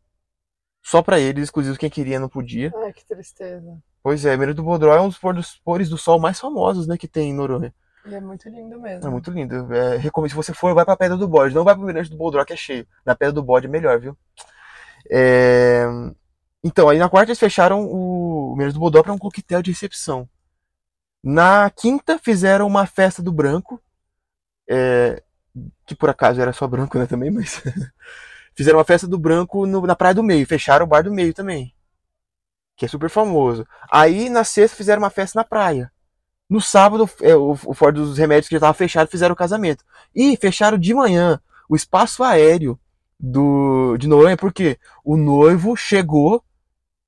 Só 0.83 1.03
para 1.03 1.21
eles, 1.21 1.45
exclusivo 1.45 1.77
quem 1.77 1.91
queria 1.91 2.19
não 2.19 2.27
podia. 2.31 2.73
Ai, 2.75 2.95
que 2.95 3.05
tristeza. 3.05 3.79
Pois 4.03 4.25
é, 4.25 4.35
o 4.35 4.39
Mirante 4.39 4.57
do 4.57 4.63
Boldró 4.63 4.95
é 4.95 5.01
um 5.01 5.09
dos 5.09 5.19
pôr 5.19 5.35
dos- 5.35 5.57
pôres 5.65 5.89
do 5.89 5.99
sol 5.99 6.19
mais 6.21 6.39
famosos, 6.41 6.87
né, 6.87 6.97
que 6.97 7.09
tem 7.09 7.31
em 7.31 7.35
Noronha. 7.35 7.75
E 8.07 8.15
é 8.15 8.21
muito 8.21 8.49
lindo 8.49 8.81
mesmo. 8.81 9.07
É 9.07 9.11
muito 9.11 9.31
lindo. 9.31 9.75
É, 9.75 9.97
recomendo, 9.97 10.31
se 10.31 10.37
você 10.37 10.55
for, 10.55 10.75
vai 10.75 10.85
pra 10.85 10.97
Pedra 10.97 11.17
do 11.17 11.29
Bode. 11.29 11.55
Não 11.55 11.65
vai 11.65 11.75
pro 11.75 11.85
Mirante 11.85 12.09
do 12.11 12.17
Boldró, 12.17 12.43
que 12.45 12.53
é 12.55 12.57
cheio. 12.57 12.87
Na 13.05 13.15
Pedra 13.15 13.33
do 13.33 13.43
Bode 13.43 13.67
é 13.67 13.69
melhor, 13.71 13.99
viu? 14.01 14.17
É, 15.11 15.85
Então, 16.65 16.89
aí 16.89 16.99
na 16.99 17.09
quarta 17.09 17.31
eles 17.31 17.39
fecharam 17.39 17.85
o 17.87 18.55
Mirante 18.57 18.75
do 18.75 18.81
Boldró 18.81 19.03
pra 19.03 19.13
um 19.13 19.19
coquetel 19.19 19.61
de 19.63 19.71
recepção. 19.73 20.29
Na 21.23 21.69
quinta 21.71 22.19
fizeram 22.19 22.67
uma 22.67 22.87
festa 22.87 23.23
do 23.23 23.33
branco. 23.33 23.81
é, 24.71 25.23
Que 25.87 25.95
por 25.95 26.09
acaso 26.09 26.41
era 26.41 26.53
só 26.53 26.67
branco, 26.67 26.99
né, 26.99 27.07
também, 27.07 27.31
mas... 27.31 27.61
fizeram 28.55 28.79
uma 28.79 28.85
festa 28.85 29.07
do 29.07 29.19
branco 29.19 29.67
no- 29.67 29.83
na 29.87 29.97
Praia 29.97 30.15
do 30.15 30.23
Meio. 30.23 30.47
Fecharam 30.47 30.85
o 30.87 30.89
Bar 30.89 31.03
do 31.03 31.13
Meio 31.13 31.35
também. 31.35 31.75
Que 32.79 32.85
é 32.87 32.89
super 32.89 33.11
famoso. 33.11 33.67
Aí 33.91 34.31
na 34.31 34.45
sexta 34.45 34.77
fizeram 34.77 35.03
uma 35.03 35.11
festa 35.11 35.39
na 35.39 35.45
praia. 35.45 35.93
No 36.49 36.61
sábado, 36.61 37.11
é, 37.21 37.35
o, 37.35 37.51
o 37.51 37.75
Ford 37.75 37.95
dos 37.95 38.17
Remédios 38.17 38.49
que 38.49 38.55
já 38.55 38.59
estava 38.59 38.73
fechado 38.73 39.11
fizeram 39.11 39.35
o 39.35 39.37
casamento. 39.37 39.85
E 40.15 40.37
fecharam 40.37 40.79
de 40.79 40.95
manhã 40.95 41.41
o 41.69 41.77
espaço 41.77 42.23
aéreo 42.23 42.79
do, 43.19 43.97
de 43.99 44.07
Noronha, 44.07 44.37
porque 44.37 44.79
o 45.05 45.17
noivo 45.17 45.77
chegou 45.77 46.43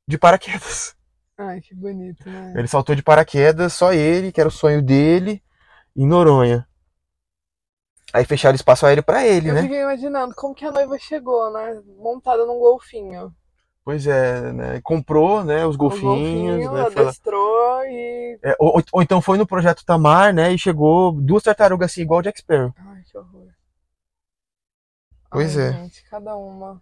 de 0.07 0.19
paraquedas. 0.19 0.95
Ai, 1.39 1.61
que 1.61 1.75
bonito, 1.75 2.29
né? 2.29 2.53
Ele 2.57 2.69
saltou 2.69 2.95
de 2.95 3.03
paraquedas, 3.03 3.73
só 3.73 3.95
ele, 3.95 4.33
que 4.33 4.41
era 4.41 4.49
o 4.49 4.53
sonho 4.53 4.83
dele, 4.83 5.43
em 5.97 6.07
Noronha. 6.07 6.67
Aí 8.13 8.25
fecharam 8.25 8.57
espaço 8.57 8.85
aéreo 8.85 9.05
para 9.05 9.25
ele, 9.25 9.51
Eu 9.51 9.55
né? 9.55 9.63
fiquei 9.63 9.81
imaginando 9.83 10.35
como 10.35 10.55
que 10.55 10.67
a 10.67 10.73
noiva 10.73 10.99
chegou, 10.99 11.51
né? 11.53 11.81
Montada 11.97 12.45
num 12.45 12.59
golfinho. 12.59 13.33
Pois 13.85 14.07
é, 14.07 14.53
né? 14.53 14.81
Comprou, 14.83 15.43
né, 15.43 15.65
os 15.67 15.75
golfinhos, 15.75 16.67
golfinho, 16.67 16.73
né? 16.73 16.83
adestrou 16.83 17.83
e. 17.85 18.39
É, 18.43 18.55
ou, 18.59 18.77
ou- 18.77 18.83
ou 18.93 19.03
então 19.03 19.21
foi 19.23 19.39
no 19.39 19.47
projeto 19.47 19.85
Tamar, 19.85 20.35
né? 20.35 20.53
E 20.53 20.59
chegou 20.59 21.13
duas 21.13 21.43
tartarugas 21.43 21.91
assim, 21.91 22.03
igual 22.03 22.21
o 22.21 22.23
Jack 22.23 22.39
Sparrow. 22.41 22.73
Ai, 22.77 23.03
que 23.11 23.17
horror. 23.17 23.49
Pois 25.31 25.57
Ai, 25.57 25.69
é. 25.69 25.73
Gente, 25.73 26.05
cada 26.11 26.37
uma. 26.37 26.81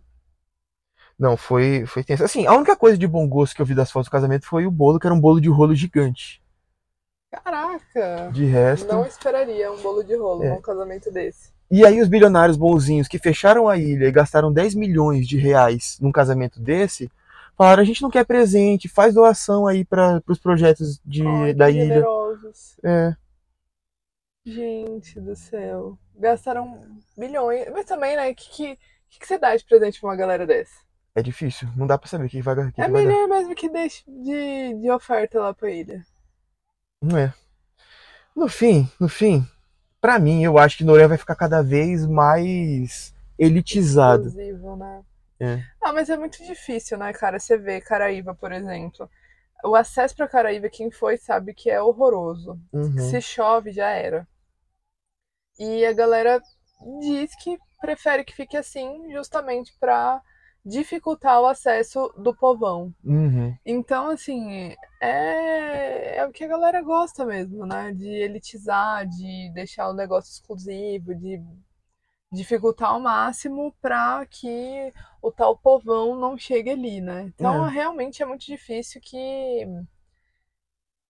Não, 1.18 1.36
foi, 1.36 1.84
foi 1.86 2.03
tenso. 2.05 2.24
Assim, 2.24 2.46
a 2.46 2.53
única 2.55 2.76
coisa 2.76 2.96
de 2.96 3.07
bom 3.07 3.28
gosto 3.28 3.55
que 3.55 3.62
eu 3.62 3.66
vi 3.66 3.74
das 3.74 3.90
fotos 3.90 4.09
do 4.09 4.12
casamento 4.12 4.46
foi 4.46 4.66
o 4.66 4.70
bolo, 4.70 4.99
que 4.99 5.07
era 5.07 5.14
um 5.14 5.20
bolo 5.20 5.40
de 5.40 5.49
rolo 5.49 5.74
gigante. 5.74 6.42
Caraca! 7.30 8.30
De 8.32 8.44
resto. 8.44 8.86
Não 8.86 9.05
esperaria 9.05 9.70
um 9.72 9.80
bolo 9.82 10.03
de 10.03 10.16
rolo 10.16 10.44
É. 10.44 10.51
num 10.51 10.61
casamento 10.62 11.11
desse. 11.11 11.53
E 11.71 11.85
aí 11.85 12.01
os 12.01 12.09
bilionários 12.09 12.57
bonzinhos 12.57 13.09
que 13.09 13.19
fecharam 13.19 13.69
a 13.69 13.77
ilha 13.77 14.07
e 14.07 14.12
gastaram 14.12 14.53
10 14.53 14.75
milhões 14.75 15.27
de 15.27 15.37
reais 15.37 15.99
num 16.01 16.11
casamento 16.11 16.61
desse, 16.61 17.11
falaram, 17.57 17.83
a 17.83 17.87
gente 17.87 18.03
não 18.03 18.11
quer 18.11 18.25
presente, 18.25 18.89
faz 18.89 19.14
doação 19.14 19.66
aí 19.66 19.85
para 19.85 20.23
os 20.27 20.39
projetos 20.39 21.01
de, 21.05 21.27
Ai, 21.27 21.53
da 21.53 21.71
ilha. 21.71 21.87
generosos. 21.87 22.77
É, 22.83 23.14
Gente 24.49 25.21
do 25.21 25.37
céu. 25.37 25.99
Gastaram 26.16 26.83
bilhões. 27.16 27.66
Mas 27.71 27.85
também, 27.85 28.16
né? 28.16 28.31
O 28.31 28.35
que, 28.35 28.49
que, 28.49 28.79
que, 29.11 29.27
você 29.27 29.39
dá 29.39 29.55
de 29.55 29.62
presente 29.64 30.01
pra 30.01 30.09
uma 30.09 30.16
galera 30.16 30.47
dessa? 30.47 30.89
é 31.14 31.23
difícil, 31.23 31.69
não 31.77 31.85
dá 31.87 31.99
pra 31.99 32.09
saber 32.09 32.27
o 32.27 32.29
que 32.29 32.41
vai, 32.41 32.55
que 32.55 32.61
é 32.61 32.71
que 32.71 32.81
vai 32.81 32.91
dar. 32.91 32.99
melhor 32.99 33.29
mesmo 33.29 33.55
que 33.55 33.69
deixe 33.69 34.05
de, 34.07 34.75
de 34.81 34.91
oferta 34.91 35.41
lá 35.41 35.53
pra 35.53 35.71
ilha. 35.71 36.07
Não 37.03 37.19
é. 37.19 37.35
No 38.37 38.49
fim, 38.49 38.89
no 39.01 39.09
fim, 39.09 39.45
pra 40.01 40.18
mim, 40.18 40.42
eu 40.42 40.59
acho 40.59 40.78
que 40.78 40.84
Noronha 40.84 41.09
vai 41.09 41.18
ficar 41.18 41.34
cada 41.34 41.62
vez 41.62 42.07
mais 42.07 43.14
elitizado. 43.38 44.28
Exclusivo, 44.28 44.76
né? 44.76 45.03
É. 45.40 45.62
Ah, 45.80 45.92
mas 45.92 46.11
é 46.11 46.16
muito 46.16 46.44
difícil, 46.44 46.99
né, 46.99 47.12
cara? 47.12 47.38
Você 47.38 47.57
vê 47.57 47.80
Caraíva, 47.80 48.34
por 48.34 48.53
exemplo. 48.53 49.09
O 49.64 49.74
acesso 49.74 50.14
pra 50.14 50.28
Caraíva, 50.28 50.68
quem 50.68 50.90
foi 50.90 51.16
sabe 51.16 51.55
que 51.55 51.70
é 51.70 51.80
horroroso. 51.80 52.59
Uhum. 52.72 52.99
Se 52.99 53.20
chove, 53.20 53.72
já 53.72 53.88
era. 53.88 54.26
E 55.59 55.84
a 55.84 55.92
galera 55.92 56.40
diz 57.01 57.34
que 57.42 57.59
prefere 57.80 58.24
que 58.24 58.34
fique 58.34 58.57
assim, 58.57 59.11
justamente 59.12 59.74
pra 59.78 60.20
dificultar 60.64 61.40
o 61.40 61.46
acesso 61.46 62.12
do 62.16 62.34
povão. 62.34 62.94
Uhum. 63.04 63.56
Então, 63.64 64.11
assim, 64.11 64.74
é, 65.00 66.16
é 66.18 66.26
o 66.26 66.32
que 66.32 66.44
a 66.44 66.48
galera 66.48 66.82
gosta 66.82 67.24
mesmo, 67.24 67.64
né? 67.66 67.92
De 67.92 68.06
elitizar, 68.09 69.06
de 69.06 69.50
deixar 69.54 69.88
o 69.88 69.94
negócio 69.94 70.30
exclusivo, 70.32 71.14
de 71.14 71.42
dificultar 72.30 72.90
ao 72.90 73.00
máximo 73.00 73.74
para 73.80 74.24
que 74.26 74.92
o 75.22 75.32
tal 75.32 75.56
povão 75.56 76.14
não 76.14 76.36
chegue 76.36 76.70
ali, 76.70 77.00
né? 77.00 77.22
Então, 77.34 77.66
É. 77.66 77.70
realmente 77.70 78.22
é 78.22 78.26
muito 78.26 78.44
difícil 78.44 79.00
que 79.00 79.66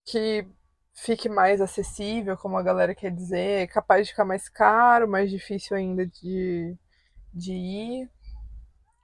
que 0.05 0.47
fique 0.93 1.29
mais 1.29 1.61
acessível, 1.61 2.37
como 2.37 2.57
a 2.57 2.63
galera 2.63 2.95
quer 2.95 3.11
dizer, 3.11 3.63
é 3.63 3.67
capaz 3.67 4.05
de 4.07 4.11
ficar 4.13 4.25
mais 4.25 4.49
caro, 4.49 5.07
mais 5.07 5.29
difícil 5.29 5.75
ainda 5.77 6.05
de, 6.05 6.75
de 7.33 7.53
ir. 7.53 8.09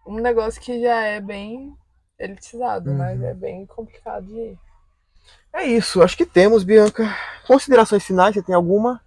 Um 0.05 0.19
negócio 0.19 0.61
que 0.61 0.81
já 0.81 1.01
é 1.01 1.19
bem 1.21 1.75
elitizado, 2.19 2.93
né? 2.93 3.13
Uhum. 3.13 3.21
Já 3.21 3.27
é 3.27 3.33
bem 3.33 3.65
complicado 3.65 4.25
de 4.25 4.33
ir. 4.33 4.59
É 5.51 5.63
isso, 5.63 6.01
acho 6.01 6.17
que 6.17 6.25
temos, 6.25 6.63
Bianca. 6.63 7.03
Considerações 7.47 8.03
finais, 8.03 8.33
você 8.33 8.41
tem 8.41 8.55
alguma? 8.55 9.01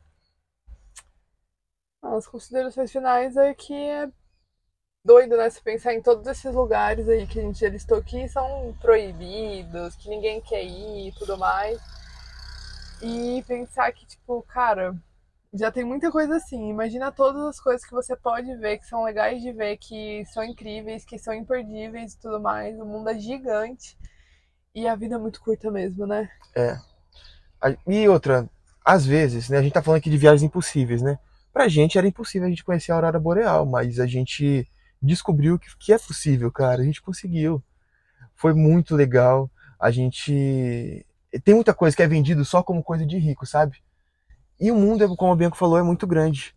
As 2.03 2.27
considerações 2.27 2.91
finais 2.93 3.37
é 3.37 3.53
que 3.53 3.75
é 3.75 4.09
doido, 5.05 5.37
né? 5.37 5.51
Se 5.51 5.61
pensar 5.61 5.95
em 5.95 6.03
todos 6.03 6.27
esses 6.27 6.55
lugares 6.55 7.09
aí 7.09 7.27
que 7.27 7.39
a 7.39 7.43
gente 7.43 7.61
já 7.61 7.69
listou 7.69 8.03
que 8.03 8.29
são 8.29 8.75
proibidos, 8.81 9.97
que 9.97 10.09
ninguém 10.09 10.41
quer 10.41 10.65
ir 10.65 11.09
e 11.09 11.13
tudo 11.13 11.37
mais. 11.37 11.81
E 13.03 13.45
pensar 13.47 13.93
que, 13.93 14.07
tipo, 14.07 14.43
cara, 14.43 14.97
já 15.59 15.71
tem 15.73 15.85
muita 15.85 16.11
coisa 16.11 16.37
assim. 16.37 16.69
Imagina 16.71 17.13
todas 17.13 17.43
as 17.47 17.61
coisas 17.61 17.85
que 17.87 17.93
você 17.93 18.17
pode 18.17 18.55
ver, 18.57 18.79
que 18.79 18.87
são 18.87 19.05
legais 19.05 19.43
de 19.43 19.53
ver, 19.53 19.77
que 19.79 20.25
são 20.27 20.45
incríveis, 20.45 21.05
que 21.05 21.19
são 21.19 21.35
imperdíveis 21.35 22.15
e 22.15 22.19
tudo 22.21 22.41
mais. 22.41 22.79
O 22.79 22.85
mundo 22.87 23.09
é 23.11 23.19
gigante. 23.19 23.97
E 24.75 24.89
a 24.89 24.97
vida 24.97 25.17
é 25.17 25.19
muito 25.19 25.41
curta 25.43 25.71
mesmo, 25.71 26.07
né? 26.07 26.31
A- 27.61 27.75
E 27.87 28.09
outra, 28.09 28.49
às 28.85 29.05
vezes, 29.07 29.49
né, 29.49 29.59
a 29.59 29.63
gente 29.63 29.73
tá 29.73 29.83
falando 29.83 29.99
aqui 29.99 30.11
de 30.11 30.19
viagens 30.19 30.43
impossíveis, 30.43 31.03
né? 31.03 31.19
Pra 31.53 31.69
gente 31.69 31.97
era 31.99 32.07
impossível 32.07 32.47
a 32.47 32.51
gente 32.51 32.65
conhecer 32.65 32.93
a 32.93 32.97
Aurora 32.97 33.19
Boreal, 33.19 33.65
mas 33.67 33.99
a 33.99 34.07
gente 34.07 34.69
descobriu 35.01 35.59
que, 35.59 35.69
que 35.79 35.93
é 35.93 35.99
possível, 35.99 36.51
cara. 36.53 36.83
A 36.83 36.85
gente 36.85 37.01
conseguiu. 37.03 37.63
Foi 38.37 38.55
muito 38.55 38.97
legal. 38.97 39.51
A 39.81 39.91
gente. 39.91 41.07
Tem 41.45 41.55
muita 41.55 41.75
coisa 41.75 41.97
que 41.97 42.03
é 42.03 42.09
vendido 42.09 42.45
só 42.45 42.63
como 42.63 42.83
coisa 42.85 43.07
de 43.07 43.19
rico, 43.19 43.47
sabe? 43.47 43.79
E 44.61 44.71
o 44.71 44.75
mundo, 44.77 45.15
como 45.17 45.33
a 45.33 45.37
Bianca 45.37 45.57
falou, 45.57 45.79
é 45.79 45.83
muito 45.83 46.07
grande. 46.07 46.55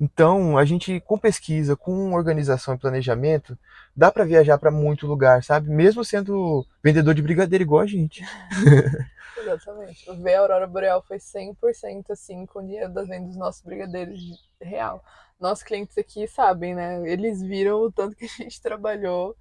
Então, 0.00 0.56
a 0.56 0.64
gente, 0.64 1.00
com 1.00 1.18
pesquisa, 1.18 1.74
com 1.76 2.12
organização 2.12 2.74
e 2.74 2.78
planejamento, 2.78 3.58
dá 3.96 4.12
pra 4.12 4.24
viajar 4.24 4.56
pra 4.56 4.70
muito 4.70 5.06
lugar, 5.06 5.42
sabe? 5.42 5.68
Mesmo 5.70 6.04
sendo 6.04 6.64
vendedor 6.82 7.14
de 7.14 7.22
brigadeiro 7.22 7.64
igual 7.64 7.82
a 7.82 7.86
gente. 7.86 8.22
Exatamente. 9.36 10.04
Ver 10.20 10.34
a 10.34 10.40
Aurora 10.40 10.66
Boreal 10.66 11.02
foi 11.02 11.18
100% 11.18 12.10
assim 12.10 12.46
com 12.46 12.60
o 12.60 12.62
dinheiro 12.66 12.92
das 12.92 13.08
vendas 13.08 13.28
dos 13.28 13.36
nossos 13.36 13.62
brigadeiros 13.62 14.20
de- 14.20 14.38
real. 14.60 15.02
Nossos 15.40 15.62
clientes 15.64 15.96
aqui 15.96 16.26
sabem, 16.26 16.74
né? 16.74 17.08
Eles 17.08 17.40
viram 17.42 17.82
o 17.82 17.92
tanto 17.92 18.16
que 18.16 18.24
a 18.24 18.28
gente 18.28 18.60
trabalhou 18.60 19.36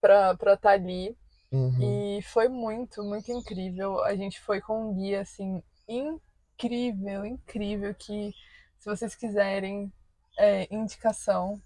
pra 0.00 0.36
estar 0.54 0.70
ali. 0.70 1.16
Uhum. 1.50 2.18
E 2.18 2.22
foi 2.22 2.48
muito, 2.48 3.02
muito 3.02 3.30
incrível. 3.30 4.02
A 4.04 4.14
gente 4.14 4.40
foi 4.40 4.60
com 4.60 4.90
um 4.90 4.94
guia, 4.94 5.20
assim, 5.22 5.62
incrível, 5.88 6.20
incrível. 6.70 7.94
Que 7.98 8.32
se 8.78 8.86
vocês 8.86 9.14
quiserem 9.14 9.90
é, 10.38 10.68
indicação, 10.70 11.60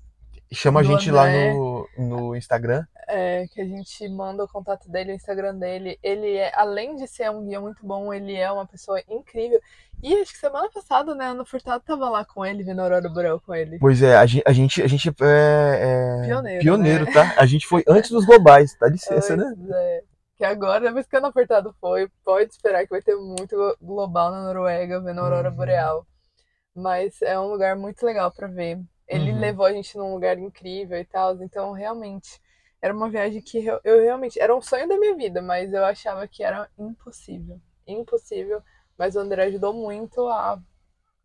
Chama 0.53 0.81
a 0.81 0.83
gente 0.85 1.11
lá 1.11 1.25
André. 1.27 1.53
no, 1.55 1.89
no 1.99 2.37
Instagram. 2.37 2.85
é, 3.09 3.47
que 3.49 3.61
a 3.61 3.65
gente 3.65 4.09
manda 4.09 4.45
o 4.45 4.49
contato 4.49 4.89
dele, 4.89 5.13
o 5.13 5.15
Instagram 5.15 5.57
dele. 5.57 5.99
Ele 6.03 6.37
é, 6.37 6.53
além 6.55 6.95
de 6.97 7.07
ser 7.09 7.31
um 7.31 7.45
guia 7.45 7.61
muito 7.61 7.85
bom, 7.85 8.13
ele 8.15 8.35
é 8.35 8.51
uma 8.51 8.67
pessoa 8.67 9.01
incrível. 9.09 9.61
E 10.03 10.15
acho 10.15 10.33
que 10.33 10.39
semana 10.39 10.69
passada, 10.71 11.15
né, 11.15 11.27
Ana 11.27 11.45
Furtado 11.45 11.83
tava 11.85 12.09
lá 12.09 12.25
com 12.25 12.45
ele, 12.45 12.63
vendo 12.63 12.81
a 12.81 12.85
Aurora 12.85 13.09
Boreal 13.09 13.41
com 13.41 13.55
ele. 13.55 13.79
Pois 13.79 14.03
é, 14.03 14.17
a 14.17 14.27
gente, 14.27 14.45
a 14.47 14.53
gente, 14.53 14.83
a 14.83 14.87
gente 14.87 15.09
é, 15.09 16.23
é 16.23 16.27
Pioneiro, 16.27 16.61
pioneiro, 16.61 17.05
né? 17.07 17.13
tá? 17.13 17.35
A 17.37 17.47
gente 17.47 17.67
foi 17.67 17.83
antes 17.89 18.11
dos 18.11 18.25
globais, 18.25 18.77
dá 18.79 18.89
licença, 18.89 19.37
né? 19.37 19.53
Pois 19.57 19.71
é. 19.71 20.03
Que 20.37 20.45
agora, 20.45 20.81
depois 20.81 21.07
que 21.07 21.17
a 21.17 21.19
Ana 21.19 21.33
Furtado 21.33 21.75
foi, 21.81 22.09
pode 22.25 22.53
esperar 22.53 22.85
que 22.85 22.91
vai 22.91 23.03
ter 23.03 23.17
muito 23.17 23.57
glo- 23.57 23.77
global 23.81 24.31
na 24.31 24.45
Noruega, 24.45 25.01
vendo 25.01 25.21
a 25.21 25.25
Aurora 25.25 25.51
Uhum. 25.51 25.57
Boreal. 25.57 26.07
Mas 26.75 27.23
é 27.23 27.39
um 27.39 27.49
lugar 27.51 27.77
muito 27.77 28.05
legal 28.07 28.31
pra 28.33 28.49
ver. 28.49 28.81
Ele 29.09 29.33
Uhum. 29.33 29.41
levou 29.41 29.67
a 29.67 29.73
gente 29.73 29.97
num 29.99 30.15
lugar 30.15 30.39
incrível 30.39 30.99
e 30.99 31.05
tal, 31.05 31.43
então 31.43 31.73
realmente 31.73 32.41
era 32.83 32.95
uma 32.95 33.11
viagem 33.11 33.43
que 33.43 33.65
eu, 33.65 33.81
eu 33.85 34.01
realmente 34.03 34.41
era 34.41 34.55
um 34.57 34.61
sonho 34.63 34.89
da 34.89 34.99
minha 34.99 35.17
vida, 35.17 35.43
mas 35.43 35.73
eu 35.73 35.85
achava 35.85 36.29
que 36.29 36.43
era 36.45 36.69
impossível, 36.79 37.61
impossível. 37.87 38.63
Mas 38.99 39.17
o 39.17 39.21
André 39.21 39.45
ajudou 39.45 39.73
muito 39.75 40.27
a, 40.29 40.61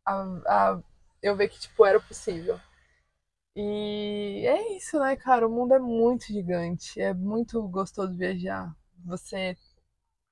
a, 0.06 0.14
a 0.48 0.80
eu 1.24 1.36
ver 1.36 1.50
que 1.50 1.60
tipo 1.60 1.86
era 1.86 2.00
possível. 2.02 2.60
E 3.56 4.46
é 4.48 4.76
isso, 4.78 5.00
né, 5.00 5.16
cara? 5.16 5.48
O 5.48 5.52
mundo 5.52 5.74
é 5.74 5.80
muito 5.80 6.26
gigante, 6.26 7.00
é 7.02 7.14
muito 7.14 7.62
gostoso 7.70 8.14
viajar. 8.18 8.76
Você 9.06 9.58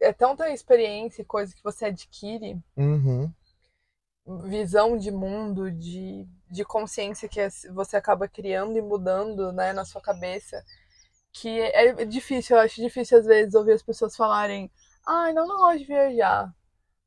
é 0.01 0.13
tanta 0.13 0.49
experiência 0.51 1.21
e 1.23 1.25
coisa 1.25 1.55
que 1.55 1.63
você 1.63 1.85
adquire 1.87 2.57
Uhum. 2.77 3.33
visão 4.45 4.97
de 4.97 5.11
mundo, 5.11 5.71
de, 5.71 6.25
de 6.49 6.63
consciência 6.63 7.27
que 7.27 7.39
é- 7.39 7.49
você 7.73 7.97
acaba 7.97 8.27
criando 8.27 8.77
e 8.77 8.81
mudando 8.81 9.51
né, 9.51 9.73
na 9.73 9.83
sua 9.85 10.01
cabeça, 10.01 10.63
que 11.33 11.49
é 11.61 12.05
difícil, 12.05 12.57
eu 12.57 12.63
acho 12.63 12.81
difícil 12.81 13.19
às 13.19 13.25
vezes 13.25 13.55
ouvir 13.55 13.73
as 13.73 13.83
pessoas 13.83 14.15
falarem, 14.15 14.71
ai, 15.07 15.33
não, 15.33 15.47
não 15.47 15.57
gosto 15.57 15.79
de 15.79 15.85
viajar. 15.85 16.53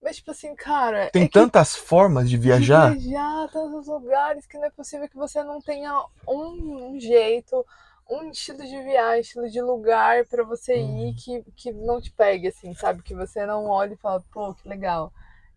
Mas, 0.03 0.17
tipo 0.17 0.31
assim, 0.33 0.55
cara, 0.57 1.13
Tem 1.13 1.27
é 1.29 1.29
tantas 1.29 1.77
formas 1.77 2.29
de 2.29 2.37
de 2.41 2.51
viajar. 2.51 2.67
viajar, 2.67 3.49
tantos 3.51 3.87
lugares, 3.87 4.47
que 4.47 4.59
não 4.59 4.67
é 4.67 4.71
possível 4.71 5.09
que 5.09 5.17
você 5.17 5.43
não 5.43 5.61
tenha 5.61 5.93
um, 6.27 6.93
um 6.95 7.01
jeito, 7.01 7.65
um 8.13 8.31
estilo 8.31 8.59
de 8.59 8.83
viagem, 8.83 9.21
estilo 9.21 9.49
de 9.49 9.61
lugar 9.61 10.25
pra 10.27 10.45
você 10.45 10.75
Uhum. 10.75 11.09
ir 11.09 11.15
que, 11.15 11.43
que 11.57 11.73
não 11.73 12.01
te 12.01 12.11
pegue, 12.11 12.49
assim, 12.49 12.75
sabe? 12.75 13.03
Que 13.03 13.15
você 13.15 13.47
não 13.47 13.67
olhe 13.67 13.95
e 13.95 13.99
fala, 13.99 14.23
pô, 14.33 14.55
que 14.55 14.69
legal. 14.69 15.13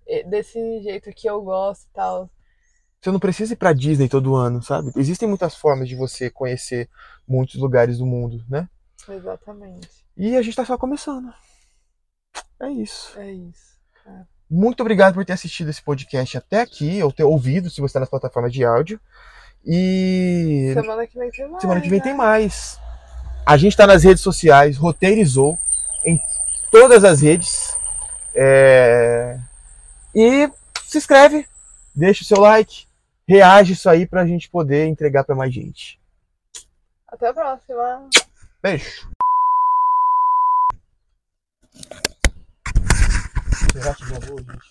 É 0.08 0.24
Desse 0.24 0.60
jeito 0.82 1.12
que 1.12 1.28
eu 1.30 1.42
gosto 1.42 1.84
e 1.84 1.94
tal. 1.94 2.30
Você 3.02 3.12
não 3.12 3.20
precisa 3.20 3.54
ir 3.54 3.58
pra 3.58 3.74
Disney 3.74 4.08
todo 4.10 4.36
ano, 4.36 4.64
sabe? 4.64 4.92
Existem 4.96 5.28
muitas 5.28 5.56
formas 5.56 5.88
de 5.88 5.96
você 5.96 6.30
conhecer 6.30 6.90
muitos 7.28 7.56
lugares 7.56 7.98
do 8.00 8.06
mundo, 8.06 8.44
né? 8.50 8.68
Exatamente. 9.08 9.90
E 10.18 10.36
a 10.36 10.42
gente 10.42 10.56
tá 10.56 10.66
só 10.66 10.78
começando. 10.78 11.32
É 12.60 12.70
isso. 12.70 13.20
É 13.20 13.32
isso. 13.32 13.76
Muito 14.50 14.82
obrigado 14.82 15.16
por 15.16 15.26
ter 15.26 15.34
assistido 15.34 15.70
esse 15.70 15.82
podcast 15.82 16.38
até 16.38 16.62
aqui, 16.62 17.02
ou 17.04 17.12
ter 17.12 17.24
ouvido, 17.24 17.70
se 17.70 17.82
você 17.82 17.88
está 17.88 18.00
nas 18.00 18.10
plataformas 18.10 18.54
de 18.54 18.64
áudio. 18.64 19.00
E 19.66 20.72
Semana 20.74 21.08
que 21.08 21.18
vem 21.18 21.32
tem 21.32 21.48
mais. 21.50 21.62
semana 21.62 21.82
que 21.82 21.90
vem 21.90 22.00
né? 22.00 22.04
tem 22.04 22.14
mais. 22.16 22.80
A 23.46 23.58
gente 23.58 23.72
está 23.74 23.88
nas 23.88 24.04
redes 24.04 24.22
sociais, 24.24 24.78
roteirizou 24.78 25.58
em 26.06 26.20
todas 26.72 27.04
as 27.04 27.22
redes. 27.22 27.76
É, 28.36 29.38
E 30.14 30.50
se 30.84 30.98
inscreve, 30.98 31.48
deixa 31.96 32.24
o 32.24 32.26
seu 32.26 32.40
like, 32.40 32.86
reage 33.28 33.74
isso 33.74 33.90
aí 33.90 34.06
pra 34.06 34.26
gente 34.26 34.50
poder 34.50 34.88
entregar 34.88 35.24
pra 35.24 35.36
mais 35.36 35.54
gente. 35.54 36.00
Até 37.08 37.30
a 37.30 37.34
próxima. 37.34 38.10
Beijo. 38.62 39.10
Será 43.72 43.94
que 43.96 44.06
gravou, 44.06 44.38
gente? 44.40 44.70